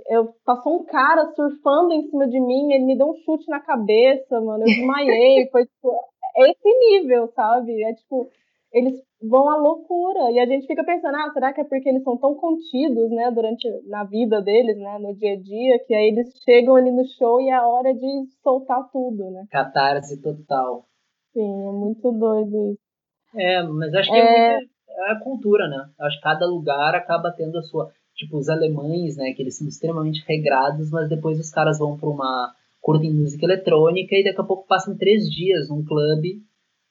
eu 0.09 0.35
passou 0.45 0.81
um 0.81 0.85
cara 0.85 1.27
surfando 1.35 1.93
em 1.93 2.09
cima 2.09 2.27
de 2.27 2.41
mim, 2.41 2.73
ele 2.73 2.85
me 2.85 2.97
deu 2.97 3.09
um 3.09 3.15
chute 3.15 3.49
na 3.49 3.61
cabeça, 3.61 4.41
mano, 4.41 4.63
eu 4.63 4.67
desmaiei, 4.67 5.49
foi 5.51 5.67
tipo, 5.67 5.93
é 6.37 6.51
esse 6.51 6.79
nível, 6.79 7.31
sabe? 7.35 7.83
É 7.83 7.93
tipo, 7.95 8.29
eles 8.73 8.95
vão 9.23 9.49
à 9.49 9.57
loucura. 9.57 10.31
E 10.31 10.39
a 10.39 10.47
gente 10.47 10.67
fica 10.67 10.85
pensando, 10.85 11.17
ah, 11.17 11.31
será 11.33 11.53
que 11.53 11.61
é 11.61 11.65
porque 11.65 11.89
eles 11.89 12.03
são 12.03 12.17
tão 12.19 12.35
contidos, 12.35 13.11
né, 13.11 13.31
durante 13.31 13.69
na 13.87 14.05
vida 14.05 14.41
deles, 14.43 14.77
né, 14.79 14.99
no 14.99 15.15
dia 15.15 15.35
a 15.35 15.41
dia, 15.41 15.79
que 15.87 15.95
aí 15.95 16.09
eles 16.09 16.29
chegam 16.45 16.77
ali 16.77 16.91
no 16.91 17.05
show 17.19 17.41
e 17.41 17.49
é 17.49 17.55
a 17.55 17.67
hora 17.67 17.95
de 17.95 18.27
soltar 18.43 18.89
tudo, 18.93 19.31
né? 19.31 19.45
Catarse 19.51 20.21
total. 20.21 20.85
Sim, 21.33 21.69
é 21.69 21.73
muito 21.73 22.13
doido 22.13 22.73
isso. 22.73 22.87
É, 23.35 23.63
mas 23.63 23.95
acho 23.95 24.11
que 24.11 24.17
é, 24.17 24.21
é, 24.21 24.57
muito, 24.57 24.71
é 24.89 25.13
a 25.13 25.21
cultura, 25.21 25.69
né? 25.69 25.91
Acho 26.01 26.17
que 26.17 26.23
cada 26.23 26.47
lugar 26.47 26.95
acaba 26.95 27.33
tendo 27.37 27.59
a 27.59 27.63
sua. 27.63 27.91
Tipo, 28.15 28.39
os 28.39 28.49
alemães, 28.49 29.15
né, 29.19 29.35
que 29.35 29.43
eles 29.43 29.59
são 29.59 29.69
extremamente 29.69 30.25
regrados, 30.27 30.91
mas 30.91 31.07
depois 31.07 31.39
os 31.39 31.51
caras 31.51 31.79
vão 31.79 31.99
para 31.99 32.09
uma 32.09 32.55
curta 32.81 33.05
em 33.05 33.13
música 33.13 33.45
eletrônica 33.45 34.15
e 34.17 34.25
daqui 34.25 34.41
a 34.41 34.45
pouco 34.45 34.67
passam 34.67 34.97
três 34.97 35.29
dias 35.29 35.69
num 35.69 35.85
clube 35.85 36.41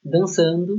dançando 0.04 0.78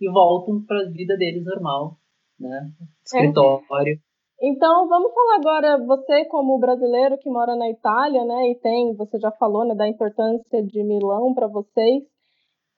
e 0.00 0.10
voltam 0.10 0.62
para 0.64 0.80
a 0.80 0.88
vida 0.88 1.16
deles 1.16 1.44
normal, 1.44 1.96
né? 2.38 2.70
Escritório. 3.04 3.94
É. 3.94 4.10
Então, 4.42 4.88
vamos 4.88 5.12
falar 5.12 5.36
agora, 5.36 5.84
você 5.84 6.24
como 6.24 6.58
brasileiro 6.58 7.18
que 7.18 7.28
mora 7.28 7.54
na 7.54 7.68
Itália, 7.68 8.24
né, 8.24 8.50
e 8.50 8.54
tem, 8.54 8.94
você 8.94 9.18
já 9.18 9.30
falou, 9.32 9.66
né, 9.66 9.74
da 9.74 9.86
importância 9.86 10.62
de 10.62 10.82
Milão 10.82 11.34
para 11.34 11.46
vocês. 11.46 12.02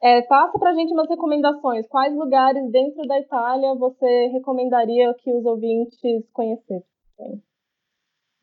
É, 0.02 0.22
faça 0.24 0.58
para 0.58 0.70
a 0.70 0.74
gente 0.74 0.92
umas 0.92 1.08
recomendações. 1.08 1.86
Quais 1.86 2.12
lugares 2.16 2.68
dentro 2.72 3.06
da 3.06 3.20
Itália 3.20 3.72
você 3.76 4.26
recomendaria 4.32 5.14
que 5.14 5.32
os 5.32 5.46
ouvintes 5.46 6.28
conhecessem? 6.32 6.82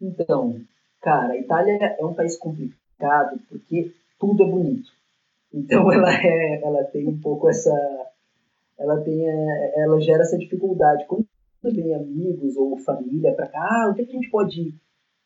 Então, 0.02 0.56
cara, 1.02 1.34
a 1.34 1.38
Itália 1.38 1.98
é 2.00 2.06
um 2.06 2.14
país 2.14 2.38
complicado 2.38 3.38
porque 3.50 3.92
tudo 4.18 4.44
é 4.44 4.48
bonito. 4.48 4.90
Então 5.54 5.92
ela 5.92 6.10
é, 6.14 6.62
ela 6.64 6.84
tem 6.86 7.06
um 7.10 7.20
pouco 7.20 7.50
essa 7.50 7.74
ela 8.80 9.02
tem, 9.02 9.28
é, 9.28 9.74
ela 9.82 10.00
gera 10.00 10.22
essa 10.22 10.38
dificuldade. 10.38 11.06
Quando 11.06 11.26
vem 11.64 11.94
amigos 11.94 12.56
ou 12.56 12.78
família 12.78 13.34
para 13.34 13.48
cá, 13.48 13.60
ah, 13.60 13.90
onde 13.92 14.02
é 14.02 14.06
que 14.06 14.12
a 14.12 14.16
gente 14.16 14.30
pode 14.30 14.62
ir? 14.62 14.74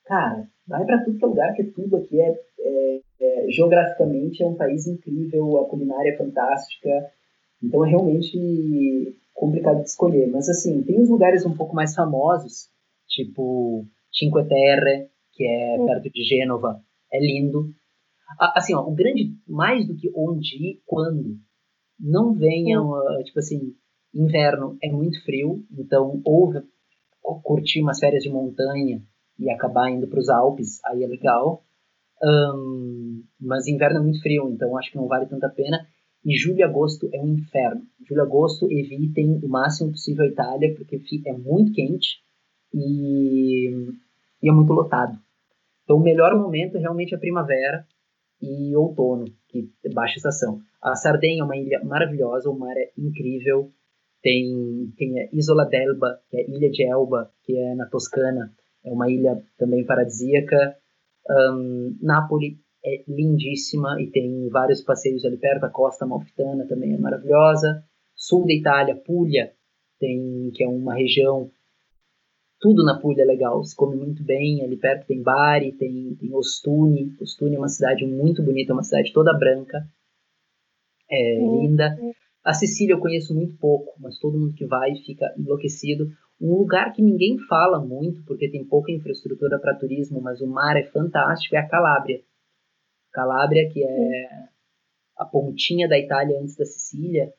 Cara, 0.05 0.47
vai 0.67 0.83
para 0.85 1.03
tudo 1.03 1.17
que 1.17 1.23
é 1.23 1.27
lugar, 1.27 1.53
que 1.53 1.63
tudo 1.63 1.95
aqui 1.95 2.19
é, 2.19 2.35
é, 2.59 3.01
é, 3.21 3.51
geograficamente 3.51 4.43
é 4.43 4.45
um 4.45 4.55
país 4.55 4.87
incrível, 4.87 5.59
a 5.59 5.69
culinária 5.69 6.09
é 6.09 6.17
fantástica, 6.17 6.89
então 7.61 7.85
é 7.85 7.89
realmente 7.89 9.15
complicado 9.33 9.81
de 9.81 9.89
escolher. 9.89 10.27
Mas 10.27 10.49
assim, 10.49 10.81
tem 10.83 10.99
os 10.99 11.09
lugares 11.09 11.45
um 11.45 11.55
pouco 11.55 11.75
mais 11.75 11.95
famosos, 11.95 12.69
tipo 13.07 13.85
Cinque 14.11 14.43
Terre, 14.47 15.07
que 15.31 15.45
é 15.45 15.77
perto 15.85 16.09
de 16.09 16.23
Gênova, 16.23 16.81
é 17.11 17.19
lindo. 17.19 17.69
Assim, 18.55 18.73
ó, 18.73 18.81
o 18.81 18.91
grande, 18.91 19.35
mais 19.47 19.87
do 19.87 19.95
que 19.95 20.11
onde 20.15 20.55
ir, 20.57 20.81
quando 20.85 21.37
não 21.99 22.33
venham, 22.33 22.91
uh, 22.91 23.23
tipo 23.23 23.39
assim, 23.39 23.75
inverno 24.13 24.77
é 24.81 24.91
muito 24.91 25.23
frio, 25.23 25.65
então 25.71 26.21
ou 27.23 27.41
curtir 27.41 27.81
umas 27.81 27.99
férias 27.99 28.23
de 28.23 28.29
montanha 28.29 29.01
e 29.39 29.49
acabar 29.49 29.89
indo 29.89 30.07
para 30.07 30.19
os 30.19 30.29
Alpes, 30.29 30.83
aí 30.85 31.03
é 31.03 31.07
legal. 31.07 31.63
Um, 32.21 33.23
mas 33.39 33.67
inverno 33.67 33.99
é 33.99 34.03
muito 34.03 34.21
frio, 34.21 34.49
então 34.49 34.77
acho 34.77 34.91
que 34.91 34.97
não 34.97 35.07
vale 35.07 35.25
tanta 35.25 35.49
pena. 35.49 35.87
E 36.25 36.35
julho 36.37 36.59
e 36.59 36.63
agosto 36.63 37.09
é 37.13 37.19
um 37.19 37.33
inferno. 37.33 37.81
Julho 38.07 38.19
e 38.19 38.21
agosto 38.21 38.71
evitem 38.71 39.39
o 39.43 39.47
máximo 39.47 39.91
possível 39.91 40.23
a 40.23 40.27
Itália, 40.27 40.73
porque 40.75 41.01
é 41.25 41.33
muito 41.33 41.73
quente 41.73 42.21
e, 42.73 43.69
e 44.41 44.49
é 44.49 44.51
muito 44.51 44.71
lotado. 44.71 45.17
Então 45.83 45.97
o 45.97 46.03
melhor 46.03 46.37
momento 46.37 46.77
é 46.77 46.79
realmente 46.79 47.13
a 47.13 47.19
primavera 47.19 47.85
e 48.43 48.75
outono, 48.75 49.25
que 49.47 49.71
é 49.85 49.89
baixa 49.89 50.17
estação. 50.17 50.59
A 50.81 50.95
Sardenha 50.95 51.41
é 51.41 51.45
uma 51.45 51.55
ilha 51.55 51.81
maravilhosa, 51.83 52.49
o 52.49 52.59
mar 52.59 52.75
é 52.75 52.91
incrível. 52.97 53.71
Tem, 54.21 54.93
tem 54.97 55.19
a 55.19 55.29
Isola 55.31 55.65
d'Elba, 55.65 56.19
que 56.29 56.37
é 56.37 56.49
Ilha 56.49 56.69
de 56.69 56.83
Elba, 56.83 57.31
que 57.43 57.57
é 57.57 57.75
na 57.75 57.85
Toscana. 57.85 58.53
É 58.83 58.91
uma 58.91 59.09
ilha 59.09 59.41
também 59.57 59.85
paradisíaca. 59.85 60.75
Um, 61.29 61.97
Nápoles 62.01 62.57
é 62.85 63.03
lindíssima 63.07 64.01
e 64.01 64.07
tem 64.07 64.49
vários 64.49 64.81
passeios 64.81 65.23
ali 65.23 65.37
perto. 65.37 65.65
A 65.65 65.69
Costa 65.69 66.05
Malfitana 66.05 66.65
também 66.67 66.93
é 66.93 66.97
maravilhosa. 66.97 67.83
Sul 68.15 68.45
da 68.45 68.53
Itália, 68.53 68.95
Puglia, 68.95 69.53
tem, 69.99 70.51
que 70.53 70.63
é 70.63 70.67
uma 70.67 70.93
região 70.93 71.49
tudo 72.63 72.81
na 72.81 72.97
Puglia 72.97 73.25
é 73.25 73.27
legal, 73.27 73.61
se 73.61 73.75
come 73.75 73.97
muito 73.97 74.23
bem, 74.23 74.63
ali 74.63 74.77
perto 74.77 75.05
tem 75.05 75.21
Bari, 75.21 75.73
tem, 75.73 76.15
tem 76.15 76.33
Ostuni, 76.33 77.13
Ostuni 77.19 77.55
é 77.55 77.59
uma 77.59 77.67
cidade 77.67 78.05
muito 78.05 78.41
bonita, 78.41 78.71
é 78.71 78.73
uma 78.73 78.83
cidade 78.83 79.11
toda 79.11 79.37
branca, 79.37 79.85
é 81.11 81.39
linda. 81.39 81.99
A 82.41 82.53
Sicília 82.53 82.93
eu 82.93 83.01
conheço 83.01 83.35
muito 83.35 83.57
pouco, 83.57 83.93
mas 83.99 84.17
todo 84.17 84.39
mundo 84.39 84.53
que 84.53 84.65
vai 84.65 84.95
fica 84.95 85.33
enlouquecido. 85.37 86.09
Um 86.39 86.53
lugar 86.55 86.93
que 86.93 87.01
ninguém 87.01 87.37
fala 87.49 87.83
muito, 87.83 88.23
porque 88.23 88.49
tem 88.49 88.63
pouca 88.63 88.93
infraestrutura 88.93 89.59
para 89.59 89.75
turismo, 89.75 90.21
mas 90.21 90.39
o 90.39 90.47
mar 90.47 90.77
é 90.77 90.83
fantástico, 90.83 91.57
é 91.57 91.59
a 91.59 91.67
Calábria. 91.67 92.21
Calábria, 93.11 93.69
que 93.69 93.83
é 93.83 94.29
a 95.17 95.25
pontinha 95.25 95.89
da 95.89 95.99
Itália 95.99 96.39
antes 96.39 96.55
da 96.55 96.63
Sicília, 96.63 97.33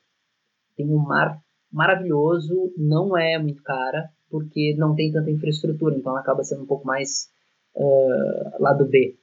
tem 0.76 0.86
um 0.92 0.98
mar 0.98 1.40
maravilhoso, 1.72 2.74
não 2.76 3.16
é 3.16 3.38
muito 3.38 3.62
cara, 3.62 4.10
porque 4.34 4.74
não 4.76 4.96
tem 4.96 5.12
tanta 5.12 5.30
infraestrutura, 5.30 5.94
então 5.94 6.10
ela 6.10 6.20
acaba 6.20 6.42
sendo 6.42 6.64
um 6.64 6.66
pouco 6.66 6.84
mais 6.84 7.30
uh, 7.76 8.60
lado 8.60 8.84
B. 8.84 9.16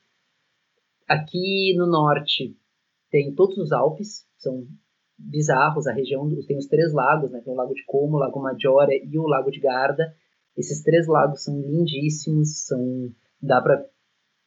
Aqui 1.05 1.75
no 1.75 1.85
norte 1.85 2.55
tem 3.09 3.35
todos 3.35 3.57
os 3.57 3.73
Alpes, 3.73 4.25
são 4.37 4.65
bizarros, 5.19 5.85
a 5.85 5.91
região 5.91 6.29
tem 6.47 6.57
os 6.57 6.67
três 6.67 6.93
lagos, 6.93 7.29
né? 7.29 7.41
Tem 7.41 7.51
o 7.51 7.57
Lago 7.57 7.73
de 7.73 7.83
Como, 7.85 8.15
o 8.15 8.19
Lago 8.19 8.39
Maggiore 8.39 9.05
e 9.05 9.19
o 9.19 9.27
Lago 9.27 9.51
de 9.51 9.59
Garda. 9.59 10.15
Esses 10.55 10.81
três 10.81 11.07
lagos 11.07 11.43
são 11.43 11.59
lindíssimos, 11.59 12.65
são 12.65 13.13
dá 13.41 13.61
para 13.61 13.85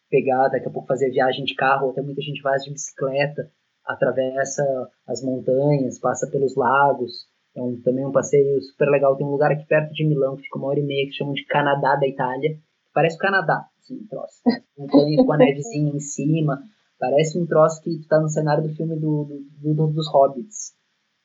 pegar, 0.09 0.49
daqui 0.49 0.67
a 0.67 0.71
pouco 0.71 0.89
fazer 0.89 1.11
viagem 1.11 1.45
de 1.45 1.55
carro, 1.55 1.91
até 1.91 2.01
muita 2.01 2.23
gente 2.23 2.41
vai 2.41 2.57
de 2.57 2.73
bicicleta, 2.73 3.53
atravessa 3.85 4.63
as 5.07 5.23
montanhas, 5.23 5.99
passa 5.99 6.27
pelos 6.31 6.57
lagos. 6.57 7.29
É 7.57 7.63
um, 7.63 7.81
também 7.81 8.05
um 8.05 8.13
passeio 8.13 8.61
super 8.63 8.89
legal. 8.89 9.17
Tem 9.17 9.27
um 9.27 9.31
lugar 9.31 9.53
aqui 9.53 9.65
perto 9.67 9.93
de 9.93 10.05
Milão, 10.05 10.37
que 10.37 10.43
fica 10.43 10.59
uma 10.59 10.69
hora 10.69 10.81
e 10.81 10.83
meia, 10.83 11.07
que 11.07 11.13
chamam 11.13 11.35
de 11.35 11.45
Canadá 11.47 11.97
da 11.97 12.07
Itália. 12.07 12.59
Parece 12.93 13.17
o 13.17 13.19
Canadá, 13.21 13.69
assim, 13.79 14.05
troço. 14.09 14.41
Montanha 14.77 15.25
com 15.25 15.33
a 15.33 15.37
nevezinha 15.37 15.93
em 15.95 16.01
cima. 16.01 16.63
Parece 16.99 17.39
um 17.39 17.47
troço 17.47 17.83
que 17.83 17.91
está 17.91 18.21
no 18.21 18.29
cenário 18.29 18.63
do 18.63 18.75
filme 18.75 18.97
do, 18.97 19.25
do, 19.61 19.75
do, 19.75 19.87
dos 19.89 20.09
Hobbits. 20.13 20.75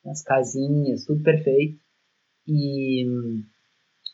As 0.06 0.22
casinhas, 0.22 1.06
tudo 1.06 1.24
perfeito. 1.24 1.80
E 2.48 3.06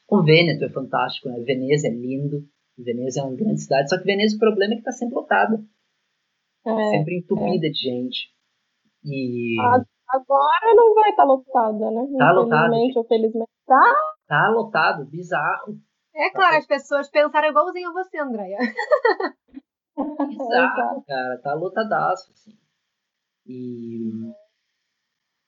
o 0.10 0.24
Vêneto 0.24 0.66
é 0.66 0.70
fantástico, 0.70 1.30
né? 1.30 1.40
Veneza 1.42 1.88
é 1.88 1.92
lindo. 1.92 2.48
Veneza 2.78 3.22
é 3.22 3.24
uma 3.24 3.36
grande 3.36 3.62
cidade, 3.62 3.90
só 3.90 3.98
que 3.98 4.04
Veneza 4.04 4.36
o 4.36 4.40
problema 4.40 4.74
é 4.74 4.76
que 4.76 4.82
está 4.82 4.92
sempre 4.92 5.16
lotada. 5.16 5.64
É, 6.66 6.90
sempre 6.90 7.18
entupida 7.18 7.68
é. 7.68 7.70
de 7.70 7.80
gente. 7.80 8.30
E... 9.04 9.56
Agora 10.10 10.76
não 10.76 10.94
vai 10.94 11.10
estar 11.10 11.24
tá 11.24 11.28
lotada, 11.28 11.92
né? 11.92 12.08
Tá 12.18 12.32
lotado. 12.32 12.74
ou 12.96 13.04
felizmente. 13.06 13.50
Tá? 13.66 13.96
Tá 14.28 14.50
lotado, 14.50 15.06
bizarro. 15.06 15.78
É 16.16 16.30
claro, 16.30 16.58
as 16.58 16.66
pessoas 16.66 17.10
pensaram 17.10 17.50
igualzinho 17.50 17.90
a 17.90 17.94
você, 17.94 18.18
Andréia. 18.18 18.58
Exato, 19.98 21.04
cara, 21.06 21.40
tá 21.42 21.54
lotadaço, 21.54 22.32
assim. 22.32 22.52
E... 23.46 24.34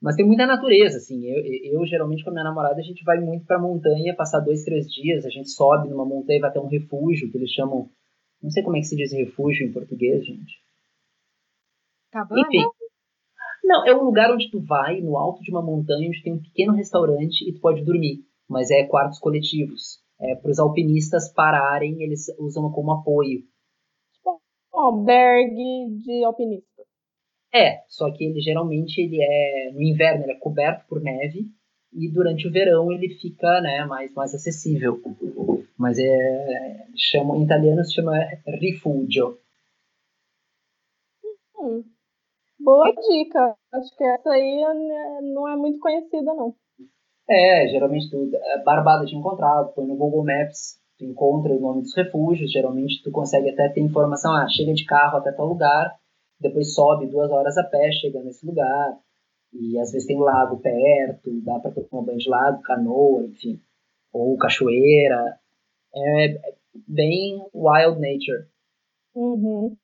Mas 0.01 0.15
tem 0.15 0.25
muita 0.25 0.45
natureza, 0.45 0.97
assim. 0.97 1.25
Eu, 1.25 1.79
eu, 1.79 1.85
geralmente, 1.85 2.23
com 2.23 2.29
a 2.29 2.33
minha 2.33 2.43
namorada, 2.43 2.79
a 2.79 2.83
gente 2.83 3.03
vai 3.03 3.19
muito 3.19 3.45
pra 3.45 3.59
montanha, 3.59 4.15
passar 4.15 4.39
dois, 4.41 4.63
três 4.63 4.87
dias. 4.87 5.25
A 5.25 5.29
gente 5.29 5.49
sobe 5.49 5.89
numa 5.89 6.05
montanha 6.05 6.37
e 6.37 6.41
vai 6.41 6.49
até 6.49 6.59
um 6.59 6.67
refúgio, 6.67 7.31
que 7.31 7.37
eles 7.37 7.51
chamam. 7.51 7.89
Não 8.41 8.51
sei 8.51 8.63
como 8.63 8.77
é 8.77 8.79
que 8.79 8.85
se 8.85 8.95
diz 8.95 9.11
refúgio 9.11 9.65
em 9.65 9.73
português, 9.73 10.25
gente. 10.25 10.61
Cabana? 12.11 12.41
Enfim. 12.41 12.63
Não, 13.67 13.85
é 13.85 13.93
um 13.93 14.05
lugar 14.05 14.31
onde 14.33 14.49
tu 14.49 14.61
vai, 14.61 15.01
no 15.01 15.17
alto 15.17 15.43
de 15.43 15.51
uma 15.51 15.61
montanha, 15.61 16.07
onde 16.07 16.23
tem 16.23 16.33
um 16.33 16.41
pequeno 16.41 16.71
restaurante 16.73 17.41
e 17.47 17.53
tu 17.53 17.59
pode 17.59 17.83
dormir. 17.83 18.23
Mas 18.47 18.71
é 18.71 18.85
quartos 18.85 19.19
coletivos. 19.19 20.01
é, 20.21 20.35
para 20.35 20.49
os 20.49 20.57
alpinistas 20.57 21.31
pararem, 21.33 22.01
eles 22.01 22.27
usam 22.39 22.71
como 22.71 22.93
apoio. 22.93 23.41
Tipo, 24.13 24.41
um 24.73 24.79
albergue 24.79 25.99
de 26.01 26.23
alpinista. 26.23 26.83
É, 27.53 27.83
só 27.89 28.09
que 28.11 28.23
ele 28.23 28.39
geralmente 28.39 28.99
ele 29.01 29.21
é 29.21 29.71
no 29.73 29.81
inverno 29.81 30.23
ele 30.23 30.33
é 30.33 30.39
coberto 30.39 30.85
por 30.87 31.01
neve 31.01 31.47
e 31.93 32.09
durante 32.09 32.47
o 32.47 32.51
verão 32.51 32.91
ele 32.91 33.09
fica 33.15 33.61
né, 33.61 33.85
mais, 33.85 34.13
mais 34.13 34.33
acessível. 34.33 35.01
Mas 35.77 35.99
é 35.99 36.87
chama, 36.95 37.37
em 37.37 37.43
italiano 37.43 37.83
se 37.83 37.93
chama 37.93 38.17
rifugio. 38.59 39.37
Hum, 41.59 41.83
boa 42.67 42.91
dica. 42.91 43.55
Acho 43.71 43.95
que 43.95 44.03
essa 44.03 44.29
aí 44.29 44.61
é, 44.61 45.21
não 45.21 45.47
é 45.47 45.55
muito 45.55 45.79
conhecida, 45.79 46.33
não. 46.33 46.53
É, 47.29 47.65
geralmente 47.69 48.09
tu, 48.09 48.29
é 48.33 48.63
barbada 48.63 49.05
de 49.05 49.15
encontrado, 49.15 49.73
põe 49.73 49.85
no 49.85 49.95
Google 49.95 50.25
Maps, 50.25 50.77
tu 50.97 51.05
encontra 51.05 51.53
o 51.53 51.59
nome 51.59 51.81
dos 51.83 51.95
refúgios, 51.95 52.51
geralmente 52.51 53.01
tu 53.03 53.11
consegue 53.11 53.49
até 53.49 53.69
ter 53.69 53.81
informação, 53.81 54.33
ah, 54.33 54.47
chega 54.49 54.73
de 54.73 54.85
carro 54.85 55.17
até 55.17 55.31
tal 55.31 55.45
lugar, 55.45 55.95
depois 56.39 56.73
sobe 56.73 57.07
duas 57.07 57.31
horas 57.31 57.57
a 57.57 57.63
pé, 57.63 57.89
chega 57.91 58.21
nesse 58.21 58.45
lugar, 58.45 58.97
e 59.53 59.79
às 59.79 59.91
vezes 59.91 60.07
tem 60.07 60.19
lago 60.19 60.59
perto, 60.59 61.41
dá 61.41 61.59
para 61.59 61.71
tomar 61.71 62.03
banho 62.03 62.17
de 62.17 62.29
lago, 62.29 62.61
canoa, 62.61 63.23
enfim, 63.25 63.61
ou 64.13 64.37
cachoeira, 64.37 65.37
é 65.95 66.39
bem 66.87 67.45
wild 67.53 67.99
nature. 67.99 68.47
Uhum. 69.15 69.75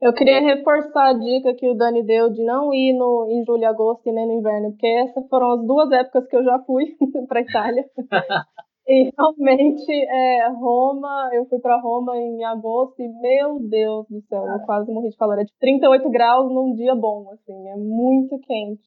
Eu 0.00 0.12
queria 0.12 0.40
reforçar 0.40 1.08
a 1.08 1.12
dica 1.12 1.54
que 1.54 1.68
o 1.68 1.74
Dani 1.74 2.04
deu 2.04 2.30
de 2.30 2.40
não 2.44 2.72
ir 2.72 2.92
no, 2.92 3.26
em 3.28 3.44
julho 3.44 3.62
e 3.62 3.64
agosto 3.64 4.08
e 4.08 4.12
nem 4.12 4.28
no 4.28 4.34
inverno, 4.34 4.70
porque 4.70 4.86
essas 4.86 5.28
foram 5.28 5.52
as 5.52 5.66
duas 5.66 5.90
épocas 5.90 6.26
que 6.28 6.36
eu 6.36 6.44
já 6.44 6.60
fui 6.60 6.96
para 7.26 7.40
Itália. 7.40 7.84
e 8.86 9.10
realmente, 9.16 9.92
é, 9.92 10.48
Roma, 10.50 11.30
eu 11.32 11.46
fui 11.46 11.58
para 11.58 11.80
Roma 11.80 12.16
em 12.16 12.44
agosto 12.44 13.02
e, 13.02 13.08
meu 13.08 13.58
Deus 13.58 14.06
do 14.08 14.20
céu, 14.28 14.46
eu 14.46 14.60
quase 14.60 14.92
morri 14.92 15.08
de 15.08 15.16
calor. 15.16 15.40
É 15.40 15.44
de 15.44 15.52
38 15.58 16.08
graus 16.10 16.52
num 16.52 16.74
dia 16.74 16.94
bom, 16.94 17.28
assim, 17.32 17.68
é 17.68 17.74
muito 17.74 18.38
quente. 18.38 18.84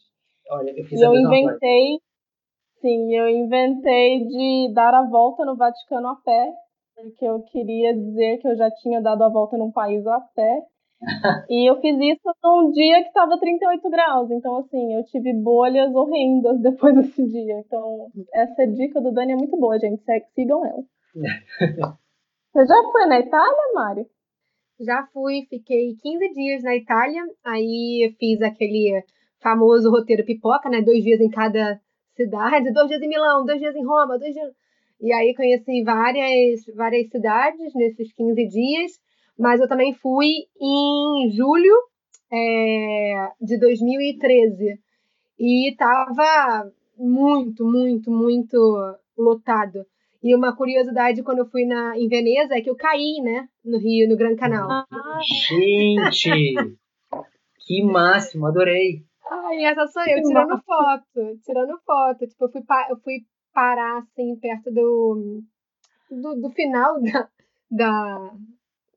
Olha, 0.49 0.71
eu 0.71 0.85
fiz 0.85 0.97
e 0.97 1.03
a 1.03 1.07
eu 1.07 1.13
inventei, 1.13 1.87
coisa. 1.87 2.01
sim, 2.79 3.13
eu 3.13 3.27
inventei 3.27 4.25
de 4.25 4.73
dar 4.73 4.93
a 4.93 5.09
volta 5.09 5.43
no 5.43 5.57
Vaticano 5.57 6.07
a 6.07 6.15
pé, 6.23 6.53
porque 6.95 7.25
eu 7.25 7.41
queria 7.43 7.93
dizer 7.93 8.37
que 8.37 8.47
eu 8.47 8.55
já 8.55 8.71
tinha 8.71 9.01
dado 9.01 9.25
a 9.25 9.29
volta 9.29 9.57
num 9.57 9.71
país 9.71 10.07
a 10.07 10.21
pé. 10.33 10.70
E 11.49 11.69
eu 11.69 11.79
fiz 11.81 11.97
isso 11.99 12.35
num 12.43 12.71
dia 12.71 13.01
que 13.01 13.07
estava 13.07 13.39
38 13.39 13.89
graus. 13.89 14.31
Então, 14.31 14.57
assim, 14.57 14.93
eu 14.93 15.03
tive 15.05 15.33
bolhas 15.33 15.93
horrendas 15.93 16.59
depois 16.61 16.95
desse 16.95 17.25
dia. 17.27 17.59
Então, 17.59 18.09
essa 18.33 18.67
dica 18.67 19.01
do 19.01 19.11
Dani 19.11 19.33
é 19.33 19.35
muito 19.35 19.57
boa, 19.57 19.79
gente. 19.79 20.03
Sigam 20.35 20.65
ela. 20.65 20.83
Você 22.53 22.65
já 22.65 22.83
foi 22.91 23.05
na 23.05 23.19
Itália, 23.19 23.73
Mari? 23.73 24.05
Já 24.79 25.07
fui, 25.13 25.45
fiquei 25.49 25.95
15 26.01 26.33
dias 26.33 26.63
na 26.63 26.75
Itália. 26.75 27.23
Aí 27.45 28.13
fiz 28.19 28.41
aquele 28.41 29.03
famoso 29.41 29.89
roteiro 29.89 30.25
pipoca, 30.25 30.69
né? 30.69 30.81
Dois 30.81 31.03
dias 31.03 31.19
em 31.21 31.29
cada 31.29 31.79
cidade, 32.15 32.73
dois 32.73 32.87
dias 32.87 33.01
em 33.01 33.07
Milão, 33.07 33.45
dois 33.45 33.59
dias 33.59 33.75
em 33.75 33.85
Roma, 33.85 34.19
dois 34.19 34.33
dias. 34.33 34.51
E 34.99 35.11
aí 35.11 35.33
conheci 35.35 35.83
várias, 35.83 36.63
várias 36.75 37.09
cidades 37.09 37.73
nesses 37.73 38.13
15 38.13 38.47
dias, 38.47 38.91
mas 39.37 39.59
eu 39.59 39.67
também 39.67 39.93
fui 39.93 40.27
em 40.59 41.31
julho 41.31 41.75
é, 42.31 43.31
de 43.41 43.59
2013 43.59 44.79
e 45.39 45.71
estava 45.71 46.71
muito, 46.97 47.65
muito, 47.65 48.11
muito 48.11 48.57
lotado. 49.17 49.85
E 50.23 50.35
uma 50.35 50.55
curiosidade 50.55 51.23
quando 51.23 51.39
eu 51.39 51.49
fui 51.49 51.65
na, 51.65 51.97
em 51.97 52.07
Veneza 52.07 52.55
é 52.55 52.61
que 52.61 52.69
eu 52.69 52.75
caí, 52.75 53.19
né, 53.23 53.47
no 53.65 53.79
Rio, 53.79 54.07
no 54.07 54.15
Gran 54.15 54.35
Canal. 54.35 54.85
Gente, 55.47 56.29
que 57.65 57.83
máximo, 57.83 58.45
adorei. 58.45 59.03
Ai, 59.31 59.63
essa 59.63 59.87
sou 59.87 60.03
eu, 60.03 60.21
tirando 60.21 60.61
foto, 60.61 61.39
tirando 61.43 61.79
foto. 61.85 62.27
Tipo, 62.27 62.45
eu 62.45 62.51
fui, 62.51 62.61
eu 62.89 62.97
fui 62.97 63.25
parar, 63.53 63.99
assim, 63.99 64.35
perto 64.35 64.71
do, 64.71 65.41
do, 66.11 66.41
do 66.41 66.49
final 66.51 67.01
da, 67.01 67.29
da, 67.71 68.33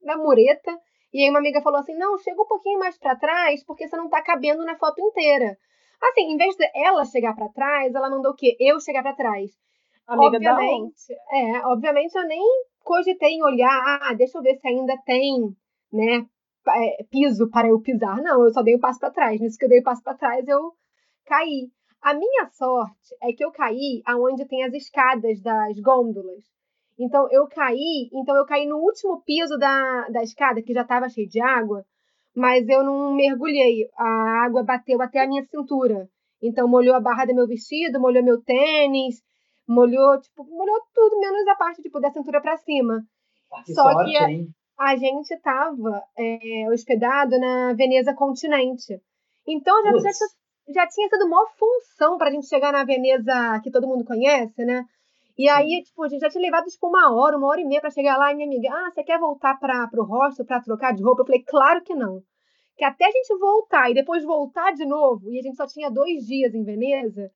da 0.04 0.16
mureta. 0.16 0.78
E 1.12 1.22
aí 1.22 1.30
uma 1.30 1.38
amiga 1.38 1.62
falou 1.62 1.80
assim, 1.80 1.96
não, 1.96 2.18
chega 2.18 2.40
um 2.40 2.46
pouquinho 2.46 2.78
mais 2.78 2.98
para 2.98 3.16
trás, 3.16 3.64
porque 3.64 3.86
você 3.86 3.96
não 3.96 4.08
tá 4.08 4.22
cabendo 4.22 4.64
na 4.64 4.76
foto 4.76 5.00
inteira. 5.00 5.56
Assim, 6.02 6.32
em 6.32 6.36
vez 6.36 6.56
de 6.56 6.68
ela 6.74 7.04
chegar 7.04 7.34
para 7.34 7.48
trás, 7.48 7.94
ela 7.94 8.10
mandou 8.10 8.32
o 8.32 8.36
quê? 8.36 8.56
Eu 8.58 8.80
chegar 8.80 9.02
para 9.02 9.14
trás. 9.14 9.50
Amiga 10.06 10.36
obviamente, 10.36 11.12
é, 11.32 11.66
obviamente 11.66 12.14
eu 12.14 12.26
nem 12.26 12.42
cogitei 12.82 13.30
em 13.30 13.42
olhar, 13.42 14.00
ah, 14.02 14.12
deixa 14.12 14.36
eu 14.36 14.42
ver 14.42 14.56
se 14.56 14.68
ainda 14.68 14.94
tem, 15.06 15.56
né, 15.90 16.26
é, 16.68 17.04
piso 17.10 17.48
para 17.50 17.68
eu 17.68 17.80
pisar. 17.80 18.16
Não, 18.22 18.44
eu 18.44 18.52
só 18.52 18.62
dei 18.62 18.74
o 18.74 18.78
um 18.78 18.80
passo 18.80 19.00
para 19.00 19.10
trás. 19.10 19.40
Nisso 19.40 19.58
que 19.58 19.64
eu 19.64 19.68
dei 19.68 19.78
o 19.78 19.80
um 19.80 19.84
passo 19.84 20.02
para 20.02 20.14
trás, 20.14 20.46
eu 20.46 20.72
caí. 21.24 21.70
A 22.02 22.12
minha 22.12 22.46
sorte 22.50 23.16
é 23.22 23.32
que 23.32 23.44
eu 23.44 23.50
caí 23.50 24.02
aonde 24.04 24.46
tem 24.46 24.62
as 24.62 24.74
escadas 24.74 25.40
das 25.40 25.80
gôndolas. 25.80 26.44
Então 26.98 27.28
eu 27.30 27.46
caí, 27.48 28.08
então 28.12 28.36
eu 28.36 28.46
caí 28.46 28.66
no 28.66 28.76
último 28.76 29.20
piso 29.22 29.58
da, 29.58 30.08
da 30.08 30.22
escada, 30.22 30.62
que 30.62 30.72
já 30.72 30.82
estava 30.82 31.08
cheio 31.08 31.28
de 31.28 31.40
água, 31.40 31.84
mas 32.34 32.68
eu 32.68 32.84
não 32.84 33.14
mergulhei. 33.14 33.88
A 33.96 34.44
água 34.44 34.62
bateu 34.62 35.00
até 35.02 35.22
a 35.22 35.26
minha 35.26 35.44
cintura. 35.44 36.08
Então 36.42 36.68
molhou 36.68 36.94
a 36.94 37.00
barra 37.00 37.24
do 37.24 37.34
meu 37.34 37.46
vestido, 37.46 38.00
molhou 38.00 38.22
meu 38.22 38.40
tênis, 38.42 39.22
molhou, 39.66 40.20
tipo, 40.20 40.44
molhou 40.44 40.80
tudo, 40.94 41.18
menos 41.18 41.46
a 41.48 41.56
parte 41.56 41.82
tipo, 41.82 42.00
da 42.00 42.10
cintura 42.10 42.40
para 42.40 42.56
cima. 42.58 43.02
Ah, 43.52 43.62
que 43.64 43.74
Só 43.74 43.82
sorte, 43.82 44.10
que 44.10 44.16
a, 44.16 44.90
a 44.90 44.96
gente 44.96 45.30
estava 45.32 46.02
é, 46.16 46.68
hospedado 46.70 47.38
na 47.38 47.72
Veneza 47.74 48.14
Continente. 48.14 49.00
Então 49.46 49.82
já, 49.82 49.90
já, 49.92 50.10
já 50.74 50.86
tinha 50.88 51.08
sido 51.08 51.26
uma 51.26 51.46
função 51.58 52.18
para 52.18 52.28
a 52.28 52.32
gente 52.32 52.46
chegar 52.46 52.72
na 52.72 52.84
Veneza 52.84 53.60
que 53.62 53.70
todo 53.70 53.88
mundo 53.88 54.04
conhece, 54.04 54.64
né? 54.64 54.84
E 55.36 55.48
aí, 55.48 55.82
tipo, 55.82 56.02
a 56.04 56.08
gente 56.08 56.20
já 56.20 56.30
tinha 56.30 56.42
levado 56.42 56.66
tipo 56.66 56.86
uma 56.86 57.12
hora, 57.12 57.36
uma 57.36 57.48
hora 57.48 57.60
e 57.60 57.64
meia 57.64 57.80
para 57.80 57.90
chegar 57.90 58.16
lá, 58.16 58.32
e 58.32 58.36
minha 58.36 58.46
amiga, 58.46 58.68
ah, 58.72 58.90
você 58.90 59.02
quer 59.02 59.18
voltar 59.18 59.58
para 59.58 59.88
o 59.92 60.04
hostel 60.04 60.46
para 60.46 60.60
trocar 60.60 60.94
de 60.94 61.02
roupa? 61.02 61.22
Eu 61.22 61.26
falei, 61.26 61.42
claro 61.42 61.82
que 61.82 61.94
não. 61.94 62.22
Que 62.76 62.84
até 62.84 63.06
a 63.06 63.10
gente 63.10 63.36
voltar 63.38 63.90
e 63.90 63.94
depois 63.94 64.24
voltar 64.24 64.72
de 64.72 64.86
novo, 64.86 65.30
e 65.30 65.38
a 65.38 65.42
gente 65.42 65.56
só 65.56 65.66
tinha 65.66 65.90
dois 65.90 66.24
dias 66.24 66.54
em 66.54 66.62
Veneza. 66.62 67.30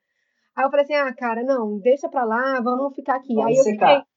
Aí 0.55 0.65
eu 0.65 0.71
falei 0.71 0.85
assim, 0.85 0.95
ah, 0.95 1.13
cara, 1.13 1.43
não, 1.43 1.79
deixa 1.79 2.09
pra 2.09 2.25
lá, 2.25 2.61
vamos 2.61 2.95
ficar 2.95 3.17
aqui. 3.17 3.35
Vamos 3.35 3.51
aí 3.51 3.57
eu 3.57 3.65
secar. 3.65 3.89
fiquei. 3.89 4.09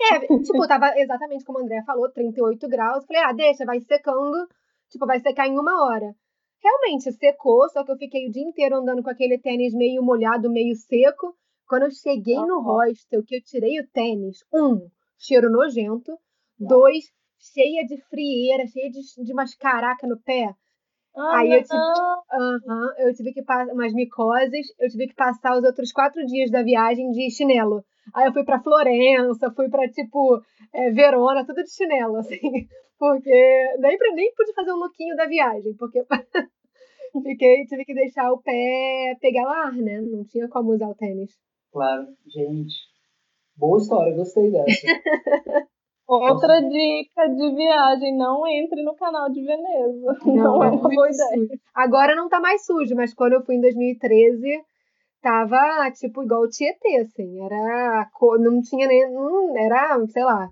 É, 0.00 0.18
tipo, 0.42 0.66
tava 0.66 0.98
exatamente 0.98 1.44
como 1.44 1.58
o 1.58 1.62
André 1.62 1.82
falou, 1.84 2.10
38 2.10 2.68
graus. 2.68 3.04
Falei, 3.06 3.22
ah, 3.22 3.32
deixa, 3.32 3.64
vai 3.64 3.80
secando, 3.80 4.48
tipo, 4.88 5.06
vai 5.06 5.20
secar 5.20 5.46
em 5.46 5.58
uma 5.58 5.84
hora. 5.84 6.14
Realmente 6.62 7.12
secou, 7.12 7.68
só 7.68 7.84
que 7.84 7.92
eu 7.92 7.96
fiquei 7.96 8.28
o 8.28 8.30
dia 8.30 8.42
inteiro 8.42 8.76
andando 8.76 9.02
com 9.02 9.10
aquele 9.10 9.38
tênis 9.38 9.74
meio 9.74 10.02
molhado, 10.02 10.50
meio 10.50 10.74
seco. 10.74 11.34
Quando 11.70 11.84
eu 11.84 11.92
cheguei 11.92 12.36
uhum. 12.36 12.48
no 12.48 12.60
hostel, 12.62 13.22
que 13.22 13.36
eu 13.36 13.40
tirei 13.44 13.78
o 13.78 13.86
tênis, 13.86 14.44
um, 14.52 14.88
cheiro 15.16 15.48
nojento. 15.48 16.18
Dois, 16.58 17.04
cheia 17.38 17.86
de 17.86 17.96
frieira, 18.08 18.66
cheia 18.66 18.90
de, 18.90 19.00
de 19.24 19.32
umas 19.32 19.54
caracas 19.54 20.10
no 20.10 20.20
pé. 20.20 20.52
Ah, 21.16 21.38
Aí 21.38 21.52
eu 21.52 21.62
tive, 21.62 21.78
uhum, 21.78 22.92
eu 22.98 23.14
tive 23.14 23.32
que 23.32 23.42
passar 23.44 23.72
umas 23.72 23.92
micoses, 23.94 24.66
eu 24.80 24.88
tive 24.88 25.06
que 25.06 25.14
passar 25.14 25.56
os 25.56 25.62
outros 25.62 25.92
quatro 25.92 26.26
dias 26.26 26.50
da 26.50 26.60
viagem 26.64 27.12
de 27.12 27.30
chinelo. 27.30 27.84
Aí 28.12 28.26
eu 28.26 28.32
fui 28.32 28.42
para 28.42 28.60
Florença, 28.60 29.52
fui 29.52 29.68
para 29.68 29.88
tipo 29.88 30.42
é, 30.72 30.90
Verona, 30.90 31.46
tudo 31.46 31.62
de 31.62 31.72
chinelo, 31.72 32.16
assim. 32.18 32.66
Porque 32.98 33.76
nem, 33.78 33.96
nem 34.16 34.34
pude 34.34 34.52
fazer 34.54 34.72
o 34.72 34.74
um 34.74 34.78
lookinho 34.80 35.14
da 35.14 35.26
viagem, 35.26 35.72
porque 35.76 36.04
fiquei, 37.22 37.64
tive 37.66 37.84
que 37.84 37.94
deixar 37.94 38.32
o 38.32 38.42
pé 38.42 39.16
pegar 39.20 39.44
o 39.44 39.48
ar, 39.50 39.72
né? 39.72 40.00
Não 40.00 40.24
tinha 40.24 40.48
como 40.48 40.72
usar 40.72 40.88
o 40.88 40.96
tênis. 40.96 41.30
Claro, 41.72 42.06
gente. 42.26 42.74
Boa 43.56 43.78
história, 43.78 44.16
gostei 44.16 44.50
dessa. 44.50 44.86
Outra 46.08 46.60
dica 46.60 47.28
de 47.28 47.54
viagem, 47.54 48.16
não 48.16 48.44
entre 48.44 48.82
no 48.82 48.96
canal 48.96 49.30
de 49.30 49.44
Veneza. 49.44 50.18
Não, 50.26 50.34
não 50.34 50.64
é 50.64 50.70
uma 50.70 50.88
boa 50.88 51.08
ideia. 51.08 51.48
Agora 51.72 52.16
não 52.16 52.28
tá 52.28 52.40
mais 52.40 52.66
sujo, 52.66 52.96
mas 52.96 53.14
quando 53.14 53.34
eu 53.34 53.44
fui 53.44 53.54
em 53.54 53.60
2013, 53.60 54.60
tava 55.22 55.88
tipo 55.92 56.24
igual 56.24 56.42
o 56.42 56.48
Tietê, 56.48 56.96
assim. 56.96 57.40
Era. 57.44 58.10
Não 58.40 58.60
tinha 58.60 58.88
nem. 58.88 59.04
Era, 59.56 60.04
sei 60.08 60.24
lá, 60.24 60.48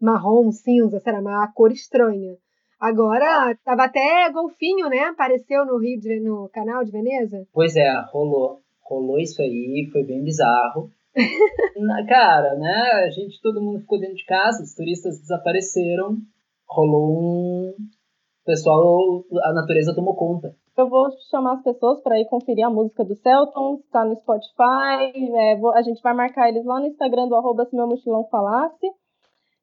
marrom, 0.00 0.50
cinza, 0.50 0.98
será 0.98 1.20
uma 1.20 1.52
cor 1.52 1.70
estranha. 1.70 2.36
Agora, 2.80 3.56
tava 3.64 3.84
até 3.84 4.28
golfinho, 4.30 4.88
né? 4.88 5.04
Apareceu 5.04 5.64
no 5.64 5.78
Rio, 5.78 6.00
de, 6.00 6.18
no 6.18 6.48
canal 6.48 6.84
de 6.84 6.90
Veneza. 6.90 7.46
Pois 7.52 7.76
é, 7.76 7.88
rolou. 8.12 8.60
Rolou 8.88 9.18
isso 9.18 9.40
aí, 9.42 9.88
foi 9.92 10.04
bem 10.04 10.22
bizarro. 10.22 10.90
Cara, 12.08 12.54
né? 12.56 13.04
A 13.04 13.10
gente, 13.10 13.40
todo 13.40 13.62
mundo 13.62 13.80
ficou 13.80 13.98
dentro 13.98 14.16
de 14.16 14.24
casa, 14.24 14.62
os 14.62 14.74
turistas 14.74 15.20
desapareceram, 15.20 16.16
rolou 16.68 17.18
um. 17.18 17.74
O 18.42 18.46
pessoal, 18.46 19.24
a 19.42 19.52
natureza 19.52 19.92
tomou 19.92 20.14
conta. 20.14 20.54
eu 20.76 20.88
vou 20.88 21.10
chamar 21.30 21.54
as 21.54 21.62
pessoas 21.64 22.00
para 22.00 22.20
ir 22.20 22.26
conferir 22.26 22.64
a 22.64 22.70
música 22.70 23.04
do 23.04 23.16
Celton, 23.16 23.80
está 23.84 24.04
no 24.04 24.14
Spotify. 24.14 25.34
É, 25.34 25.56
vou, 25.56 25.74
a 25.74 25.82
gente 25.82 26.00
vai 26.00 26.14
marcar 26.14 26.48
eles 26.48 26.64
lá 26.64 26.78
no 26.78 26.86
Instagram 26.86 27.26
do 27.26 27.34
arroba 27.34 27.64
se 27.64 27.74
meu 27.74 27.88
mochilão 27.88 28.28
falasse. 28.30 28.86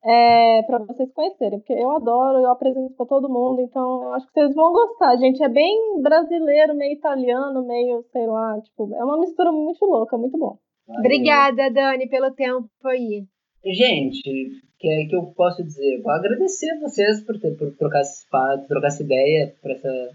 É, 0.06 0.64
para 0.64 0.80
vocês 0.80 1.12
conhecerem, 1.14 1.60
porque 1.60 1.74
eu 1.74 1.90
adoro, 1.92 2.40
eu 2.40 2.50
apresento 2.50 2.94
para 2.96 3.06
todo 3.06 3.30
mundo, 3.30 3.62
então 3.62 4.04
eu 4.04 4.14
acho 4.14 4.28
que 4.28 4.34
vocês 4.34 4.54
vão 4.54 4.74
gostar. 4.74 5.16
Gente, 5.18 5.42
é 5.42 5.48
bem 5.48 6.02
brasileiro, 6.02 6.76
meio 6.76 6.94
italiano, 6.94 7.66
meio, 7.66 8.04
sei 8.12 8.28
lá, 8.28 8.60
tipo, 8.62 8.94
é 8.94 9.04
uma 9.04 9.18
mistura 9.18 9.52
muito 9.52 9.86
louca, 9.86 10.18
muito 10.18 10.38
bom. 10.38 10.58
Valeu. 10.86 11.00
Obrigada, 11.00 11.72
Dani, 11.72 12.10
pelo 12.10 12.32
tempo 12.32 12.68
aí. 12.86 13.24
Gente, 13.66 14.62
que 14.84 14.90
é 14.90 15.06
que 15.06 15.16
eu 15.16 15.24
posso 15.28 15.64
dizer? 15.64 16.02
Vou 16.02 16.12
agradecer 16.12 16.78
vocês 16.82 17.22
por, 17.22 17.40
ter, 17.40 17.56
por 17.56 17.74
trocar, 17.78 18.02
esse, 18.02 18.28
trocar 18.68 18.88
essa 18.88 19.02
ideia 19.02 19.56
para 19.62 19.72
essa, 19.72 20.10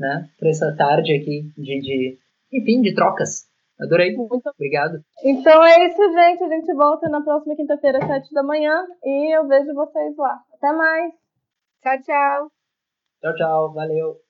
né, 0.00 0.30
pra 0.38 0.48
essa 0.48 0.74
tarde 0.74 1.12
aqui 1.12 1.52
de, 1.54 1.80
de, 1.80 2.18
enfim, 2.50 2.80
de 2.80 2.94
trocas. 2.94 3.44
Adorei. 3.80 4.16
Muito 4.16 4.48
obrigado. 4.48 4.98
Então 5.22 5.64
é 5.64 5.86
isso, 5.86 6.02
gente. 6.12 6.44
A 6.44 6.48
gente 6.48 6.72
volta 6.74 7.08
na 7.08 7.22
próxima 7.22 7.54
quinta-feira, 7.56 7.98
às 7.98 8.06
sete 8.06 8.32
da 8.32 8.42
manhã. 8.42 8.86
E 9.04 9.36
eu 9.36 9.46
vejo 9.46 9.74
vocês 9.74 10.16
lá. 10.16 10.38
Até 10.54 10.72
mais. 10.72 11.12
Tchau, 11.82 12.02
tchau. 12.02 12.50
Tchau, 13.20 13.34
tchau. 13.34 13.72
Valeu. 13.74 14.25